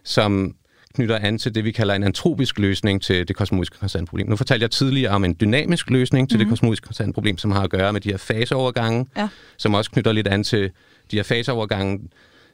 som 0.04 0.56
knytter 0.96 1.18
an 1.18 1.38
til 1.38 1.56
det, 1.56 1.64
vi 1.64 1.72
kalder 1.72 1.96
en 1.96 2.04
antropisk 2.04 2.60
løsning 2.60 3.02
til 3.02 3.28
det 3.28 3.36
kosmologiske 3.36 3.78
konstantproblem. 3.80 4.30
Nu 4.30 4.36
fortalte 4.36 4.64
jeg 4.64 4.72
tidligere 4.72 5.12
om 5.12 5.26
en 5.26 5.36
dynamisk 5.42 5.90
løsning 5.90 6.30
til 6.30 6.36
mm. 6.36 6.40
det 6.40 6.48
mhm. 6.48 6.52
kosmologiske 6.52 6.86
konstantproblem, 6.86 7.38
som 7.38 7.52
har 7.52 7.64
at 7.64 7.70
gøre 7.70 7.94
med 7.94 8.02
de 8.02 8.10
her 8.10 8.18
faseovergange, 8.18 9.06
ja. 9.18 9.28
som 9.58 9.74
også 9.74 9.92
knytter 9.92 10.12
lidt 10.12 10.28
an 10.28 10.44
til 10.44 10.72
de 11.12 11.16
her 11.16 11.24
faseovergange, 11.24 12.00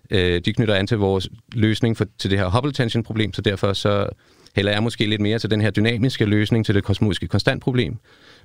øh, 0.09 0.41
de 0.45 0.53
knytter 0.53 0.75
an 0.75 0.87
til 0.87 0.97
vores 0.97 1.29
løsning 1.53 1.97
for, 1.97 2.05
til 2.17 2.29
det 2.31 2.39
her 2.39 2.49
Hubble 2.49 2.71
tension 2.71 3.03
problem, 3.03 3.33
så 3.33 3.41
derfor 3.41 3.73
så 3.73 4.09
hælder 4.55 4.71
jeg 4.71 4.83
måske 4.83 5.05
lidt 5.05 5.21
mere 5.21 5.39
til 5.39 5.51
den 5.51 5.61
her 5.61 5.69
dynamiske 5.71 6.25
løsning 6.25 6.65
til 6.65 6.75
det 6.75 6.83
kosmologiske 6.83 7.27
konstantproblem. 7.27 7.97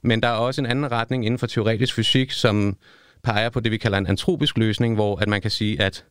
Men 0.03 0.23
der 0.23 0.29
er 0.29 0.33
også 0.33 0.61
en 0.61 0.67
anden 0.67 0.93
retning 0.93 1.27
inden 1.27 1.39
for 1.39 1.47
teoretisk 1.47 1.95
fysik, 1.95 2.31
som 2.31 2.77
peger 3.25 3.49
på 3.49 3.61
det, 3.61 3.73
vi 3.73 3.77
kalder 3.77 3.99
en 3.99 4.07
antropisk 4.07 4.59
løsning, 4.59 4.95
hvor 4.95 5.17
at 5.17 5.29
man 5.29 5.41
kan 5.41 5.51
sige, 5.51 5.83
at 5.83 6.05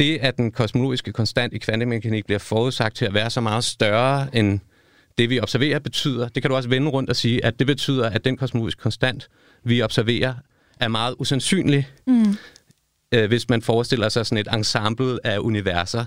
det, 0.00 0.18
at 0.18 0.36
den 0.36 0.52
kosmologiske 0.52 1.12
konstant 1.12 1.52
i 1.52 1.58
kvantemekanik 1.58 2.26
bliver 2.26 2.38
forudsagt 2.38 2.96
til 2.96 3.04
at 3.04 3.14
være 3.14 3.30
så 3.30 3.40
meget 3.40 3.64
større 3.64 4.36
end 4.36 4.60
det, 5.18 5.30
vi 5.30 5.40
observerer, 5.40 5.78
betyder, 5.78 6.28
det 6.28 6.42
kan 6.42 6.50
du 6.50 6.56
også 6.56 6.68
vende 6.68 6.88
rundt 6.90 7.10
og 7.10 7.16
sige, 7.16 7.44
at 7.44 7.58
det 7.58 7.66
betyder, 7.66 8.10
at 8.10 8.24
den 8.24 8.36
kosmologiske 8.36 8.82
konstant, 8.82 9.28
vi 9.64 9.82
observerer, 9.82 10.34
er 10.80 10.88
meget 10.88 11.14
usandsynlig, 11.18 11.88
mm. 12.06 12.36
øh, 13.12 13.28
hvis 13.28 13.48
man 13.48 13.62
forestiller 13.62 14.08
sig 14.08 14.26
sådan 14.26 14.38
et 14.38 14.54
ensemble 14.54 15.26
af 15.26 15.38
universer. 15.38 16.04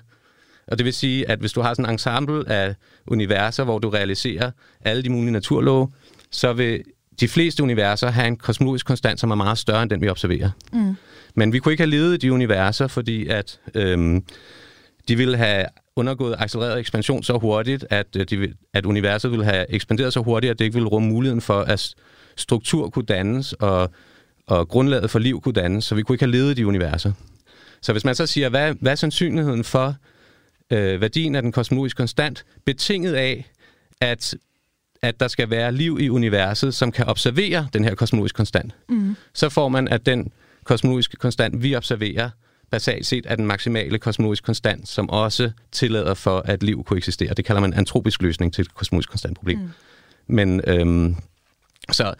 Og 0.67 0.77
det 0.77 0.85
vil 0.85 0.93
sige, 0.93 1.29
at 1.29 1.39
hvis 1.39 1.53
du 1.53 1.61
har 1.61 1.73
sådan 1.73 1.85
en 1.85 1.91
ensemble 1.91 2.49
af 2.49 2.75
universer, 3.07 3.63
hvor 3.63 3.79
du 3.79 3.89
realiserer 3.89 4.51
alle 4.81 5.03
de 5.03 5.09
mulige 5.09 5.31
naturlove, 5.31 5.91
så 6.31 6.53
vil 6.53 6.83
de 7.19 7.27
fleste 7.27 7.63
universer 7.63 8.09
have 8.09 8.27
en 8.27 8.37
kosmologisk 8.37 8.85
konstant, 8.85 9.19
som 9.19 9.31
er 9.31 9.35
meget 9.35 9.57
større 9.57 9.81
end 9.81 9.89
den, 9.89 10.01
vi 10.01 10.09
observerer. 10.09 10.49
Mm. 10.73 10.95
Men 11.35 11.53
vi 11.53 11.59
kunne 11.59 11.71
ikke 11.73 11.83
have 11.83 11.89
levet 11.89 12.13
i 12.13 12.17
de 12.17 12.33
universer, 12.33 12.87
fordi 12.87 13.27
at 13.27 13.59
øhm, 13.75 14.23
de 15.07 15.15
ville 15.15 15.37
have 15.37 15.65
undergået 15.95 16.35
accelereret 16.39 16.79
ekspansion 16.79 17.23
så 17.23 17.37
hurtigt, 17.37 17.85
at, 17.89 18.07
øh, 18.17 18.25
de, 18.29 18.53
at 18.73 18.85
universet 18.85 19.31
ville 19.31 19.45
have 19.45 19.65
ekspanderet 19.69 20.13
så 20.13 20.19
hurtigt, 20.19 20.51
at 20.51 20.59
det 20.59 20.65
ikke 20.65 20.73
ville 20.73 20.89
rumme 20.89 21.09
muligheden 21.09 21.41
for, 21.41 21.61
at 21.61 21.93
struktur 22.35 22.89
kunne 22.89 23.05
dannes, 23.05 23.53
og, 23.53 23.91
og 24.47 24.67
grundlaget 24.67 25.09
for 25.09 25.19
liv 25.19 25.41
kunne 25.41 25.53
dannes, 25.53 25.85
så 25.85 25.95
vi 25.95 26.01
kunne 26.01 26.13
ikke 26.13 26.25
have 26.25 26.31
levet 26.31 26.51
i 26.51 26.53
de 26.53 26.67
universer. 26.67 27.11
Så 27.81 27.91
hvis 27.91 28.05
man 28.05 28.15
så 28.15 28.25
siger, 28.25 28.49
hvad, 28.49 28.75
hvad 28.79 28.91
er 28.91 28.95
sandsynligheden 28.95 29.63
for 29.63 29.95
øh, 30.71 31.01
værdien 31.01 31.35
af 31.35 31.41
den 31.41 31.51
kosmologiske 31.51 31.97
konstant, 31.97 32.45
betinget 32.65 33.13
af, 33.13 33.51
at 34.01 34.35
at 35.03 35.19
der 35.19 35.27
skal 35.27 35.49
være 35.49 35.71
liv 35.71 35.97
i 36.01 36.09
universet, 36.09 36.73
som 36.73 36.91
kan 36.91 37.05
observere 37.05 37.67
den 37.73 37.83
her 37.83 37.95
kosmologiske 37.95 38.35
konstant, 38.35 38.75
mm. 38.89 39.15
så 39.33 39.49
får 39.49 39.69
man, 39.69 39.87
at 39.87 40.05
den 40.05 40.31
kosmologiske 40.63 41.17
konstant, 41.17 41.63
vi 41.63 41.75
observerer, 41.75 42.29
basalt 42.71 43.05
set 43.05 43.25
er 43.27 43.35
den 43.35 43.45
maksimale 43.45 43.99
kosmologiske 43.99 44.45
konstant, 44.45 44.89
som 44.89 45.09
også 45.09 45.51
tillader 45.71 46.13
for, 46.13 46.39
at 46.45 46.63
liv 46.63 46.83
kunne 46.83 46.97
eksistere. 46.97 47.33
Det 47.33 47.45
kalder 47.45 47.61
man 47.61 47.73
antropisk 47.73 48.21
løsning 48.21 48.53
til 48.53 48.61
et 48.61 48.75
kosmologisk 48.75 49.09
konstant 49.09 49.37
problem. 49.37 49.59
Mm. 49.59 49.69
Men 50.27 50.61
øhm, 50.67 51.15
Så, 51.91 52.13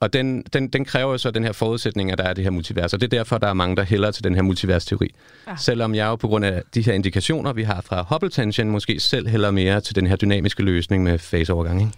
og 0.00 0.12
den, 0.12 0.42
den, 0.52 0.68
den 0.68 0.84
kræver 0.84 1.16
så 1.16 1.30
den 1.30 1.44
her 1.44 1.52
forudsætning, 1.52 2.12
at 2.12 2.18
der 2.18 2.24
er 2.24 2.32
det 2.32 2.44
her 2.44 2.50
multivers, 2.50 2.94
og 2.94 3.00
det 3.00 3.06
er 3.12 3.18
derfor, 3.18 3.38
der 3.38 3.48
er 3.48 3.54
mange, 3.54 3.76
der 3.76 3.82
hælder 3.82 4.10
til 4.10 4.24
den 4.24 4.34
her 4.34 4.42
multivers-teori. 4.42 5.14
Ja. 5.46 5.56
Selvom 5.56 5.94
jeg 5.94 6.06
jo 6.06 6.16
på 6.16 6.28
grund 6.28 6.44
af 6.44 6.62
de 6.74 6.82
her 6.82 6.92
indikationer, 6.92 7.52
vi 7.52 7.62
har 7.62 7.80
fra 7.80 8.06
Hubble 8.08 8.30
tension, 8.30 8.70
måske 8.70 9.00
selv 9.00 9.28
hælder 9.28 9.50
mere 9.50 9.80
til 9.80 9.94
den 9.94 10.06
her 10.06 10.16
dynamiske 10.16 10.62
løsning 10.62 11.02
med 11.02 11.18
faseovergang. 11.18 11.80
Ikke? 11.80 11.92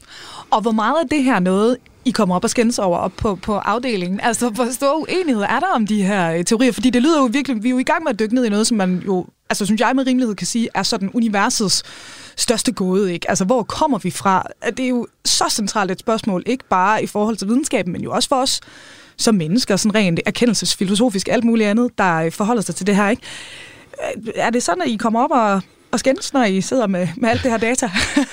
Og 0.51 0.61
hvor 0.61 0.73
meget 0.73 0.97
af 1.03 1.09
det 1.11 1.25
her 1.25 1.39
noget, 1.41 1.77
i 2.05 2.11
kommer 2.11 2.35
op 2.37 2.45
og 2.45 2.51
skændes 2.51 2.79
over 2.79 2.99
op 2.99 3.13
på, 3.17 3.35
på 3.35 3.55
afdelingen? 3.55 4.21
Altså, 4.21 4.49
hvor 4.49 4.73
stor 4.73 4.95
uenighed 4.95 5.43
er 5.43 5.61
der 5.61 5.67
om 5.75 5.87
de 5.87 6.03
her 6.03 6.33
øh, 6.33 6.45
teorier? 6.45 6.73
Fordi 6.73 6.91
det 6.91 7.03
lyder 7.03 7.19
jo 7.19 7.25
virkelig, 7.25 7.63
vi 7.63 7.69
er 7.69 7.71
jo 7.71 7.79
i 7.79 7.83
gang 7.83 8.05
med 8.05 8.13
at 8.13 8.19
dykke 8.19 8.35
ned 8.35 8.45
i 8.45 8.49
noget, 8.49 8.67
som 8.67 8.77
man 8.77 9.03
jo, 9.07 9.27
altså 9.51 9.67
synes 9.67 9.81
jeg 9.81 9.93
med 9.97 10.07
rimelighed 10.07 10.35
kan 10.35 10.47
sige, 10.47 10.69
er 10.75 10.83
sådan 10.83 11.11
universets 11.15 11.83
største 12.37 12.73
gåde, 12.73 13.13
ikke? 13.13 13.29
Altså, 13.29 13.45
hvor 13.45 13.63
kommer 13.63 13.99
vi 13.99 14.11
fra? 14.11 14.47
Det 14.77 14.85
er 14.85 14.89
jo 14.89 15.07
så 15.25 15.45
centralt 15.51 15.91
et 15.91 16.01
spørgsmål, 16.01 16.43
ikke 16.47 16.65
bare 16.71 17.03
i 17.03 17.07
forhold 17.07 17.37
til 17.37 17.49
videnskaben, 17.49 17.93
men 17.93 18.03
jo 18.03 18.13
også 18.13 18.29
for 18.29 18.37
os 18.37 18.61
som 19.17 19.35
mennesker, 19.35 19.77
sådan 19.77 19.95
rent 19.95 20.21
erkendelsesfilosofisk, 20.27 21.29
alt 21.29 21.45
muligt 21.45 21.69
andet, 21.69 21.99
der 21.99 22.31
forholder 22.31 22.63
sig 22.63 22.75
til 22.75 22.87
det 22.87 22.97
her, 22.97 23.09
ikke? 23.09 23.23
Øh, 24.17 24.33
er 24.35 24.51
det 24.51 24.63
sådan, 24.63 24.83
at 24.83 24.89
I 24.89 24.97
kommer 24.97 25.25
op 25.25 25.31
og 25.31 25.63
og 25.95 26.01
skændes, 26.01 26.33
når 26.33 26.45
I 26.45 26.61
sidder 26.61 26.87
med, 26.87 27.09
med 27.17 27.29
alt 27.29 27.43
det 27.43 27.51
her 27.51 27.59
data? 27.59 27.91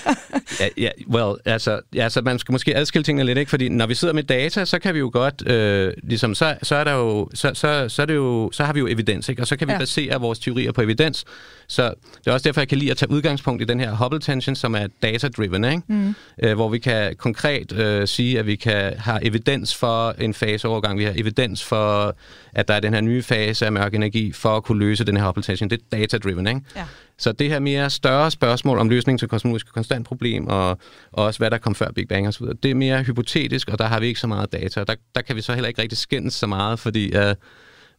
ja, 0.59 0.67
ja, 0.77 0.89
well, 1.07 1.35
altså, 1.45 1.79
ja, 1.95 2.09
så 2.09 2.21
man 2.21 2.39
skal 2.39 2.51
måske 2.51 2.75
adskille 2.75 3.03
tingene 3.03 3.25
lidt, 3.25 3.37
ikke? 3.37 3.49
Fordi 3.49 3.69
når 3.69 3.85
vi 3.85 3.95
sidder 3.95 4.13
med 4.13 4.23
data, 4.23 4.65
så 4.65 4.79
kan 4.79 4.93
vi 4.93 4.99
jo 4.99 5.09
godt, 5.13 5.47
øh, 5.47 5.93
ligesom, 6.03 6.35
så, 6.35 6.55
så 6.63 6.75
er 6.75 6.83
der 6.83 6.93
jo, 6.93 7.29
så, 7.33 7.51
så, 7.53 7.89
så, 7.89 8.01
er 8.01 8.05
det 8.05 8.15
jo, 8.15 8.49
så 8.53 8.63
har 8.63 8.73
vi 8.73 8.79
jo 8.79 8.87
evidens, 8.87 9.29
ikke? 9.29 9.41
Og 9.41 9.47
så 9.47 9.55
kan 9.55 9.67
vi 9.67 9.73
ja. 9.73 9.79
basere 9.79 10.21
vores 10.21 10.39
teorier 10.39 10.71
på 10.71 10.81
evidens. 10.81 11.25
Så 11.67 11.93
det 12.17 12.27
er 12.27 12.31
også 12.31 12.43
derfor, 12.43 12.61
jeg 12.61 12.67
kan 12.67 12.77
lide 12.77 12.91
at 12.91 12.97
tage 12.97 13.11
udgangspunkt 13.11 13.61
i 13.61 13.65
den 13.65 13.79
her 13.79 13.95
Hubble 13.95 14.19
tension, 14.19 14.55
som 14.55 14.75
er 14.75 14.87
data-driven, 15.01 15.63
ikke? 15.63 15.81
Mm. 15.87 16.15
Øh, 16.43 16.55
hvor 16.55 16.69
vi 16.69 16.79
kan 16.79 17.15
konkret 17.15 17.71
øh, 17.71 18.07
sige, 18.07 18.39
at 18.39 18.47
vi 18.47 18.55
kan 18.55 18.93
have 18.97 19.25
evidens 19.25 19.75
for 19.75 20.15
en 20.19 20.33
faseovergang, 20.33 20.99
vi 20.99 21.03
har 21.03 21.13
evidens 21.15 21.63
for, 21.63 22.15
at 22.53 22.67
der 22.67 22.73
er 22.73 22.79
den 22.79 22.93
her 22.93 23.01
nye 23.01 23.23
fase 23.23 23.65
af 23.65 23.71
mørk 23.71 23.93
energi, 23.93 24.31
for 24.31 24.57
at 24.57 24.63
kunne 24.63 24.79
løse 24.79 25.03
den 25.03 25.17
her 25.17 25.25
Hubble 25.25 25.43
tension. 25.43 25.69
Det 25.69 25.79
er 25.79 25.97
data-driven, 25.97 26.47
ikke? 26.47 26.61
Ja. 26.75 26.85
Så 27.21 27.31
det 27.31 27.49
her 27.49 27.59
mere 27.59 27.89
større 27.89 28.31
spørgsmål 28.31 28.79
om 28.79 28.89
løsning 28.89 29.19
til 29.19 29.27
kosmologiske 29.27 29.69
konstantproblem, 29.71 30.47
og, 30.47 30.69
og 31.11 31.25
også 31.25 31.37
hvad 31.37 31.51
der 31.51 31.57
kom 31.57 31.75
før 31.75 31.91
Big 31.91 32.07
Bang 32.07 32.27
osv., 32.27 32.45
det 32.63 32.71
er 32.71 32.75
mere 32.75 33.03
hypotetisk, 33.03 33.69
og 33.69 33.79
der 33.79 33.85
har 33.85 33.99
vi 33.99 34.07
ikke 34.07 34.19
så 34.19 34.27
meget 34.27 34.51
data. 34.51 34.83
Der, 34.83 34.95
der 35.15 35.21
kan 35.21 35.35
vi 35.35 35.41
så 35.41 35.53
heller 35.53 35.67
ikke 35.67 35.81
rigtig 35.81 35.97
skændes 35.97 36.33
så 36.33 36.47
meget, 36.47 36.79
fordi 36.79 37.17
uh, 37.17 37.33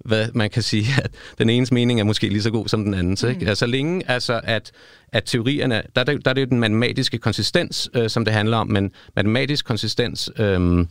hvad 0.04 0.28
man 0.34 0.50
kan 0.50 0.62
sige, 0.62 0.86
at 1.04 1.10
den 1.38 1.50
enes 1.50 1.72
mening 1.72 2.00
er 2.00 2.04
måske 2.04 2.28
lige 2.28 2.42
så 2.42 2.50
god 2.50 2.68
som 2.68 2.84
den 2.84 2.94
andens. 2.94 3.22
Ikke? 3.22 3.40
Mm. 3.40 3.48
Altså 3.48 3.66
længe, 3.66 4.10
altså 4.10 4.40
at, 4.44 4.72
at 5.12 5.24
teorierne, 5.24 5.82
der, 5.96 6.04
der, 6.04 6.18
der 6.18 6.30
er 6.30 6.34
det 6.34 6.40
jo 6.40 6.46
den 6.46 6.60
matematiske 6.60 7.18
konsistens, 7.18 7.90
øh, 7.94 8.10
som 8.10 8.24
det 8.24 8.34
handler 8.34 8.56
om, 8.56 8.68
men 8.68 8.92
matematisk 9.16 9.64
konsistens, 9.64 10.30
øh, 10.38 10.86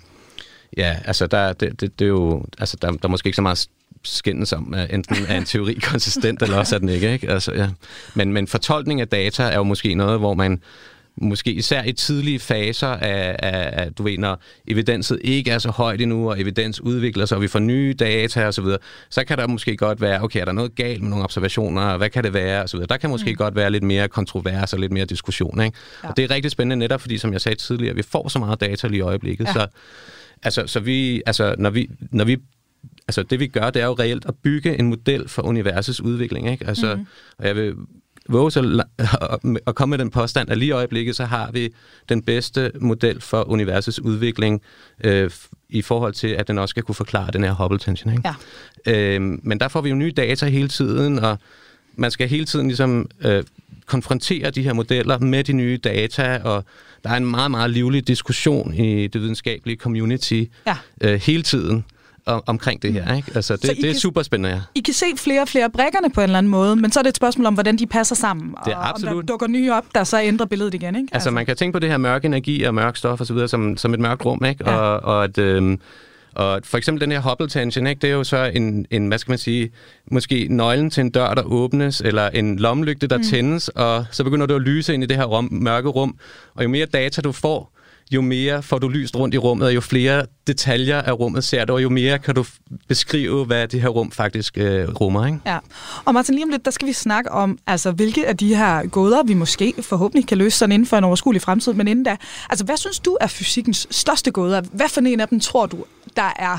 ja, 0.77 0.97
altså 1.05 1.27
der, 1.27 1.53
det, 1.53 1.81
det, 1.81 1.99
det 1.99 2.05
er 2.05 2.09
jo, 2.09 2.45
altså 2.59 2.77
der, 2.81 2.91
der 2.91 2.97
er 3.03 3.07
måske 3.07 3.27
ikke 3.27 3.35
så 3.35 3.41
meget 3.41 3.67
skændes 4.03 4.53
om, 4.53 4.73
at 4.73 4.93
enten 4.93 5.15
er 5.27 5.37
en 5.37 5.45
teori 5.45 5.73
konsistent, 5.91 6.41
eller 6.41 6.57
også 6.57 6.75
er 6.75 6.79
den 6.79 6.89
ikke. 6.89 7.13
ikke? 7.13 7.29
Altså, 7.29 7.53
ja. 7.53 7.69
men, 8.15 8.33
men 8.33 8.47
fortolkning 8.47 9.01
af 9.01 9.07
data 9.07 9.43
er 9.43 9.55
jo 9.55 9.63
måske 9.63 9.95
noget, 9.95 10.19
hvor 10.19 10.33
man 10.33 10.61
måske 11.17 11.51
især 11.51 11.83
i 11.83 11.91
tidlige 11.91 12.39
faser 12.39 12.87
af, 12.87 13.35
af, 13.39 13.83
af, 13.83 13.93
du 13.93 14.03
ved, 14.03 14.17
når 14.17 14.41
evidenset 14.67 15.19
ikke 15.23 15.51
er 15.51 15.59
så 15.59 15.69
højt 15.69 16.01
endnu, 16.01 16.29
og 16.29 16.41
evidens 16.41 16.81
udvikler 16.81 17.25
sig, 17.25 17.35
og 17.35 17.41
vi 17.41 17.47
får 17.47 17.59
nye 17.59 17.93
data 17.99 18.47
osv., 18.47 18.51
så, 18.51 18.61
videre, 18.61 18.77
så 19.09 19.23
kan 19.23 19.37
der 19.37 19.47
måske 19.47 19.77
godt 19.77 20.01
være, 20.01 20.23
okay, 20.23 20.41
er 20.41 20.45
der 20.45 20.51
noget 20.51 20.75
galt 20.75 21.01
med 21.01 21.09
nogle 21.09 21.23
observationer, 21.23 21.97
hvad 21.97 22.09
kan 22.09 22.23
det 22.23 22.33
være, 22.33 22.61
og 22.61 22.69
så 22.69 22.77
videre. 22.77 22.87
Der 22.87 22.97
kan 22.97 23.09
måske 23.09 23.31
mm. 23.31 23.35
godt 23.35 23.55
være 23.55 23.71
lidt 23.71 23.83
mere 23.83 24.07
kontrovers 24.07 24.73
og 24.73 24.79
lidt 24.79 24.91
mere 24.91 25.05
diskussion, 25.05 25.61
ikke? 25.61 25.77
Ja. 26.03 26.09
Og 26.09 26.17
det 26.17 26.25
er 26.25 26.31
rigtig 26.31 26.51
spændende 26.51 26.75
netop, 26.75 27.01
fordi 27.01 27.17
som 27.17 27.33
jeg 27.33 27.41
sagde 27.41 27.55
tidligere, 27.57 27.95
vi 27.95 28.03
får 28.03 28.27
så 28.27 28.39
meget 28.39 28.61
data 28.61 28.87
lige 28.87 28.97
i 28.97 29.01
øjeblikket, 29.01 29.45
ja. 29.45 29.53
så, 29.53 29.67
altså, 30.43 30.67
så 30.67 30.79
vi, 30.79 31.21
altså, 31.25 31.55
når 31.57 31.69
vi, 31.69 31.89
når 32.11 32.25
vi 32.25 32.37
altså 33.11 33.23
det 33.23 33.39
vi 33.39 33.47
gør, 33.47 33.69
det 33.69 33.81
er 33.81 33.85
jo 33.85 33.93
reelt 33.93 34.25
at 34.25 34.35
bygge 34.43 34.79
en 34.79 34.87
model 34.87 35.27
for 35.29 35.41
universets 35.41 36.01
udvikling. 36.01 36.51
Ikke? 36.51 36.67
Altså, 36.67 36.95
mm. 36.95 37.05
Og 37.37 37.47
jeg 37.47 37.55
vil 37.55 37.75
våge 38.29 38.51
så 38.51 38.83
at 39.67 39.75
komme 39.75 39.89
med 39.89 39.97
den 39.97 40.09
påstand, 40.09 40.49
at 40.49 40.57
lige 40.57 40.69
i 40.69 40.71
øjeblikket, 40.71 41.15
så 41.15 41.25
har 41.25 41.51
vi 41.51 41.73
den 42.09 42.21
bedste 42.21 42.71
model 42.79 43.21
for 43.21 43.49
universets 43.49 43.99
udvikling 43.99 44.61
øh, 45.03 45.31
i 45.69 45.81
forhold 45.81 46.13
til, 46.13 46.27
at 46.27 46.47
den 46.47 46.57
også 46.57 46.71
skal 46.71 46.83
kunne 46.83 46.95
forklare 46.95 47.31
den 47.33 47.43
her 47.43 47.51
Hubble-tension. 47.51 48.13
Ikke? 48.13 48.33
Ja. 48.85 49.15
Øhm, 49.15 49.39
men 49.43 49.59
der 49.59 49.67
får 49.67 49.81
vi 49.81 49.89
jo 49.89 49.95
nye 49.95 50.11
data 50.11 50.45
hele 50.45 50.67
tiden, 50.67 51.19
og 51.19 51.37
man 51.95 52.11
skal 52.11 52.27
hele 52.27 52.45
tiden 52.45 52.67
ligesom 52.67 53.09
øh, 53.21 53.43
konfrontere 53.85 54.51
de 54.51 54.63
her 54.63 54.73
modeller 54.73 55.19
med 55.19 55.43
de 55.43 55.53
nye 55.53 55.77
data, 55.83 56.41
og 56.43 56.65
der 57.03 57.09
er 57.09 57.17
en 57.17 57.25
meget, 57.25 57.51
meget 57.51 57.69
livlig 57.69 58.07
diskussion 58.07 58.73
i 58.73 59.07
det 59.07 59.21
videnskabelige 59.21 59.77
community 59.77 60.43
ja. 60.67 60.77
øh, 61.01 61.21
hele 61.21 61.43
tiden 61.43 61.85
om, 62.25 62.43
omkring 62.45 62.81
det 62.81 62.93
her. 62.93 63.11
Mm. 63.11 63.15
Ikke? 63.17 63.31
Altså, 63.35 63.55
det, 63.55 63.61
det 63.61 63.79
er 63.79 63.81
kan, 63.81 63.95
super 63.95 64.23
spændende, 64.23 64.49
ja. 64.49 64.61
I 64.75 64.79
kan 64.79 64.93
se 64.93 65.05
flere 65.17 65.41
og 65.41 65.47
flere 65.47 65.69
brækkerne 65.69 66.09
på 66.09 66.21
en 66.21 66.23
eller 66.23 66.37
anden 66.37 66.49
måde, 66.49 66.75
men 66.75 66.91
så 66.91 66.99
er 66.99 67.03
det 67.03 67.09
et 67.09 67.15
spørgsmål 67.15 67.45
om, 67.45 67.53
hvordan 67.53 67.77
de 67.77 67.87
passer 67.87 68.15
sammen. 68.15 68.55
Det 68.65 68.73
er 68.73 68.77
og 68.77 68.89
absolut. 68.89 69.13
om 69.13 69.19
der 69.19 69.25
dukker 69.25 69.47
nye 69.47 69.71
op, 69.71 69.85
der 69.95 70.03
så 70.03 70.21
ændrer 70.21 70.45
billedet 70.45 70.73
igen. 70.73 70.95
Ikke? 70.95 70.99
Altså, 70.99 71.15
altså 71.15 71.31
man 71.31 71.45
kan 71.45 71.55
tænke 71.55 71.73
på 71.73 71.79
det 71.79 71.89
her 71.89 71.97
mørk 71.97 72.25
energi 72.25 72.63
og 72.63 72.75
mørk 72.75 72.97
stof 72.97 73.21
osv. 73.21 73.47
Som, 73.47 73.77
som 73.77 73.93
et 73.93 73.99
mørkt 73.99 74.25
rum, 74.25 74.45
ikke? 74.45 74.69
Ja. 74.69 74.75
Og, 74.75 75.15
og 75.15 75.23
at... 75.23 75.37
Øhm, 75.37 75.79
og 76.35 76.61
for 76.63 76.77
eksempel 76.77 77.01
den 77.01 77.11
her 77.11 77.19
Hubble 77.21 77.49
tension, 77.49 77.87
ikke, 77.87 77.99
det 77.99 78.09
er 78.09 78.13
jo 78.13 78.23
så 78.23 78.51
en, 78.55 78.85
en, 78.91 79.07
hvad 79.07 79.17
skal 79.17 79.31
man 79.31 79.37
sige, 79.37 79.71
måske 80.11 80.47
nøglen 80.49 80.89
til 80.89 81.01
en 81.01 81.09
dør, 81.09 81.33
der 81.33 81.43
åbnes, 81.43 82.01
eller 82.01 82.29
en 82.29 82.59
lommelygte, 82.59 83.07
der 83.07 83.17
mm. 83.17 83.23
tændes, 83.23 83.69
og 83.69 84.05
så 84.11 84.23
begynder 84.23 84.45
du 84.45 84.55
at 84.55 84.61
lyse 84.61 84.93
ind 84.93 85.03
i 85.03 85.05
det 85.05 85.17
her 85.17 85.25
rum, 85.25 85.47
mørke 85.51 85.89
rum. 85.89 86.15
Og 86.55 86.63
jo 86.63 86.69
mere 86.69 86.85
data 86.85 87.21
du 87.21 87.31
får, 87.31 87.71
jo 88.11 88.21
mere 88.21 88.63
får 88.63 88.79
du 88.79 88.87
lyst 88.87 89.15
rundt 89.15 89.35
i 89.35 89.37
rummet, 89.37 89.67
og 89.67 89.75
jo 89.75 89.81
flere 89.81 90.25
detaljer 90.47 91.01
af 91.01 91.11
rummet 91.19 91.43
ser 91.43 91.65
du, 91.65 91.73
og 91.73 91.83
jo 91.83 91.89
mere 91.89 92.19
kan 92.19 92.35
du 92.35 92.45
beskrive, 92.87 93.45
hvad 93.45 93.67
det 93.67 93.81
her 93.81 93.89
rum 93.89 94.11
faktisk 94.11 94.57
øh, 94.57 94.89
rummer. 94.89 95.25
Ikke? 95.25 95.39
Ja, 95.45 95.57
og 96.05 96.13
Martin, 96.13 96.35
lige 96.35 96.43
om 96.43 96.49
lidt, 96.49 96.65
der 96.65 96.71
skal 96.71 96.87
vi 96.87 96.93
snakke 96.93 97.31
om, 97.31 97.59
altså, 97.67 97.91
hvilke 97.91 98.27
af 98.27 98.37
de 98.37 98.55
her 98.55 98.87
gåder, 98.87 99.23
vi 99.23 99.33
måske 99.33 99.73
forhåbentlig 99.81 100.27
kan 100.27 100.37
løse 100.37 100.57
sådan 100.57 100.71
inden 100.71 100.85
for 100.85 100.97
en 100.97 101.03
overskuelig 101.03 101.41
fremtid, 101.41 101.73
men 101.73 101.87
inden 101.87 102.05
da, 102.05 102.17
altså, 102.49 102.65
hvad 102.65 102.77
synes 102.77 102.99
du 102.99 103.17
er 103.21 103.27
fysikkens 103.27 103.87
største 103.91 104.31
gåder? 104.31 104.61
Hvad 104.61 104.89
for 104.89 105.01
en 105.01 105.19
af 105.19 105.27
dem 105.27 105.39
tror 105.39 105.65
du, 105.65 105.85
der 106.15 106.33
er 106.39 106.57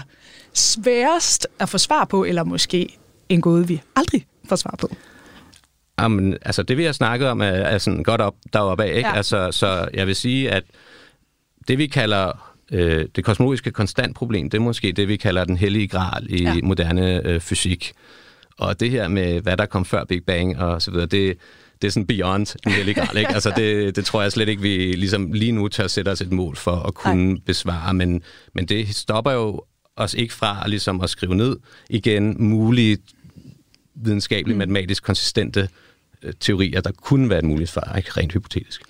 sværest 0.55 1.46
at 1.59 1.68
få 1.68 1.78
svar 1.78 2.05
på, 2.05 2.24
eller 2.24 2.44
måske 2.44 2.98
en 3.28 3.40
gåde, 3.40 3.68
vi 3.68 3.80
aldrig 3.96 4.26
får 4.48 4.57
svar 4.57 4.74
på? 4.80 4.88
Jamen, 6.00 6.36
altså 6.42 6.62
det 6.62 6.76
vi 6.76 6.84
har 6.84 6.92
snakket 6.92 7.28
om 7.28 7.40
er, 7.40 7.46
er 7.46 7.78
sådan 7.78 8.03
godt 8.03 8.20
op 8.20 8.34
deroppe 8.53 8.84
af, 8.84 8.96
ikke? 8.96 9.09
Ja. 9.09 9.16
Altså, 9.16 9.48
så 9.50 9.88
jeg 9.94 10.07
vil 10.07 10.16
sige, 10.16 10.50
at 10.50 10.64
det 11.69 11.79
vi 11.79 11.87
kalder 11.87 12.53
øh, 12.73 13.07
det 13.17 13.25
kosmologiske 13.25 13.71
konstantproblem, 13.71 14.51
det 14.51 14.59
er 14.59 14.63
måske 14.63 14.93
det, 14.93 15.09
vi 15.09 15.17
kalder 15.17 15.45
den 15.45 15.57
hellige 15.57 15.89
gral 15.89 16.27
i 16.31 16.43
ja. 16.43 16.55
moderne 16.63 17.27
øh, 17.27 17.41
fysik. 17.41 17.93
Og 18.59 18.81
det 18.81 18.91
her 18.91 19.09
med, 19.09 19.41
hvad 19.41 19.57
der 19.57 19.67
kom 19.67 19.85
før 19.85 20.05
Big 20.05 20.25
Bang 20.25 20.59
og 20.59 20.83
så 20.83 20.91
videre, 20.91 21.07
det, 21.07 21.39
det 21.83 21.89
er 21.89 21.93
sådan 21.93 22.07
beyond 22.07 22.47
den 22.65 22.73
hellige 22.73 22.95
gral. 22.95 23.17
Ikke? 23.17 23.35
Altså 23.43 23.53
det, 23.57 23.97
det 23.97 24.05
tror 24.05 24.23
jeg 24.23 24.33
slet 24.33 24.49
ikke, 24.49 24.63
vi 24.63 24.93
ligesom 24.93 25.33
lige 25.33 25.53
nu 25.53 25.69
tør 25.69 25.87
sætte 25.87 26.09
os 26.09 26.21
et 26.21 26.33
mål 26.33 26.57
for 26.57 26.77
at 26.77 26.95
kunne 26.95 27.33
Nej. 27.33 27.41
besvare. 27.47 27.95
Men, 27.95 28.23
men 28.55 28.67
det 28.67 28.95
stopper 28.95 29.33
jo 29.33 29.63
os 29.97 30.15
ikke 30.15 30.35
fra 30.35 30.69
ligesom 30.69 31.01
at 31.01 31.11
skrive 31.11 31.35
ned 31.35 31.57
igen 31.91 32.37
mulige 32.39 32.99
videnskabeligt, 33.95 34.57
mm. 34.57 34.59
matematisk 34.59 35.03
konsistente 35.03 35.69
øh, 36.23 36.33
teorier, 36.41 36.81
der 36.81 36.93
kunne 36.93 37.31
være 37.31 37.39
et 37.39 37.45
muligt 37.45 37.71
svar, 37.71 37.97
ikke 37.97 38.11
rent 38.11 38.33
hypotetisk. 38.33 38.83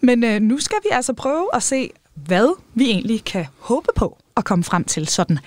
Men 0.00 0.24
øh, 0.24 0.40
nu 0.40 0.58
skal 0.58 0.78
vi 0.82 0.88
altså 0.92 1.12
prøve 1.12 1.48
at 1.54 1.62
se, 1.62 1.90
hvad 2.14 2.56
vi 2.74 2.84
egentlig 2.84 3.24
kan 3.24 3.46
håbe 3.58 3.88
på 3.96 4.18
at 4.36 4.44
komme 4.44 4.64
frem 4.64 4.84
til 4.84 5.08
sådan 5.08 5.38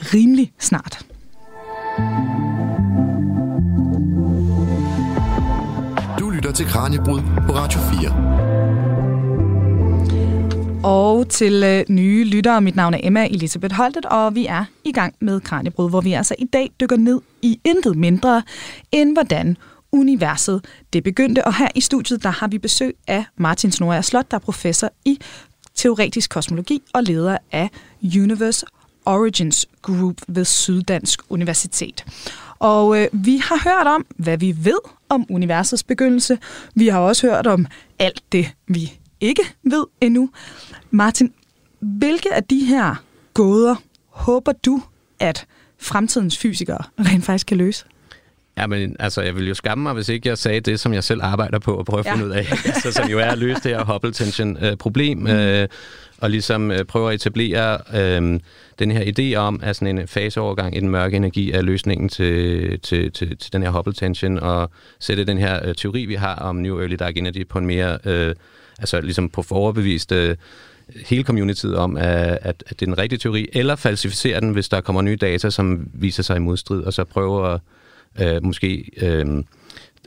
rimelig 0.00 0.52
snart. 0.58 1.06
Du 6.18 6.30
lytter 6.30 6.52
til 6.52 6.66
Kranjebrud 6.66 7.20
på 7.46 7.52
Radio 7.52 7.80
4. 8.00 8.36
Og 10.84 11.28
til 11.28 11.62
øh, 11.64 11.84
nye 11.88 12.24
lyttere, 12.24 12.60
mit 12.60 12.76
navn 12.76 12.94
er 12.94 12.98
Emma 13.02 13.26
Elisabeth 13.26 13.74
Holtet, 13.74 14.04
og 14.04 14.34
vi 14.34 14.46
er 14.46 14.64
i 14.84 14.92
gang 14.92 15.14
med 15.20 15.40
Kranjebrud, 15.40 15.90
hvor 15.90 16.00
vi 16.00 16.12
altså 16.12 16.34
i 16.38 16.44
dag 16.44 16.70
dykker 16.80 16.96
ned 16.96 17.20
i 17.42 17.60
intet 17.64 17.96
mindre 17.96 18.42
end 18.92 19.12
hvordan 19.12 19.56
universet 19.92 20.64
det 20.92 21.04
begyndte. 21.04 21.44
Og 21.44 21.54
her 21.54 21.68
i 21.74 21.80
studiet, 21.80 22.22
der 22.22 22.30
har 22.30 22.48
vi 22.48 22.58
besøg 22.58 22.96
af 23.06 23.24
Martin 23.36 23.72
Snorre 23.72 24.02
Slot, 24.02 24.30
der 24.30 24.36
er 24.36 24.40
professor 24.40 24.90
i 25.04 25.18
teoretisk 25.74 26.30
kosmologi 26.30 26.82
og 26.94 27.02
leder 27.02 27.38
af 27.52 27.70
Universe 28.02 28.66
Origins 29.04 29.66
Group 29.82 30.20
ved 30.28 30.44
Syddansk 30.44 31.20
Universitet. 31.28 32.04
Og 32.58 33.02
øh, 33.02 33.08
vi 33.12 33.36
har 33.36 33.60
hørt 33.64 33.86
om, 33.86 34.06
hvad 34.16 34.38
vi 34.38 34.56
ved 34.58 34.78
om 35.08 35.26
universets 35.30 35.82
begyndelse. 35.82 36.38
Vi 36.74 36.88
har 36.88 36.98
også 36.98 37.26
hørt 37.26 37.46
om 37.46 37.66
alt 37.98 38.22
det, 38.32 38.52
vi 38.68 38.92
ikke 39.20 39.42
ved 39.62 39.84
endnu. 40.00 40.30
Martin, 40.90 41.32
hvilke 41.80 42.34
af 42.34 42.44
de 42.44 42.64
her 42.64 42.94
gåder 43.34 43.76
håber 44.08 44.52
du, 44.52 44.82
at 45.20 45.46
fremtidens 45.78 46.38
fysikere 46.38 46.82
rent 46.98 47.24
faktisk 47.24 47.46
kan 47.46 47.56
løse? 47.56 47.84
Ja, 48.58 48.66
men 48.66 48.96
altså, 48.98 49.22
jeg 49.22 49.34
ville 49.34 49.48
jo 49.48 49.54
skamme 49.54 49.82
mig, 49.82 49.92
hvis 49.94 50.08
ikke 50.08 50.28
jeg 50.28 50.38
sagde 50.38 50.60
det, 50.60 50.80
som 50.80 50.92
jeg 50.94 51.04
selv 51.04 51.20
arbejder 51.22 51.58
på 51.58 51.78
at 51.78 51.86
prøve 51.86 52.00
at 52.00 52.06
Ja. 52.06 52.12
finde 52.14 52.26
ud 52.26 52.30
af. 52.30 52.46
altså, 52.74 52.92
som 52.92 53.08
jo 53.10 53.18
er 53.18 53.24
at 53.26 53.38
løse 53.38 53.60
det 53.62 53.70
her 53.70 53.84
Hubble 53.84 54.12
tension-problem, 54.12 55.18
mm. 55.18 55.26
øh, 55.26 55.68
og 56.18 56.30
ligesom 56.30 56.70
øh, 56.70 56.84
prøve 56.84 57.08
at 57.08 57.14
etablere 57.14 57.78
øh, 57.94 58.40
den 58.78 58.90
her 58.90 59.12
idé 59.18 59.36
om, 59.36 59.60
at 59.62 59.76
sådan 59.76 59.98
en 59.98 60.08
faseovergang 60.08 60.76
i 60.76 60.80
den 60.80 60.90
mørke 60.90 61.16
energi 61.16 61.52
er 61.52 61.62
løsningen 61.62 62.08
til, 62.08 62.80
til, 62.80 63.12
til, 63.12 63.36
til 63.36 63.52
den 63.52 63.62
her 63.62 63.70
Hubble 63.70 63.92
tension, 63.94 64.38
og 64.38 64.70
sætte 65.00 65.24
den 65.24 65.38
her 65.38 65.68
øh, 65.68 65.74
teori, 65.74 66.04
vi 66.04 66.14
har 66.14 66.34
om 66.34 66.56
New 66.56 66.80
Early 66.80 66.96
Dark 66.98 67.16
Energy 67.16 67.46
på 67.48 67.58
en 67.58 67.66
mere, 67.66 67.98
øh, 68.04 68.34
altså 68.78 69.00
ligesom 69.00 69.28
på 69.28 69.42
foroverbevist 69.42 70.12
øh, 70.12 70.36
hele 71.06 71.22
communityet 71.24 71.76
om, 71.76 71.96
at, 71.96 72.06
at, 72.06 72.38
at 72.42 72.70
det 72.70 72.82
er 72.82 72.86
den 72.86 72.98
rigtige 72.98 73.18
teori, 73.18 73.48
eller 73.52 73.76
falsificere 73.76 74.40
den, 74.40 74.50
hvis 74.50 74.68
der 74.68 74.80
kommer 74.80 75.02
nye 75.02 75.16
data, 75.16 75.50
som 75.50 75.88
viser 75.94 76.22
sig 76.22 76.36
i 76.36 76.40
modstrid, 76.40 76.82
og 76.82 76.92
så 76.92 77.04
prøve 77.04 77.52
at 77.54 77.60
øh, 78.20 78.44
måske... 78.44 78.90
Øh, 79.02 79.44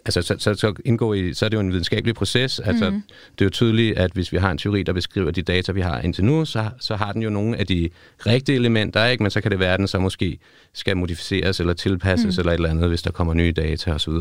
altså, 0.05 0.21
så, 0.21 0.35
så, 0.37 0.53
så, 0.53 0.73
indgå 0.85 1.13
i, 1.13 1.33
så 1.33 1.45
er 1.45 1.49
det 1.49 1.55
jo 1.55 1.61
en 1.61 1.71
videnskabelig 1.71 2.15
proces. 2.15 2.59
Altså, 2.59 2.89
mm. 2.89 3.03
Det 3.31 3.41
er 3.41 3.45
jo 3.45 3.49
tydeligt, 3.49 3.97
at 3.97 4.11
hvis 4.11 4.31
vi 4.31 4.37
har 4.37 4.51
en 4.51 4.57
teori, 4.57 4.83
der 4.83 4.93
beskriver 4.93 5.31
de 5.31 5.41
data, 5.41 5.71
vi 5.71 5.81
har 5.81 5.99
indtil 5.99 6.25
nu, 6.25 6.45
så, 6.45 6.69
så 6.79 6.95
har 6.95 7.11
den 7.11 7.21
jo 7.21 7.29
nogle 7.29 7.57
af 7.57 7.67
de 7.67 7.89
rigtige 8.25 8.55
elementer, 8.55 9.05
ikke? 9.05 9.23
men 9.23 9.31
så 9.31 9.41
kan 9.41 9.51
det 9.51 9.59
være, 9.59 9.73
at 9.73 9.79
den 9.79 9.87
så 9.87 9.99
måske 9.99 10.39
skal 10.73 10.97
modificeres 10.97 11.59
eller 11.59 11.73
tilpasses 11.73 12.37
mm. 12.37 12.39
eller 12.39 12.51
et 12.51 12.55
eller 12.55 12.69
andet, 12.69 12.87
hvis 12.87 13.01
der 13.01 13.11
kommer 13.11 13.33
nye 13.33 13.51
data 13.51 13.93
osv. 13.93 14.13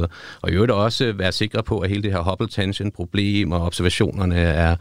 Og 0.43 0.51
i 0.51 0.53
øvrigt 0.53 0.73
også 0.73 1.13
være 1.13 1.33
sikre 1.33 1.63
på, 1.63 1.79
at 1.79 1.91
hele 1.91 2.03
det 2.03 2.13
her 2.13 2.31
Hubble 2.31 2.49
tension-problem 2.49 3.53
og 3.53 3.61
observationerne 3.61 4.37
er 4.37 4.77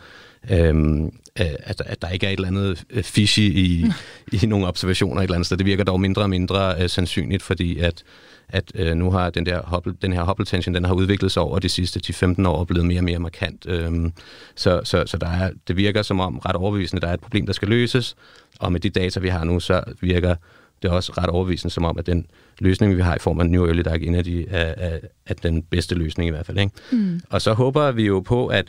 Øhm, 0.51 1.05
øh, 1.39 1.45
at, 1.63 1.81
at 1.85 2.01
der 2.01 2.09
ikke 2.09 2.25
er 2.25 2.29
et 2.29 2.35
eller 2.35 2.47
andet 2.47 2.83
øh, 2.89 3.03
fishy 3.03 3.39
i, 3.39 3.85
i 4.31 4.45
nogle 4.45 4.67
observationer 4.67 5.17
et 5.17 5.23
eller 5.23 5.35
andet 5.35 5.45
sted. 5.45 5.57
Det 5.57 5.65
virker 5.65 5.83
dog 5.83 6.01
mindre 6.01 6.21
og 6.21 6.29
mindre 6.29 6.75
øh, 6.81 6.89
sandsynligt, 6.89 7.43
fordi 7.43 7.79
at, 7.79 8.03
at 8.49 8.71
øh, 8.75 8.95
nu 8.95 9.11
har 9.11 9.29
den, 9.29 9.45
der 9.45 9.61
Hubble, 9.65 9.93
den 10.01 10.13
her 10.13 10.23
Hubble 10.23 10.45
tension, 10.45 10.75
den 10.75 10.85
har 10.85 10.93
udviklet 10.93 11.31
sig 11.31 11.43
over 11.43 11.59
de 11.59 11.69
sidste 11.69 12.01
10-15 12.25 12.47
år 12.47 12.55
og 12.57 12.67
blevet 12.67 12.85
mere 12.85 12.99
og 12.99 13.03
mere 13.03 13.19
markant. 13.19 13.65
Øhm, 13.69 14.13
så 14.55 14.81
så, 14.83 15.03
så 15.05 15.17
der 15.17 15.27
er, 15.27 15.51
det 15.67 15.77
virker 15.77 16.01
som 16.01 16.19
om 16.19 16.39
ret 16.39 16.55
overbevisende, 16.55 17.01
der 17.01 17.07
er 17.07 17.13
et 17.13 17.19
problem, 17.19 17.45
der 17.45 17.53
skal 17.53 17.67
løses, 17.67 18.15
og 18.59 18.71
med 18.71 18.79
de 18.79 18.89
data, 18.89 19.19
vi 19.19 19.27
har 19.27 19.43
nu, 19.43 19.59
så 19.59 19.83
virker 20.01 20.35
det 20.81 20.91
også 20.91 21.11
ret 21.17 21.29
overbevisende 21.29 21.73
som 21.73 21.85
om, 21.85 21.97
at 21.97 22.05
den 22.05 22.25
løsning, 22.59 22.97
vi 22.97 23.01
har 23.01 23.15
i 23.15 23.19
form 23.19 23.39
af 23.39 23.49
New 23.49 23.65
Early 23.65 23.81
Dark 23.81 24.03
Energy, 24.03 24.45
er, 24.49 24.73
er, 24.77 24.99
er 25.25 25.33
den 25.33 25.63
bedste 25.63 25.95
løsning 25.95 26.27
i 26.27 26.31
hvert 26.31 26.45
fald. 26.45 26.57
Ikke? 26.57 26.71
Mm. 26.91 27.21
Og 27.29 27.41
så 27.41 27.53
håber 27.53 27.91
vi 27.91 28.05
jo 28.05 28.19
på, 28.19 28.47
at 28.47 28.65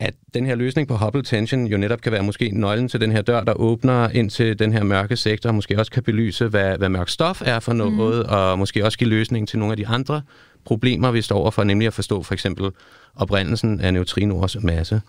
at 0.00 0.14
den 0.34 0.46
her 0.46 0.54
løsning 0.54 0.88
på 0.88 0.96
Hubble 0.96 1.22
tension 1.22 1.66
jo 1.66 1.76
netop 1.76 2.00
kan 2.00 2.12
være 2.12 2.22
måske 2.22 2.50
nøglen 2.52 2.88
til 2.88 3.00
den 3.00 3.12
her 3.12 3.22
dør, 3.22 3.40
der 3.40 3.52
åbner 3.52 4.08
ind 4.08 4.30
til 4.30 4.58
den 4.58 4.72
her 4.72 4.82
mørke 4.82 5.16
sektor, 5.16 5.48
og 5.48 5.54
måske 5.54 5.78
også 5.78 5.92
kan 5.92 6.02
belyse, 6.02 6.48
hvad, 6.48 6.78
hvad 6.78 6.88
mørk 6.88 7.08
stof 7.08 7.42
er 7.44 7.60
for 7.60 7.72
noget, 7.72 8.26
mm. 8.26 8.32
og 8.32 8.58
måske 8.58 8.84
også 8.84 8.98
give 8.98 9.10
løsning 9.10 9.48
til 9.48 9.58
nogle 9.58 9.72
af 9.72 9.76
de 9.76 9.86
andre 9.86 10.22
problemer, 10.64 11.10
vi 11.10 11.22
står 11.22 11.38
overfor, 11.38 11.64
nemlig 11.64 11.86
at 11.86 11.94
forstå 11.94 12.22
for 12.22 12.34
eksempel 12.34 12.70
oprindelsen 13.16 13.80
af 13.80 13.92
neutrinoers 13.94 14.56
masse. 14.62 15.00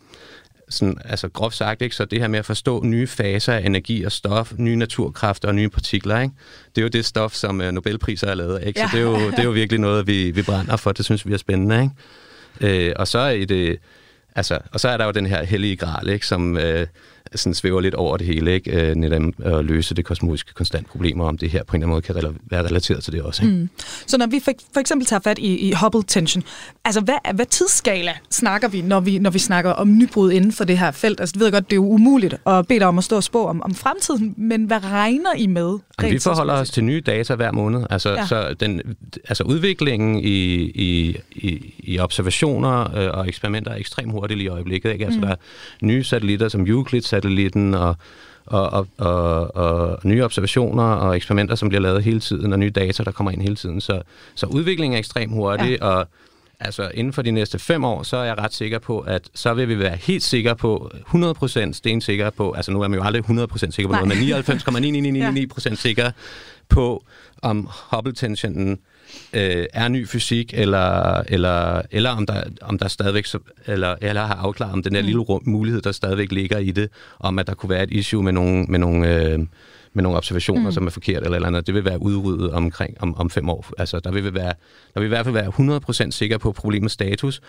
Sådan, 0.70 0.98
altså 1.06 1.30
groft 1.30 1.56
sagt, 1.56 1.82
ikke? 1.82 1.96
så 1.96 2.06
det 2.06 2.20
her 2.20 2.28
med 2.28 2.40
at 2.40 2.46
forstå 2.46 2.84
nye 2.84 3.08
faser 3.08 3.54
af 3.54 3.66
energi 3.66 4.04
og 4.04 4.12
stof, 4.12 4.54
nye 4.58 4.76
naturkræfter 4.76 5.48
og 5.48 5.56
nye 5.56 5.70
partikler, 5.70 6.20
ikke? 6.20 6.34
det 6.76 6.82
er 6.82 6.84
jo 6.84 6.88
det 6.88 7.06
stof, 7.06 7.34
som 7.34 7.60
uh, 7.60 7.66
Nobelpriser 7.66 8.28
er 8.28 8.36
lavet 8.36 8.58
af. 8.58 8.68
Ikke? 8.68 8.80
Så 8.80 8.86
Ja. 8.94 8.98
det 8.98 9.08
er, 9.08 9.12
jo, 9.12 9.32
det 9.32 9.40
er 9.40 9.44
jo 9.44 9.52
virkelig 9.52 9.80
noget, 9.80 10.08
vi, 10.08 10.32
vi 10.32 10.42
brænder 10.42 10.76
for. 10.78 10.92
Det 10.92 11.06
synes 11.06 11.28
vi 11.28 11.34
er 11.34 11.38
spændende. 11.38 11.92
Ikke? 12.62 12.88
Øh, 12.88 12.94
og 12.96 13.08
så 13.08 13.20
er 13.20 13.46
det 13.46 13.80
Altså, 14.36 14.60
og 14.72 14.80
så 14.80 14.90
er 14.90 14.98
der 14.98 15.06
jo 15.06 15.12
den 15.12 15.26
her 15.26 15.44
hellige 15.44 15.76
gral, 15.76 16.10
ikke, 16.10 16.28
som 16.28 16.58
øh, 16.58 16.88
sådan 17.36 17.54
svæver 17.54 17.82
lidt 17.82 17.94
over 17.96 18.18
det 18.18 18.28
hele, 18.28 18.54
ikke? 18.54 18.72
Øh, 18.90 18.96
netop 18.96 19.22
at 19.44 19.66
løse 19.66 19.96
det 19.96 20.06
kosmologiske 20.06 20.54
konstantproblemer, 20.54 21.26
om 21.26 21.38
det 21.38 21.50
her 21.50 21.64
på 21.64 21.76
en 21.76 21.82
eller 21.82 21.96
anden 21.96 22.14
måde 22.16 22.24
kan 22.24 22.36
rela- 22.36 22.48
være 22.50 22.64
relateret 22.66 23.04
til 23.04 23.14
det 23.14 23.22
også. 23.22 23.44
Ikke? 23.46 23.56
Mm. 23.56 23.70
Så 24.08 24.18
når 24.18 24.28
vi 24.28 24.40
for, 24.44 24.52
for 24.74 24.80
eksempel 24.80 25.06
tager 25.08 25.20
fat 25.20 25.38
i, 25.40 25.58
i 25.70 25.74
Hubble 25.82 26.04
tension, 26.08 26.44
altså 26.86 27.02
hvad, 27.02 27.16
hvad 27.34 27.46
tidsskala 27.46 28.12
snakker 28.32 28.68
vi 28.68 28.82
når, 28.82 29.00
vi, 29.00 29.20
når 29.20 29.30
vi 29.30 29.40
snakker 29.40 29.72
om 29.72 29.98
nybrud 29.98 30.32
inden 30.32 30.52
for 30.52 30.64
det 30.64 30.78
her 30.78 30.92
felt? 30.92 31.20
Altså, 31.20 31.34
det 31.34 31.40
ved 31.40 31.48
jeg 31.48 31.54
godt, 31.54 31.66
det 31.70 31.74
er 31.74 31.76
jo 31.76 31.86
umuligt 31.90 32.34
at 32.46 32.68
bede 32.68 32.80
dig 32.80 32.88
om 32.88 32.98
at 32.98 33.04
stå 33.04 33.16
og 33.16 33.24
spå 33.24 33.46
om, 33.48 33.62
om 33.62 33.76
fremtiden, 33.76 34.34
men 34.38 34.64
hvad 34.66 34.84
regner 34.84 35.34
I 35.38 35.48
med? 35.48 35.78
Jamen, 36.02 36.14
vi 36.14 36.20
forholder 36.20 36.54
os 36.54 36.70
til 36.70 36.84
nye 36.84 37.02
data 37.02 37.36
hver 37.36 37.52
måned. 37.52 37.84
Altså, 37.90 38.10
Ja. 38.16 38.26
så 38.28 38.54
den, 38.60 38.82
altså 39.28 39.44
udviklingen 39.44 40.20
i, 40.20 40.54
i, 40.64 41.18
i, 41.36 41.74
i 41.80 42.00
observationer 42.00 42.98
øh, 42.98 43.10
og 43.14 43.28
eksperimenter 43.28 43.72
er 43.72 43.76
ekstremt 43.76 44.12
hurtigt 44.12 44.38
lige 44.38 44.46
i 44.46 44.50
øjeblikket. 44.50 44.92
Ikke? 44.94 45.06
Altså, 45.06 45.20
mm. 45.20 45.26
der 45.26 45.32
er 45.32 45.36
nye 45.82 46.04
satellitter 46.04 46.50
som 46.50 46.66
Euclid-satellitten 47.16 47.74
og, 47.74 47.96
og, 48.46 48.70
og, 48.72 48.86
og, 48.98 49.56
og 49.56 50.00
nye 50.04 50.24
observationer 50.24 50.84
og 50.84 51.16
eksperimenter, 51.16 51.56
som 51.56 51.70
bliver 51.70 51.82
lavet 51.82 52.04
hele 52.04 52.20
tiden, 52.20 52.54
og 52.54 52.60
nye 52.60 52.70
data, 52.70 53.04
der 53.04 53.12
kommer 53.12 53.32
ind 53.32 53.42
hele 53.42 53.56
tiden. 53.56 53.82
Så, 53.82 54.02
så 54.36 54.46
udviklingen 54.46 54.96
er 54.96 55.00
ekstremt 55.00 55.34
hurtig, 55.34 55.78
ja. 55.82 55.86
og 55.86 56.08
altså 56.60 56.92
inden 56.94 57.14
for 57.14 57.22
de 57.22 57.32
næste 57.32 57.60
fem 57.60 57.84
år, 57.84 58.04
så 58.04 58.18
er 58.18 58.24
jeg 58.24 58.38
ret 58.38 58.54
sikker 58.54 58.80
på, 58.80 59.00
at 59.00 59.22
så 59.36 59.54
vil 59.54 59.68
vi 59.70 59.80
være 59.80 59.96
helt 59.96 60.24
sikre 60.24 60.56
på, 60.56 60.92
100% 61.08 61.74
stensikre 61.74 62.32
på, 62.32 62.52
altså 62.52 62.72
nu 62.72 62.82
er 62.82 62.88
man 62.88 63.00
jo 63.00 63.06
aldrig 63.06 63.24
100% 63.30 63.58
sikker 63.58 63.88
på 63.88 63.92
Nej. 63.92 64.06
noget, 64.06 64.18
men 64.76 65.16
99,999% 65.72 65.76
sikker 65.76 66.12
på, 66.70 67.04
om 67.42 67.70
Hubble-tensionen 67.92 68.80
øh, 69.34 69.66
er 69.74 69.88
ny 69.88 70.08
fysik, 70.08 70.54
eller, 70.58 71.14
eller, 71.28 71.82
eller 71.92 72.10
om, 72.10 72.26
der, 72.26 72.44
om 72.62 72.78
der 72.80 72.88
stadigvæk, 72.88 73.26
så- 73.26 73.40
eller, 73.68 73.96
eller 74.02 74.26
har 74.26 74.36
afklaret, 74.36 74.74
om 74.74 74.84
den 74.84 74.96
der 74.96 75.02
lille 75.02 75.20
rum, 75.22 75.42
mulighed, 75.46 75.82
der 75.82 75.92
stadigvæk 75.92 76.32
ligger 76.32 76.58
i 76.58 76.72
det, 76.72 76.90
om 77.20 77.40
at 77.40 77.48
der 77.48 77.54
kunne 77.54 77.70
være 77.70 77.84
et 77.84 77.92
issue 77.92 78.24
med 78.24 78.32
nogle, 78.34 78.64
med 78.64 78.80
nogle, 78.80 79.16
øh, 79.16 79.40
med 79.94 80.04
nogle 80.04 80.18
observationer, 80.18 80.64
mm. 80.64 80.72
som 80.72 80.86
er 80.88 80.92
forkert 80.92 81.24
eller 81.24 81.36
eller 81.36 81.48
andet. 81.48 81.68
Det 81.68 81.76
vil 81.76 81.86
være 81.86 82.02
udryddet 82.02 82.52
omkring 82.52 83.02
om, 83.02 83.16
om 83.18 83.30
fem 83.30 83.50
år. 83.50 83.66
Altså, 83.78 84.00
der 84.00 84.12
vil, 84.12 84.24
vi 84.24 84.34
være, 84.34 84.54
der 84.94 85.00
vil 85.00 85.06
i 85.06 85.08
hvert 85.08 85.26
fald 85.26 85.34
være 85.34 86.08
100% 86.08 86.12
sikre 86.12 86.40
på 86.40 86.52
problemets 86.52 86.94
status, 86.94 87.42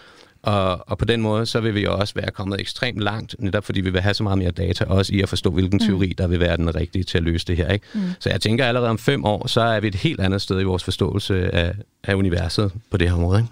og, 0.42 0.90
og 0.90 0.98
på 0.98 1.04
den 1.04 1.20
måde, 1.20 1.46
så 1.46 1.60
vil 1.60 1.74
vi 1.74 1.82
jo 1.82 1.98
også 1.98 2.14
være 2.14 2.30
kommet 2.30 2.60
ekstremt 2.60 3.00
langt, 3.00 3.34
netop 3.38 3.64
fordi 3.64 3.80
vi 3.80 3.90
vil 3.90 4.00
have 4.00 4.14
så 4.14 4.22
meget 4.22 4.38
mere 4.38 4.50
data, 4.50 4.84
også 4.84 5.14
i 5.14 5.20
at 5.20 5.28
forstå, 5.28 5.50
hvilken 5.50 5.78
teori, 5.78 6.14
der 6.18 6.26
vil 6.26 6.40
være 6.40 6.56
den 6.56 6.74
rigtige 6.74 7.04
til 7.04 7.18
at 7.18 7.24
løse 7.24 7.46
det 7.46 7.56
her. 7.56 7.68
Ikke? 7.72 7.86
Mm. 7.94 8.00
Så 8.20 8.30
jeg 8.30 8.40
tænker, 8.40 8.66
allerede 8.66 8.90
om 8.90 8.98
fem 8.98 9.24
år, 9.24 9.46
så 9.46 9.60
er 9.60 9.80
vi 9.80 9.88
et 9.88 9.94
helt 9.94 10.20
andet 10.20 10.42
sted 10.42 10.60
i 10.60 10.64
vores 10.64 10.84
forståelse 10.84 11.54
af, 11.54 11.74
af 12.04 12.14
universet 12.14 12.72
på 12.90 12.96
det 12.96 13.08
her 13.08 13.16
område. 13.16 13.38
Ikke? 13.38 13.50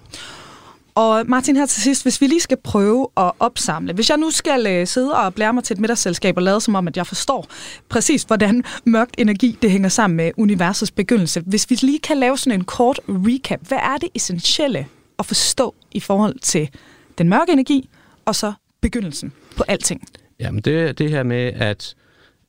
Og 0.94 1.24
Martin, 1.26 1.56
her 1.56 1.66
til 1.66 1.82
sidst, 1.82 2.02
hvis 2.02 2.20
vi 2.20 2.26
lige 2.26 2.40
skal 2.40 2.56
prøve 2.56 3.08
at 3.16 3.32
opsamle. 3.40 3.92
Hvis 3.92 4.10
jeg 4.10 4.18
nu 4.18 4.30
skal 4.30 4.66
øh, 4.66 4.86
sidde 4.86 5.14
og 5.14 5.34
blære 5.34 5.52
mig 5.52 5.64
til 5.64 5.74
et 5.74 5.80
middagsselskab 5.80 6.36
og 6.36 6.42
lade 6.42 6.60
som 6.60 6.74
om, 6.74 6.88
at 6.88 6.96
jeg 6.96 7.06
forstår 7.06 7.46
præcis, 7.88 8.22
hvordan 8.22 8.64
mørkt 8.84 9.14
energi 9.18 9.58
det 9.62 9.70
hænger 9.70 9.88
sammen 9.88 10.16
med 10.16 10.30
universets 10.36 10.90
begyndelse. 10.90 11.40
Hvis 11.46 11.70
vi 11.70 11.74
lige 11.74 11.98
kan 11.98 12.16
lave 12.16 12.38
sådan 12.38 12.60
en 12.60 12.64
kort 12.64 13.00
recap. 13.08 13.60
Hvad 13.68 13.78
er 13.78 13.96
det 13.96 14.08
essentielle 14.14 14.86
at 15.18 15.26
forstå 15.26 15.74
i 15.92 16.00
forhold 16.00 16.38
til 16.38 16.70
den 17.18 17.28
mørke 17.28 17.52
energi 17.52 17.88
og 18.24 18.34
så 18.34 18.52
begyndelsen 18.80 19.32
på 19.56 19.64
alting? 19.68 20.08
Jamen, 20.40 20.62
det, 20.62 20.98
det 20.98 21.10
her 21.10 21.22
med, 21.22 21.52
at 21.54 21.94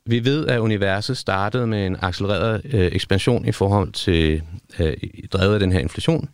vi 0.06 0.26
ved, 0.26 0.48
at 0.48 0.60
universet 0.60 1.18
startede 1.18 1.68
med 1.68 1.86
en 1.86 1.98
accelereret 2.02 2.62
øh, 2.66 2.90
ekspansion 2.92 3.46
i 3.46 3.52
forhold 3.52 3.92
til 3.92 4.42
øh, 4.80 4.94
drevet 5.34 5.54
af 5.54 5.60
den 5.60 5.72
her 5.72 5.80
inflation. 5.80 6.30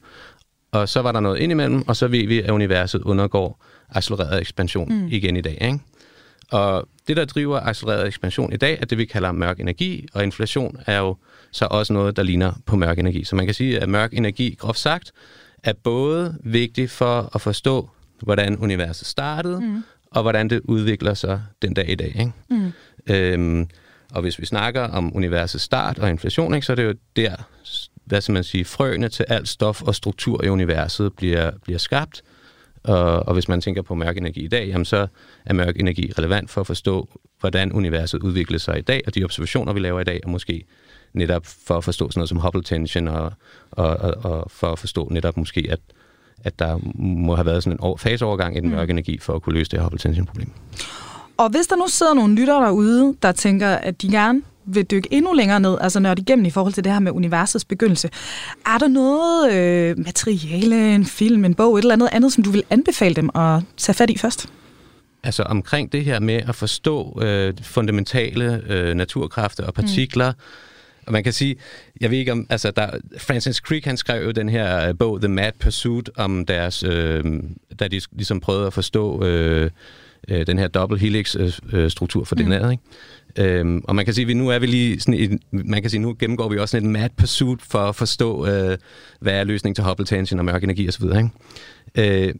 Og 0.71 0.89
så 0.89 1.01
var 1.01 1.11
der 1.11 1.19
noget 1.19 1.39
indimellem, 1.39 1.87
og 1.87 1.95
så 1.95 2.07
ved 2.07 2.27
vi, 2.27 2.41
at 2.41 2.49
universet 2.49 3.01
undergår 3.01 3.65
accelereret 3.89 4.41
ekspansion 4.41 4.93
mm. 4.93 5.07
igen 5.07 5.37
i 5.37 5.41
dag. 5.41 5.57
Ikke? 5.61 5.79
Og 6.51 6.87
det, 7.07 7.17
der 7.17 7.25
driver 7.25 7.59
accelereret 7.59 8.07
ekspansion 8.07 8.53
i 8.53 8.57
dag, 8.57 8.77
er 8.81 8.85
det, 8.85 8.97
vi 8.97 9.05
kalder 9.05 9.31
mørk 9.31 9.59
energi, 9.59 10.07
og 10.13 10.23
inflation 10.23 10.77
er 10.85 10.99
jo 10.99 11.15
så 11.51 11.67
også 11.71 11.93
noget, 11.93 12.15
der 12.15 12.23
ligner 12.23 12.53
på 12.65 12.75
mørk 12.75 12.99
energi. 12.99 13.23
Så 13.23 13.35
man 13.35 13.45
kan 13.45 13.55
sige, 13.55 13.79
at 13.79 13.89
mørk 13.89 14.13
energi, 14.13 14.55
groft 14.59 14.79
sagt, 14.79 15.11
er 15.63 15.73
både 15.83 16.37
vigtig 16.43 16.89
for 16.89 17.29
at 17.35 17.41
forstå, 17.41 17.89
hvordan 18.19 18.57
universet 18.57 19.07
startede, 19.07 19.61
mm. 19.61 19.83
og 20.11 20.21
hvordan 20.21 20.49
det 20.49 20.61
udvikler 20.63 21.13
sig 21.13 21.41
den 21.61 21.73
dag 21.73 21.89
i 21.89 21.95
dag. 21.95 22.07
Ikke? 22.07 22.31
Mm. 22.49 22.71
Øhm, 23.07 23.69
og 24.11 24.21
hvis 24.21 24.39
vi 24.39 24.45
snakker 24.45 24.81
om 24.81 25.15
universets 25.15 25.63
start 25.63 25.99
og 25.99 26.09
inflation, 26.09 26.53
ikke, 26.53 26.65
så 26.65 26.71
er 26.71 26.75
det 26.75 26.85
jo 26.85 26.93
der, 27.15 27.35
hvad 28.05 28.21
skal 28.21 28.33
man 28.33 28.43
sige, 28.43 28.65
frøene 28.65 29.09
til 29.09 29.25
alt 29.29 29.47
stof 29.47 29.81
og 29.81 29.95
struktur 29.95 30.43
i 30.43 30.49
universet 30.49 31.13
bliver, 31.13 31.51
bliver 31.63 31.79
skabt. 31.79 32.21
Og, 32.83 33.27
og 33.27 33.33
hvis 33.33 33.47
man 33.47 33.61
tænker 33.61 33.81
på 33.81 33.95
mørk 33.95 34.17
energi 34.17 34.41
i 34.41 34.47
dag, 34.47 34.67
jamen 34.67 34.85
så 34.85 35.07
er 35.45 35.53
mørk 35.53 35.79
energi 35.79 36.13
relevant 36.17 36.49
for 36.49 36.61
at 36.61 36.67
forstå, 36.67 37.19
hvordan 37.39 37.71
universet 37.71 38.23
udvikler 38.23 38.57
sig 38.57 38.77
i 38.77 38.81
dag, 38.81 39.01
og 39.07 39.15
de 39.15 39.23
observationer, 39.23 39.73
vi 39.73 39.79
laver 39.79 39.99
i 39.99 40.03
dag, 40.03 40.19
og 40.23 40.29
måske 40.29 40.63
netop 41.13 41.45
for 41.67 41.77
at 41.77 41.83
forstå 41.83 42.09
sådan 42.09 42.19
noget 42.19 42.29
som 42.29 42.37
Hubble 42.37 42.63
tension, 42.63 43.07
og, 43.07 43.33
og, 43.71 43.87
og, 43.87 44.13
og 44.31 44.51
for 44.51 44.71
at 44.71 44.79
forstå 44.79 45.07
netop 45.11 45.37
måske, 45.37 45.67
at, 45.69 45.79
at 46.43 46.59
der 46.59 46.79
må 46.95 47.35
have 47.35 47.45
været 47.45 47.63
sådan 47.63 47.79
en 47.83 47.97
faseovergang 47.97 48.57
i 48.57 48.59
den 48.59 48.69
mørke 48.69 48.91
energi, 48.91 49.17
for 49.17 49.33
at 49.33 49.41
kunne 49.41 49.53
løse 49.53 49.71
det 49.71 49.79
her 49.79 49.83
Hubble 49.83 49.99
tension 49.99 50.25
problem. 50.25 50.49
Og 51.37 51.49
hvis 51.49 51.67
der 51.67 51.75
nu 51.75 51.87
sidder 51.87 52.13
nogle 52.13 52.35
lyttere 52.35 52.65
derude, 52.65 53.15
der 53.21 53.31
tænker, 53.31 53.69
at 53.69 54.01
de 54.01 54.11
gerne 54.11 54.41
vil 54.65 54.83
dykke 54.83 55.07
endnu 55.11 55.33
længere 55.33 55.59
ned, 55.59 55.77
altså 55.81 55.99
nørde 55.99 56.21
igennem 56.21 56.45
i 56.45 56.49
forhold 56.49 56.73
til 56.73 56.83
det 56.83 56.91
her 56.91 56.99
med 56.99 57.11
universets 57.11 57.65
begyndelse, 57.65 58.09
er 58.65 58.77
der 58.77 58.87
noget 58.87 59.53
øh, 59.53 59.97
materiale, 59.97 60.95
en 60.95 61.05
film, 61.05 61.45
en 61.45 61.55
bog, 61.55 61.77
et 61.77 61.81
eller 61.81 61.93
andet 61.93 62.09
andet, 62.11 62.33
som 62.33 62.43
du 62.43 62.51
vil 62.51 62.63
anbefale 62.69 63.15
dem 63.15 63.29
at 63.35 63.61
tage 63.77 63.93
fat 63.93 64.09
i 64.09 64.17
først? 64.17 64.49
Altså 65.23 65.43
omkring 65.43 65.91
det 65.91 66.05
her 66.05 66.19
med 66.19 66.41
at 66.47 66.55
forstå 66.55 67.19
øh, 67.21 67.53
fundamentale 67.61 68.61
øh, 68.69 68.93
naturkræfter 68.93 69.65
og 69.65 69.73
partikler, 69.73 70.33
Og 71.05 71.13
man 71.13 71.23
kan 71.23 71.33
sige, 71.33 71.55
jeg 72.01 72.11
ved 72.11 72.17
ikke 72.17 72.31
om, 72.31 72.47
altså 72.49 72.71
der, 72.71 72.89
Francis 73.17 73.55
Crick, 73.55 73.85
han 73.85 73.97
skrev 73.97 74.25
jo 74.25 74.31
den 74.31 74.49
her 74.49 74.87
øh, 74.87 74.97
bog, 74.97 75.21
The 75.21 75.27
Mad 75.27 75.51
Pursuit, 75.59 76.09
om 76.15 76.45
deres, 76.45 76.83
øh, 76.83 77.23
da 77.79 77.87
de 77.87 78.01
ligesom 78.11 78.39
prøvede 78.39 78.67
at 78.67 78.73
forstå 78.73 79.25
øh, 79.25 79.71
øh, 80.27 80.47
den 80.47 80.59
her 80.59 80.67
double 80.67 80.99
helix-struktur 80.99 82.23
for 82.23 82.35
mm. 82.35 82.45
DNA, 82.45 82.69
ikke? 82.69 82.83
Øhm, 83.37 83.81
og 83.83 83.95
man 83.95 84.05
kan 84.05 84.13
sige, 84.13 84.31
at 84.31 84.37
nu 84.37 84.49
er 84.49 84.59
vi 84.59 84.65
lige 84.65 84.99
sådan 84.99 85.13
et, 85.13 85.39
man 85.51 85.81
kan 85.81 85.91
sige, 85.91 85.99
nu 85.99 86.15
gennemgår 86.19 86.49
vi 86.49 86.57
også 86.57 86.71
sådan 86.71 86.87
en 86.87 86.93
mad 86.93 87.09
pursuit 87.17 87.61
for 87.61 87.79
at 87.79 87.95
forstå, 87.95 88.47
øh, 88.47 88.77
hvad 89.19 89.33
er 89.33 89.43
løsningen 89.43 89.75
til 89.75 89.83
Hubble 89.83 90.05
tension 90.05 90.39
og 90.39 90.45
mørk 90.45 90.63
energi 90.63 90.87
osv. 90.87 91.03
Ikke? 91.03 92.27
Øh, 92.27 92.33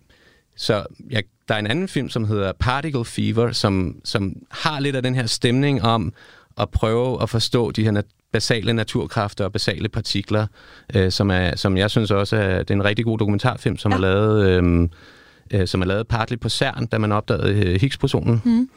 så 0.55 0.85
ja, 1.11 1.19
der 1.47 1.55
er 1.55 1.59
en 1.59 1.67
anden 1.67 1.87
film, 1.87 2.09
som 2.09 2.25
hedder 2.25 2.51
Particle 2.59 3.05
Fever, 3.05 3.51
som, 3.51 3.95
som 4.03 4.35
har 4.51 4.79
lidt 4.79 4.95
af 4.95 5.03
den 5.03 5.15
her 5.15 5.25
stemning 5.25 5.81
om 5.81 6.13
at 6.57 6.69
prøve 6.69 7.21
at 7.21 7.29
forstå 7.29 7.71
de 7.71 7.83
her 7.83 8.01
basale 8.33 8.73
naturkræfter 8.73 9.45
og 9.45 9.51
basale 9.51 9.89
partikler, 9.89 10.47
øh, 10.95 11.11
som, 11.11 11.31
er, 11.31 11.55
som 11.55 11.77
jeg 11.77 11.91
synes 11.91 12.11
også 12.11 12.35
er, 12.35 12.57
det 12.57 12.69
er 12.69 12.73
en 12.73 12.85
rigtig 12.85 13.05
god 13.05 13.17
dokumentarfilm, 13.17 13.77
som 13.77 13.91
ja. 13.91 13.97
er 13.97 14.01
lavet... 14.01 14.47
Øh, 14.47 14.89
øh, 15.53 15.67
som 15.67 15.81
er 15.81 15.85
lavet 15.85 16.07
partly 16.07 16.35
på 16.35 16.49
CERN, 16.49 16.85
da 16.85 16.97
man 16.97 17.11
opdagede 17.11 17.65
øh, 17.65 17.81
Higgs-bosonen. 17.81 18.41
Mm. 18.45 18.69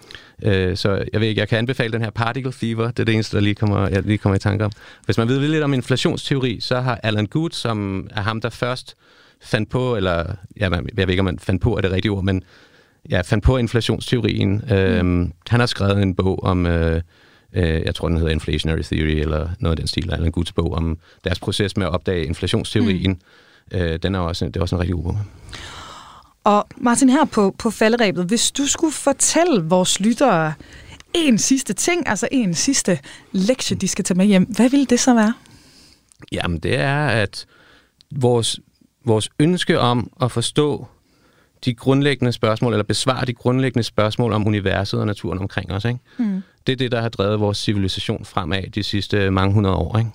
Øh, 0.42 0.76
så 0.76 1.04
jeg 1.12 1.20
ved 1.20 1.28
ikke, 1.28 1.40
jeg 1.40 1.48
kan 1.48 1.58
anbefale 1.58 1.92
den 1.92 2.02
her 2.02 2.10
Particle 2.10 2.52
Fever, 2.52 2.86
det 2.86 2.98
er 2.98 3.04
det 3.04 3.14
eneste, 3.14 3.36
der 3.36 3.42
lige 3.42 3.54
kommer, 3.54 3.88
jeg 3.88 4.02
lige 4.02 4.18
kommer 4.18 4.36
i 4.36 4.38
tanke 4.38 4.64
om. 4.64 4.70
Hvis 5.04 5.18
man 5.18 5.28
ved 5.28 5.48
lidt 5.48 5.64
om 5.64 5.74
inflationsteori, 5.74 6.60
så 6.60 6.80
har 6.80 7.00
Alan 7.02 7.26
Good, 7.26 7.50
som 7.50 8.08
er 8.10 8.20
ham, 8.20 8.40
der 8.40 8.50
først 8.50 8.96
fandt 9.42 9.70
på, 9.70 9.96
eller 9.96 10.34
ja, 10.60 10.68
jeg 10.70 10.82
ved 10.96 11.08
ikke, 11.08 11.20
om 11.20 11.24
man 11.24 11.38
fandt 11.38 11.62
på 11.62 11.76
er 11.76 11.80
det 11.80 11.90
rigtige 11.90 12.12
ord, 12.12 12.24
men 12.24 12.42
ja, 13.10 13.20
fandt 13.20 13.44
på 13.44 13.56
inflationsteorien. 13.56 14.62
Øh, 14.72 15.04
mm. 15.04 15.32
Han 15.48 15.60
har 15.60 15.66
skrevet 15.66 16.02
en 16.02 16.14
bog 16.14 16.44
om... 16.44 16.66
Øh, 16.66 17.02
øh, 17.54 17.82
jeg 17.84 17.94
tror, 17.94 18.08
den 18.08 18.16
hedder 18.16 18.32
Inflationary 18.32 18.82
Theory, 18.82 19.20
eller 19.20 19.48
noget 19.60 19.72
af 19.72 19.76
den 19.76 19.86
stil, 19.86 20.10
Alan 20.12 20.32
Goods 20.32 20.52
bog 20.52 20.72
om 20.72 20.98
deres 21.24 21.40
proces 21.40 21.76
med 21.76 21.86
at 21.86 21.92
opdage 21.92 22.24
inflationsteorien. 22.24 23.10
Mm. 23.72 23.78
Øh, 23.78 23.98
den 24.02 24.14
er 24.14 24.18
også, 24.18 24.44
det 24.46 24.56
er 24.56 24.60
også 24.60 24.76
en 24.76 24.80
rigtig 24.80 24.94
god 24.94 25.02
bog. 25.02 25.18
Og 26.44 26.66
Martin, 26.76 27.08
her 27.08 27.24
på, 27.24 27.54
på 27.58 27.70
falderæbet, 27.70 28.24
hvis 28.24 28.52
du 28.52 28.66
skulle 28.66 28.92
fortælle 28.92 29.62
vores 29.62 30.00
lyttere 30.00 30.54
en 31.14 31.38
sidste 31.38 31.72
ting, 31.72 32.08
altså 32.08 32.28
en 32.32 32.54
sidste 32.54 32.98
lektie, 33.32 33.76
de 33.76 33.88
skal 33.88 34.04
tage 34.04 34.16
med 34.18 34.26
hjem, 34.26 34.44
hvad 34.44 34.70
ville 34.70 34.86
det 34.86 35.00
så 35.00 35.14
være? 35.14 35.34
Jamen, 36.32 36.58
det 36.58 36.78
er, 36.78 37.06
at 37.06 37.46
vores, 38.10 38.60
vores 39.04 39.30
ønske 39.38 39.80
om 39.80 40.10
at 40.22 40.32
forstå 40.32 40.86
de 41.64 41.74
grundlæggende 41.74 42.32
spørgsmål, 42.32 42.72
eller 42.72 42.84
besvare 42.84 43.26
de 43.26 43.32
grundlæggende 43.32 43.82
spørgsmål 43.82 44.32
om 44.32 44.46
universet 44.46 45.00
og 45.00 45.06
naturen 45.06 45.38
omkring 45.38 45.72
os, 45.72 45.84
ikke? 45.84 45.98
Mm. 46.18 46.42
det 46.66 46.72
er 46.72 46.76
det, 46.76 46.92
der 46.92 47.00
har 47.00 47.08
drevet 47.08 47.40
vores 47.40 47.58
civilisation 47.58 48.24
fremad 48.24 48.62
de 48.62 48.82
sidste 48.82 49.30
mange 49.30 49.54
hundrede 49.54 49.76
år. 49.76 49.98
Ikke? 49.98 50.10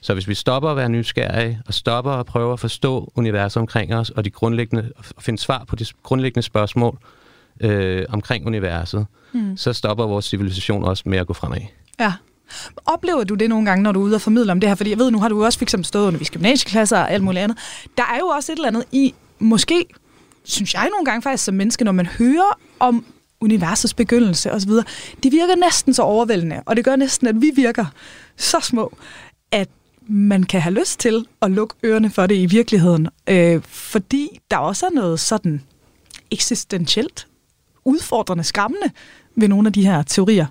Så 0.00 0.14
hvis 0.14 0.28
vi 0.28 0.34
stopper 0.34 0.68
at 0.68 0.76
være 0.76 0.88
nysgerrige, 0.88 1.60
og 1.66 1.74
stopper 1.74 2.12
at 2.12 2.26
prøve 2.26 2.52
at 2.52 2.60
forstå 2.60 3.12
universet 3.14 3.60
omkring 3.60 3.94
os, 3.94 4.10
og 4.10 4.24
de 4.24 4.30
grundlæggende, 4.30 4.92
og 5.16 5.22
finde 5.22 5.38
svar 5.38 5.64
på 5.68 5.76
de 5.76 5.84
grundlæggende 6.02 6.42
spørgsmål 6.42 6.98
øh, 7.60 8.04
omkring 8.08 8.46
universet, 8.46 9.06
mm. 9.32 9.56
så 9.56 9.72
stopper 9.72 10.06
vores 10.06 10.24
civilisation 10.24 10.84
også 10.84 11.02
med 11.06 11.18
at 11.18 11.26
gå 11.26 11.32
fremad. 11.32 11.60
Ja. 12.00 12.12
Oplever 12.86 13.24
du 13.24 13.34
det 13.34 13.48
nogle 13.48 13.66
gange, 13.66 13.82
når 13.82 13.92
du 13.92 14.00
er 14.00 14.04
ude 14.04 14.14
og 14.14 14.20
formidle 14.20 14.52
om 14.52 14.60
det 14.60 14.68
her? 14.68 14.74
Fordi 14.74 14.90
jeg 14.90 14.98
ved, 14.98 15.10
nu 15.10 15.20
har 15.20 15.28
du 15.28 15.44
også 15.44 15.58
fx 15.58 15.74
stået 15.82 16.06
under 16.06 16.30
gymnasieklasser 16.32 16.98
og 16.98 17.10
alt 17.10 17.22
muligt 17.22 17.42
andet. 17.42 17.58
Der 17.96 18.02
er 18.02 18.18
jo 18.18 18.26
også 18.26 18.52
et 18.52 18.56
eller 18.56 18.68
andet 18.68 18.84
i, 18.92 19.14
måske, 19.38 19.84
synes 20.44 20.74
jeg 20.74 20.88
nogle 20.90 21.04
gange 21.04 21.22
faktisk 21.22 21.44
som 21.44 21.54
menneske, 21.54 21.84
når 21.84 21.92
man 21.92 22.06
hører 22.06 22.58
om 22.78 23.04
universets 23.40 23.94
begyndelse 23.94 24.52
osv., 24.52 24.70
det 25.22 25.32
virker 25.32 25.56
næsten 25.56 25.94
så 25.94 26.02
overvældende, 26.02 26.62
og 26.66 26.76
det 26.76 26.84
gør 26.84 26.96
næsten, 26.96 27.26
at 27.26 27.40
vi 27.40 27.50
virker 27.54 27.86
så 28.36 28.60
små, 28.60 28.96
at 29.50 29.68
man 30.08 30.42
kan 30.42 30.60
have 30.60 30.74
lyst 30.74 31.00
til 31.00 31.26
at 31.42 31.50
lukke 31.50 31.74
ørerne 31.84 32.10
for 32.10 32.26
det 32.26 32.34
i 32.34 32.46
virkeligheden, 32.46 33.08
øh, 33.26 33.62
fordi 33.66 34.40
der 34.50 34.56
også 34.56 34.86
er 34.86 34.90
noget 34.90 35.20
sådan 35.20 35.62
eksistentielt 36.30 37.26
udfordrende, 37.84 38.44
skræmmende 38.44 38.90
ved 39.36 39.48
nogle 39.48 39.66
af 39.66 39.72
de 39.72 39.86
her 39.86 40.02
teorier. 40.02 40.46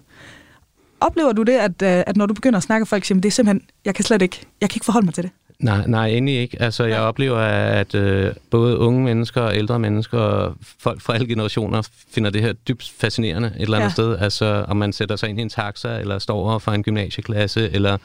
Oplever 0.99 1.31
du 1.31 1.43
det, 1.43 1.53
at, 1.53 1.81
øh, 1.81 2.03
at 2.07 2.17
når 2.17 2.25
du 2.25 2.33
begynder 2.33 2.57
at 2.57 2.63
snakke 2.63 2.85
for 2.85 2.95
eksempel, 2.95 3.23
det 3.23 3.29
er 3.29 3.31
simpelthen, 3.31 3.67
jeg 3.85 3.95
kan 3.95 4.05
slet 4.05 4.21
ikke, 4.21 4.45
jeg 4.61 4.69
kan 4.69 4.75
ikke 4.75 4.85
forholde 4.85 5.05
mig 5.05 5.13
til 5.13 5.23
det? 5.23 5.31
Nej, 5.59 5.87
nej, 5.87 6.07
endelig 6.07 6.41
ikke. 6.41 6.61
Altså, 6.61 6.83
jeg 6.83 6.99
oplever, 6.99 7.37
at 7.37 7.95
øh, 7.95 8.33
både 8.49 8.77
unge 8.77 9.03
mennesker 9.03 9.41
og 9.41 9.55
ældre 9.55 9.79
mennesker 9.79 10.17
og 10.17 10.55
folk 10.79 11.01
fra 11.01 11.13
alle 11.13 11.27
generationer 11.27 11.89
finder 12.09 12.29
det 12.29 12.41
her 12.41 12.53
dybt 12.53 12.93
fascinerende 12.97 13.47
et 13.47 13.61
eller 13.61 13.77
andet 13.77 13.89
ja. 13.89 13.93
sted. 13.93 14.17
Altså, 14.17 14.65
om 14.67 14.77
man 14.77 14.93
sætter 14.93 15.15
sig 15.15 15.29
ind 15.29 15.39
i 15.39 15.41
en 15.41 15.49
taxa, 15.49 15.99
eller 15.99 16.19
står 16.19 16.35
over 16.35 16.59
for 16.59 16.71
en 16.71 16.83
gymnasieklasse, 16.83 17.69
eller 17.69 17.97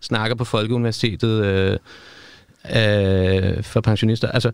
snakker 0.00 0.36
på 0.36 0.44
Folkeuniversitetet 0.44 1.44
øh, 1.44 1.78
øh, 2.76 3.62
for 3.62 3.80
pensionister. 3.80 4.30
Altså, 4.30 4.50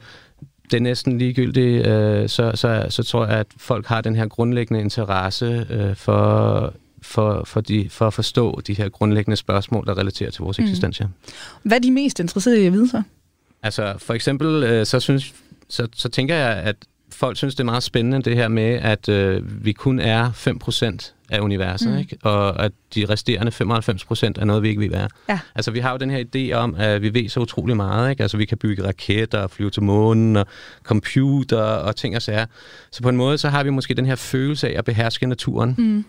det 0.71 0.77
er 0.77 0.81
næsten 0.81 1.19
ligegyldigt, 1.19 1.87
øh, 1.87 2.29
så, 2.29 2.53
så, 2.55 2.87
så 2.89 3.03
tror 3.03 3.27
jeg, 3.27 3.39
at 3.39 3.47
folk 3.59 3.87
har 3.87 4.01
den 4.01 4.17
her 4.17 4.27
grundlæggende 4.27 4.81
interesse 4.81 5.67
øh, 5.71 5.97
for, 5.97 6.73
for, 7.03 7.45
for, 7.45 7.61
de, 7.61 7.89
for 7.91 8.07
at 8.07 8.15
forstå 8.15 8.61
de 8.67 8.75
her 8.75 8.89
grundlæggende 8.89 9.37
spørgsmål, 9.37 9.87
der 9.87 9.99
relaterer 9.99 10.31
til 10.31 10.43
vores 10.43 10.59
mm. 10.59 10.65
eksistens. 10.65 11.03
Hvad 11.63 11.77
er 11.77 11.81
de 11.81 11.91
mest 11.91 12.21
interesserede 12.21 12.63
i 12.63 12.67
at 12.67 12.73
vide 12.73 12.89
så? 12.89 13.03
Altså, 13.63 13.95
for 13.99 14.15
eksempel, 14.15 14.65
øh, 14.65 14.87
så, 14.87 15.01
synes, 15.01 15.35
så, 15.69 15.89
så 15.95 16.09
tænker 16.09 16.35
jeg, 16.35 16.57
at 16.57 16.77
folk 17.13 17.37
synes, 17.37 17.55
det 17.55 17.61
er 17.61 17.65
meget 17.65 17.83
spændende, 17.83 18.23
det 18.23 18.37
her 18.37 18.49
med, 18.49 18.79
at 18.83 19.09
øh, 19.09 19.65
vi 19.65 19.73
kun 19.73 19.99
er 19.99 20.31
5% 20.31 21.13
af 21.31 21.41
universet, 21.41 21.93
mm. 21.93 21.99
ikke? 21.99 22.17
og 22.23 22.65
at 22.65 22.73
de 22.95 23.07
resterende 23.09 23.53
95% 23.53 24.41
er 24.41 24.45
noget, 24.45 24.63
vi 24.63 24.69
ikke 24.69 24.81
vil 24.81 24.91
være. 24.91 25.09
Ja. 25.29 25.39
Altså, 25.55 25.71
vi 25.71 25.79
har 25.79 25.91
jo 25.91 25.97
den 25.97 26.11
her 26.11 26.25
idé 26.35 26.53
om, 26.55 26.75
at 26.79 27.03
vi 27.03 27.15
ved 27.15 27.29
så 27.29 27.41
utrolig 27.41 27.77
meget. 27.77 28.11
Ikke? 28.11 28.23
Altså, 28.23 28.37
vi 28.37 28.45
kan 28.45 28.59
bygge 28.59 28.85
raketter, 28.85 29.47
flyve 29.47 29.71
til 29.71 29.83
månen, 29.83 30.37
og 30.37 30.47
computer 30.83 31.63
og 31.63 31.97
ting 31.97 32.17
og 32.17 32.23
sager. 32.23 32.47
Så 32.91 33.03
på 33.03 33.09
en 33.09 33.17
måde, 33.17 33.39
så 33.39 33.49
har 33.49 33.65
vi 33.65 33.71
måske 33.71 33.95
den 33.95 34.07
her 34.07 34.15
følelse 34.15 34.69
af 34.69 34.79
at 34.79 34.85
beherske 34.85 35.27
naturen. 35.27 35.75
Mm. 35.79 36.05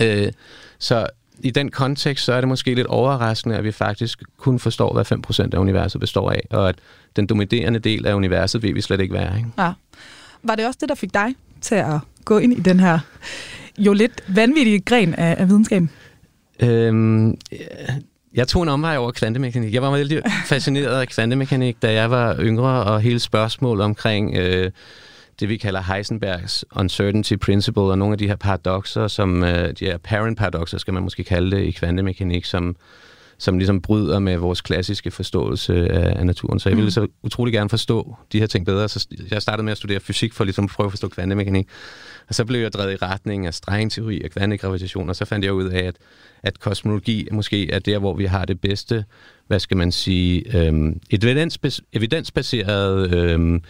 Øh, 0.00 0.32
så 0.78 1.06
i 1.40 1.50
den 1.50 1.70
kontekst, 1.70 2.24
så 2.24 2.32
er 2.32 2.40
det 2.40 2.48
måske 2.48 2.74
lidt 2.74 2.86
overraskende, 2.86 3.56
at 3.56 3.64
vi 3.64 3.72
faktisk 3.72 4.22
kun 4.36 4.58
forstår, 4.58 4.92
hvad 4.92 5.12
5% 5.46 5.48
af 5.52 5.58
universet 5.58 6.00
består 6.00 6.30
af, 6.30 6.40
og 6.50 6.68
at 6.68 6.74
den 7.16 7.26
dominerende 7.26 7.78
del 7.78 8.06
af 8.06 8.14
universet 8.14 8.62
vil 8.62 8.74
vi 8.74 8.80
slet 8.80 9.00
ikke 9.00 9.14
være. 9.14 9.36
Ikke? 9.36 9.48
Ja. 9.58 9.72
Var 10.42 10.54
det 10.54 10.66
også 10.66 10.78
det, 10.80 10.88
der 10.88 10.94
fik 10.94 11.14
dig 11.14 11.34
til 11.60 11.74
at 11.74 11.98
gå 12.24 12.38
ind 12.38 12.52
i 12.52 12.60
den 12.60 12.80
her 12.80 12.98
jo 13.78 13.92
lidt 13.92 14.24
vanvittige 14.28 14.80
gren 14.80 15.14
af, 15.14 15.36
af 15.38 15.48
videnskaben? 15.48 15.90
Øhm, 16.60 17.38
jeg 18.34 18.48
tog 18.48 18.62
en 18.62 18.68
omvej 18.68 18.96
over 18.96 19.10
kvantemekanik. 19.10 19.74
Jeg 19.74 19.82
var 19.82 19.90
meget 19.90 20.22
fascineret 20.46 21.00
af 21.00 21.08
kvantemekanik, 21.08 21.82
da 21.82 21.92
jeg 21.92 22.10
var 22.10 22.36
yngre, 22.40 22.84
og 22.84 23.00
hele 23.00 23.18
spørgsmålet 23.18 23.84
omkring 23.84 24.36
øh, 24.36 24.70
det, 25.40 25.48
vi 25.48 25.56
kalder 25.56 25.82
Heisenbergs 25.82 26.64
uncertainty 26.76 27.34
principle, 27.34 27.82
og 27.82 27.98
nogle 27.98 28.12
af 28.12 28.18
de 28.18 28.28
her 28.28 28.36
paradoxer, 28.36 29.08
som 29.08 29.44
øh, 29.44 29.72
de 29.78 29.84
her 29.84 29.98
parent 29.98 30.38
paradoxer, 30.38 30.78
skal 30.78 30.94
man 30.94 31.02
måske 31.02 31.24
kalde 31.24 31.56
det 31.56 31.62
i 31.62 31.70
kvantemekanik, 31.70 32.44
som, 32.44 32.76
som 33.38 33.58
ligesom 33.58 33.82
bryder 33.82 34.18
med 34.18 34.36
vores 34.36 34.60
klassiske 34.60 35.10
forståelse 35.10 35.88
af, 35.90 36.18
af 36.18 36.26
naturen. 36.26 36.60
Så 36.60 36.68
jeg 36.68 36.76
ville 36.76 36.86
mm. 36.86 36.90
så 36.90 37.06
utrolig 37.22 37.52
gerne 37.52 37.70
forstå 37.70 38.16
de 38.32 38.38
her 38.38 38.46
ting 38.46 38.66
bedre. 38.66 38.88
Så 38.88 39.06
jeg 39.30 39.42
startede 39.42 39.64
med 39.64 39.72
at 39.72 39.78
studere 39.78 40.00
fysik 40.00 40.32
for 40.32 40.44
ligesom 40.44 40.64
at 40.64 40.70
prøve 40.70 40.86
at 40.86 40.92
forstå 40.92 41.08
kvantemekanik. 41.08 41.66
Og 42.28 42.34
så 42.34 42.44
blev 42.44 42.60
jeg 42.60 42.72
drevet 42.72 42.92
i 42.92 42.96
retning 42.96 43.46
af 43.46 43.54
strengteori 43.54 44.22
og 44.24 44.30
kvantegravitation, 44.30 45.08
og 45.08 45.16
så 45.16 45.24
fandt 45.24 45.44
jeg 45.44 45.52
ud 45.52 45.68
af, 45.68 45.84
at, 45.86 45.96
at 46.42 46.60
kosmologi 46.60 47.28
måske 47.32 47.70
er 47.70 47.78
der, 47.78 47.98
hvor 47.98 48.14
vi 48.14 48.24
har 48.24 48.44
det 48.44 48.60
bedste, 48.60 49.04
hvad 49.46 49.60
skal 49.60 49.76
man 49.76 49.92
sige, 49.92 50.56
øhm, 50.58 51.00
evidensbas- 51.14 51.80
evidensbaseret 51.92 53.14
øhm, 53.14 53.62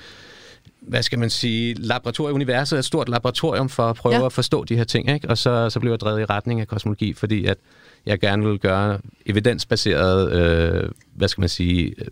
hvad 0.87 1.03
skal 1.03 1.19
man 1.19 1.31
sige, 1.31 1.75
laboratorium, 1.75 2.35
universet 2.35 2.77
er 2.77 2.79
et 2.79 2.85
stort 2.85 3.09
laboratorium 3.09 3.69
for 3.69 3.83
at 3.83 3.97
prøve 3.97 4.15
ja. 4.15 4.27
at 4.27 4.33
forstå 4.33 4.65
de 4.65 4.77
her 4.77 4.85
ting, 4.85 5.11
ikke? 5.11 5.29
og 5.29 5.39
så, 5.39 5.71
så 5.71 5.81
blev 5.81 5.93
jeg 5.93 6.01
drevet 6.01 6.21
i 6.21 6.25
retning 6.25 6.61
af 6.61 6.69
kosmologi, 6.69 7.13
fordi 7.13 7.45
at 7.45 7.59
jeg 8.07 8.21
gerne 8.21 8.49
vil 8.49 8.59
gøre 8.59 8.99
evidensbaseret, 9.27 10.33
øh, 10.33 10.91
hvad 11.15 11.29
skal 11.29 11.41
man 11.41 11.49
sige, 11.49 11.95
øh, 11.99 12.07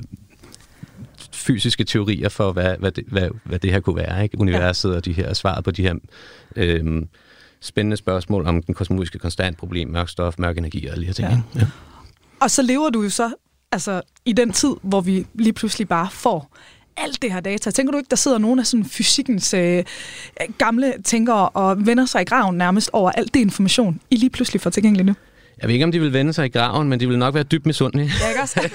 fysiske 1.32 1.84
teorier 1.84 2.28
for, 2.28 2.52
hvad, 2.52 2.76
hvad, 2.78 2.92
det, 2.92 3.04
hvad, 3.06 3.28
hvad 3.44 3.58
det 3.58 3.72
her 3.72 3.80
kunne 3.80 3.96
være, 3.96 4.22
ikke? 4.22 4.40
universet 4.40 4.90
ja. 4.90 4.96
og 4.96 5.04
de 5.04 5.12
her 5.12 5.32
svaret 5.32 5.64
på 5.64 5.70
de 5.70 5.82
her 5.82 5.94
øh, 6.56 7.02
spændende 7.60 7.96
spørgsmål 7.96 8.46
om 8.46 8.62
den 8.62 8.74
kosmologiske 8.74 9.18
konstant 9.18 9.56
problem, 9.56 9.88
mørk 9.88 10.08
stof, 10.08 10.38
mørk 10.38 10.58
energi 10.58 10.86
og 10.86 10.92
alle 10.92 11.02
de 11.02 11.06
her 11.06 11.14
ting. 11.14 11.28
Ja. 11.28 11.60
Ja. 11.60 11.66
Og 12.40 12.50
så 12.50 12.62
lever 12.62 12.90
du 12.90 13.02
jo 13.02 13.10
så 13.10 13.34
altså, 13.72 14.02
i 14.24 14.32
den 14.32 14.52
tid, 14.52 14.74
hvor 14.82 15.00
vi 15.00 15.26
lige 15.34 15.52
pludselig 15.52 15.88
bare 15.88 16.08
får 16.10 16.56
alt 16.96 17.22
det 17.22 17.32
her 17.32 17.40
data. 17.40 17.70
Tænker 17.70 17.92
du 17.92 17.98
ikke, 17.98 18.10
der 18.10 18.16
sidder 18.16 18.38
nogle 18.38 18.60
af 18.60 18.66
sådan 18.66 18.84
fysikkens 18.84 19.54
øh, 19.54 19.84
gamle 20.58 20.94
tænkere 21.04 21.48
og 21.48 21.86
vender 21.86 22.06
sig 22.06 22.22
i 22.22 22.24
graven 22.24 22.58
nærmest 22.58 22.90
over 22.92 23.10
alt 23.10 23.34
det 23.34 23.40
information, 23.40 24.00
I 24.10 24.16
lige 24.16 24.30
pludselig 24.30 24.60
får 24.60 24.70
tilgængeligt 24.70 25.06
nu? 25.06 25.14
Jeg 25.60 25.68
ved 25.68 25.74
ikke, 25.74 25.84
om 25.84 25.92
de 25.92 26.00
vil 26.00 26.12
vende 26.12 26.32
sig 26.32 26.46
i 26.46 26.48
graven, 26.48 26.88
men 26.88 27.00
de 27.00 27.08
vil 27.08 27.18
nok 27.18 27.34
være 27.34 27.44
dybt 27.44 27.66
misundelige. 27.66 28.10
Ja, 28.22 28.28
ikke 28.28 28.42
også? 28.42 28.70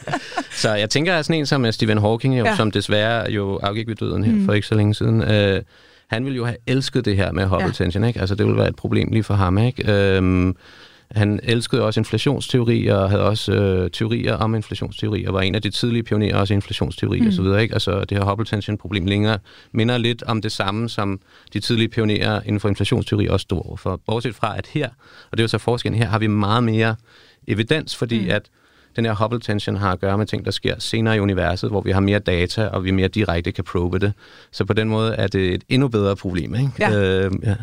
så 0.62 0.74
jeg 0.74 0.90
tænker, 0.90 1.14
at 1.14 1.24
sådan 1.24 1.40
en 1.40 1.46
som 1.46 1.72
Stephen 1.72 1.98
Hawking, 1.98 2.38
jo, 2.38 2.44
ja. 2.44 2.56
som 2.56 2.70
desværre 2.70 3.30
jo 3.30 3.56
afgik 3.56 3.88
ved 3.88 3.94
døden 3.94 4.24
her 4.24 4.32
mm. 4.32 4.44
for 4.44 4.52
ikke 4.52 4.66
så 4.66 4.74
længe 4.74 4.94
siden, 4.94 5.22
øh, 5.22 5.62
han 6.10 6.24
ville 6.24 6.36
jo 6.36 6.44
have 6.44 6.56
elsket 6.66 7.04
det 7.04 7.16
her 7.16 7.32
med 7.32 7.46
Hubble 7.46 7.66
ja. 7.66 7.72
tension, 7.72 8.04
ikke? 8.04 8.20
Altså, 8.20 8.34
det 8.34 8.46
ville 8.46 8.58
være 8.58 8.68
et 8.68 8.76
problem 8.76 9.08
lige 9.12 9.22
for 9.22 9.34
ham, 9.34 9.58
ikke? 9.58 9.92
Øhm, 9.92 10.56
Han 11.14 11.40
elskede 11.42 11.82
også 11.82 12.00
inflationsteori 12.00 12.86
og 12.86 13.10
havde 13.10 13.22
også 13.22 13.52
øh, 13.52 13.90
teorier 13.90 14.34
om 14.34 14.54
inflationsteori, 14.54 15.24
og 15.24 15.34
var 15.34 15.40
en 15.40 15.54
af 15.54 15.62
de 15.62 15.70
tidlige 15.70 16.02
pionerer 16.02 16.36
også 16.36 16.54
i 16.54 16.56
inflationsteori 16.56 17.20
mm. 17.20 17.28
osv. 17.28 17.44
Ikke? 17.60 17.74
Altså 17.74 18.04
det 18.04 18.18
her 18.18 18.24
Hubble 18.24 18.46
tension-problem 18.46 19.06
længere 19.06 19.38
minder 19.72 19.98
lidt 19.98 20.22
om 20.22 20.42
det 20.42 20.52
samme, 20.52 20.88
som 20.88 21.20
de 21.52 21.60
tidlige 21.60 21.88
pionerer 21.88 22.40
inden 22.42 22.60
for 22.60 22.68
inflationsteori 22.68 23.28
også 23.28 23.42
stod 23.42 23.78
for. 23.78 24.00
Bortset 24.06 24.34
fra, 24.34 24.58
at 24.58 24.66
her, 24.66 24.88
og 25.30 25.38
det 25.38 25.40
er 25.40 25.44
jo 25.44 25.48
så 25.48 25.58
forskellen 25.58 25.98
her, 25.98 26.08
har 26.08 26.18
vi 26.18 26.26
meget 26.26 26.64
mere 26.64 26.96
evidens, 27.48 27.96
fordi 27.96 28.20
mm. 28.24 28.30
at 28.30 28.50
den 28.96 29.04
her 29.04 29.14
Hubble 29.14 29.40
tension 29.40 29.76
har 29.76 29.92
at 29.92 30.00
gøre 30.00 30.18
med 30.18 30.26
ting, 30.26 30.44
der 30.44 30.50
sker 30.50 30.74
senere 30.78 31.16
i 31.16 31.20
universet, 31.20 31.70
hvor 31.70 31.80
vi 31.80 31.90
har 31.90 32.00
mere 32.00 32.18
data, 32.18 32.66
og 32.66 32.84
vi 32.84 32.90
mere 32.90 33.08
direkte 33.08 33.52
kan 33.52 33.64
probe 33.64 33.98
det. 33.98 34.12
Så 34.50 34.64
på 34.64 34.72
den 34.72 34.88
måde 34.88 35.14
er 35.14 35.26
det 35.26 35.54
et 35.54 35.64
endnu 35.68 35.88
bedre 35.88 36.16
problem. 36.16 36.54
Ikke? 36.54 36.70
Ja. 36.78 36.92
Øh, 36.92 37.32
ja. 37.42 37.54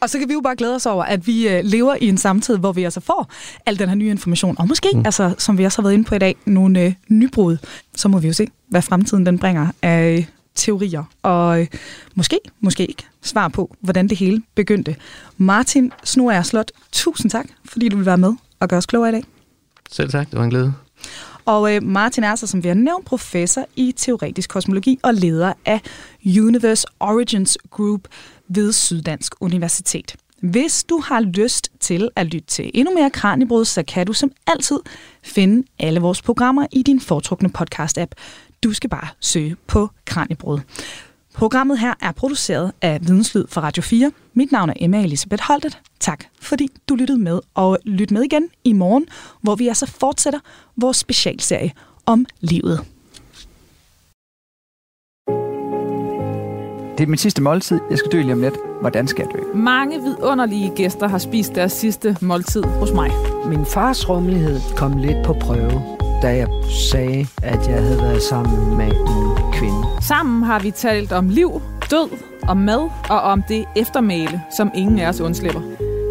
Og 0.00 0.10
så 0.10 0.18
kan 0.18 0.28
vi 0.28 0.32
jo 0.32 0.40
bare 0.40 0.56
glæde 0.56 0.74
os 0.74 0.86
over, 0.86 1.04
at 1.04 1.26
vi 1.26 1.48
øh, 1.48 1.60
lever 1.64 1.96
i 2.00 2.08
en 2.08 2.18
samtid, 2.18 2.58
hvor 2.58 2.72
vi 2.72 2.84
altså 2.84 3.00
får 3.00 3.30
al 3.66 3.78
den 3.78 3.88
her 3.88 3.96
nye 3.96 4.10
information, 4.10 4.56
og 4.58 4.68
måske, 4.68 4.88
mm. 4.94 5.02
altså, 5.04 5.34
som 5.38 5.58
vi 5.58 5.64
også 5.64 5.78
har 5.78 5.82
været 5.82 5.94
inde 5.94 6.04
på 6.04 6.14
i 6.14 6.18
dag, 6.18 6.36
nogle 6.44 6.80
øh, 6.80 6.92
nybrud. 7.08 7.56
Så 7.96 8.08
må 8.08 8.18
vi 8.18 8.26
jo 8.26 8.32
se, 8.32 8.48
hvad 8.68 8.82
fremtiden 8.82 9.26
den 9.26 9.38
bringer 9.38 9.68
af 9.82 10.16
øh, 10.18 10.24
teorier, 10.54 11.04
og 11.22 11.60
øh, 11.60 11.66
måske, 12.14 12.40
måske 12.60 12.86
ikke 12.86 13.02
svar 13.22 13.48
på, 13.48 13.76
hvordan 13.80 14.08
det 14.08 14.18
hele 14.18 14.42
begyndte. 14.54 14.96
Martin 15.36 15.92
Snoer 16.04 16.42
Slot, 16.42 16.70
tusind 16.92 17.30
tak, 17.30 17.46
fordi 17.64 17.88
du 17.88 17.96
vil 17.96 18.06
være 18.06 18.18
med 18.18 18.32
og 18.60 18.68
gøre 18.68 18.78
os 18.78 18.86
klogere 18.86 19.08
i 19.08 19.12
dag. 19.12 19.24
Selv 19.90 20.10
tak, 20.10 20.30
det 20.30 20.38
var 20.38 20.44
en 20.44 20.50
glæde. 20.50 20.74
Og 21.44 21.74
øh, 21.74 21.82
Martin 21.82 22.24
er 22.24 22.34
så, 22.34 22.46
som 22.46 22.62
vi 22.62 22.68
har 22.68 22.74
nævnt, 22.74 23.06
professor 23.06 23.66
i 23.76 23.92
teoretisk 23.96 24.50
kosmologi 24.50 24.98
og 25.02 25.14
leder 25.14 25.52
af 25.64 25.80
Universe 26.26 26.86
Origins 27.00 27.58
Group 27.70 28.00
ved 28.48 28.72
Syddansk 28.72 29.34
Universitet. 29.40 30.16
Hvis 30.40 30.84
du 30.84 31.02
har 31.04 31.20
lyst 31.20 31.70
til 31.80 32.10
at 32.16 32.26
lytte 32.26 32.48
til 32.48 32.70
endnu 32.74 32.94
mere 32.94 33.10
Kranjebrud, 33.10 33.64
så 33.64 33.82
kan 33.82 34.06
du 34.06 34.12
som 34.12 34.30
altid 34.46 34.78
finde 35.22 35.66
alle 35.78 36.00
vores 36.00 36.22
programmer 36.22 36.66
i 36.72 36.82
din 36.82 37.00
foretrukne 37.00 37.50
podcast-app. 37.58 38.10
Du 38.62 38.72
skal 38.72 38.90
bare 38.90 39.08
søge 39.20 39.56
på 39.66 39.90
Kranjebrud. 40.04 40.58
Programmet 41.34 41.78
her 41.78 41.94
er 42.00 42.12
produceret 42.12 42.72
af 42.82 42.98
Videnslyd 43.02 43.44
for 43.48 43.60
Radio 43.60 43.82
4. 43.82 44.12
Mit 44.34 44.52
navn 44.52 44.70
er 44.70 44.74
Emma 44.76 45.02
Elisabeth 45.02 45.42
Holtet. 45.42 45.78
Tak, 46.00 46.24
fordi 46.40 46.68
du 46.88 46.94
lyttede 46.94 47.18
med, 47.18 47.40
og 47.54 47.78
lyt 47.84 48.10
med 48.10 48.22
igen 48.22 48.48
i 48.64 48.72
morgen, 48.72 49.06
hvor 49.40 49.54
vi 49.54 49.68
altså 49.68 49.86
fortsætter 49.86 50.40
vores 50.76 50.96
specialserie 50.96 51.72
om 52.06 52.26
livet. 52.40 52.80
Det 56.98 57.04
er 57.04 57.06
min 57.06 57.18
sidste 57.18 57.42
måltid. 57.42 57.80
Jeg 57.90 57.98
skal 57.98 58.12
dø 58.12 58.20
lige 58.20 58.32
om 58.32 58.40
lidt. 58.40 58.54
Hvordan 58.80 59.08
skal 59.08 59.26
jeg 59.26 59.40
dø? 59.40 59.58
Mange 59.58 60.02
vidunderlige 60.02 60.72
gæster 60.76 61.08
har 61.08 61.18
spist 61.18 61.54
deres 61.54 61.72
sidste 61.72 62.16
måltid 62.20 62.62
hos 62.62 62.92
mig. 62.92 63.10
Min 63.46 63.66
fars 63.66 64.08
rummelighed 64.08 64.60
kom 64.76 64.96
lidt 64.96 65.26
på 65.26 65.32
prøve, 65.32 65.82
da 66.24 66.36
jeg 66.36 66.48
sagde, 66.90 67.26
at 67.42 67.68
jeg 67.68 67.82
havde 67.82 67.98
været 67.98 68.22
sammen 68.22 68.76
med 68.76 68.86
en 68.86 69.52
kvinde. 69.52 69.82
Sammen 70.08 70.42
har 70.42 70.58
vi 70.58 70.70
talt 70.70 71.12
om 71.12 71.28
liv, 71.28 71.62
død, 71.90 72.08
om 72.48 72.56
mad 72.56 72.90
og 73.10 73.20
om 73.20 73.42
det 73.48 73.64
eftermæle, 73.76 74.42
som 74.56 74.70
ingen 74.74 74.98
af 74.98 75.08
os 75.08 75.20
undslipper. 75.20 75.62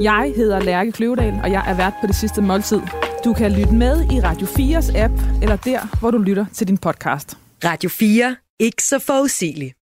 Jeg 0.01 0.33
hedder 0.35 0.59
Lærke 0.59 0.91
Kløvedal, 0.91 1.39
og 1.43 1.51
jeg 1.51 1.63
er 1.67 1.73
vært 1.73 1.93
på 2.01 2.07
det 2.07 2.15
sidste 2.15 2.41
måltid. 2.41 2.81
Du 3.25 3.33
kan 3.33 3.51
lytte 3.51 3.73
med 3.73 4.11
i 4.11 4.19
Radio 4.19 4.47
4's 4.47 4.97
app, 4.97 5.13
eller 5.41 5.55
der, 5.55 5.99
hvor 5.99 6.11
du 6.11 6.17
lytter 6.17 6.45
til 6.53 6.67
din 6.67 6.77
podcast. 6.77 7.37
Radio 7.65 7.89
4. 7.89 8.35
Ikke 8.59 8.83
så 8.83 8.99
forudsigeligt. 8.99 9.73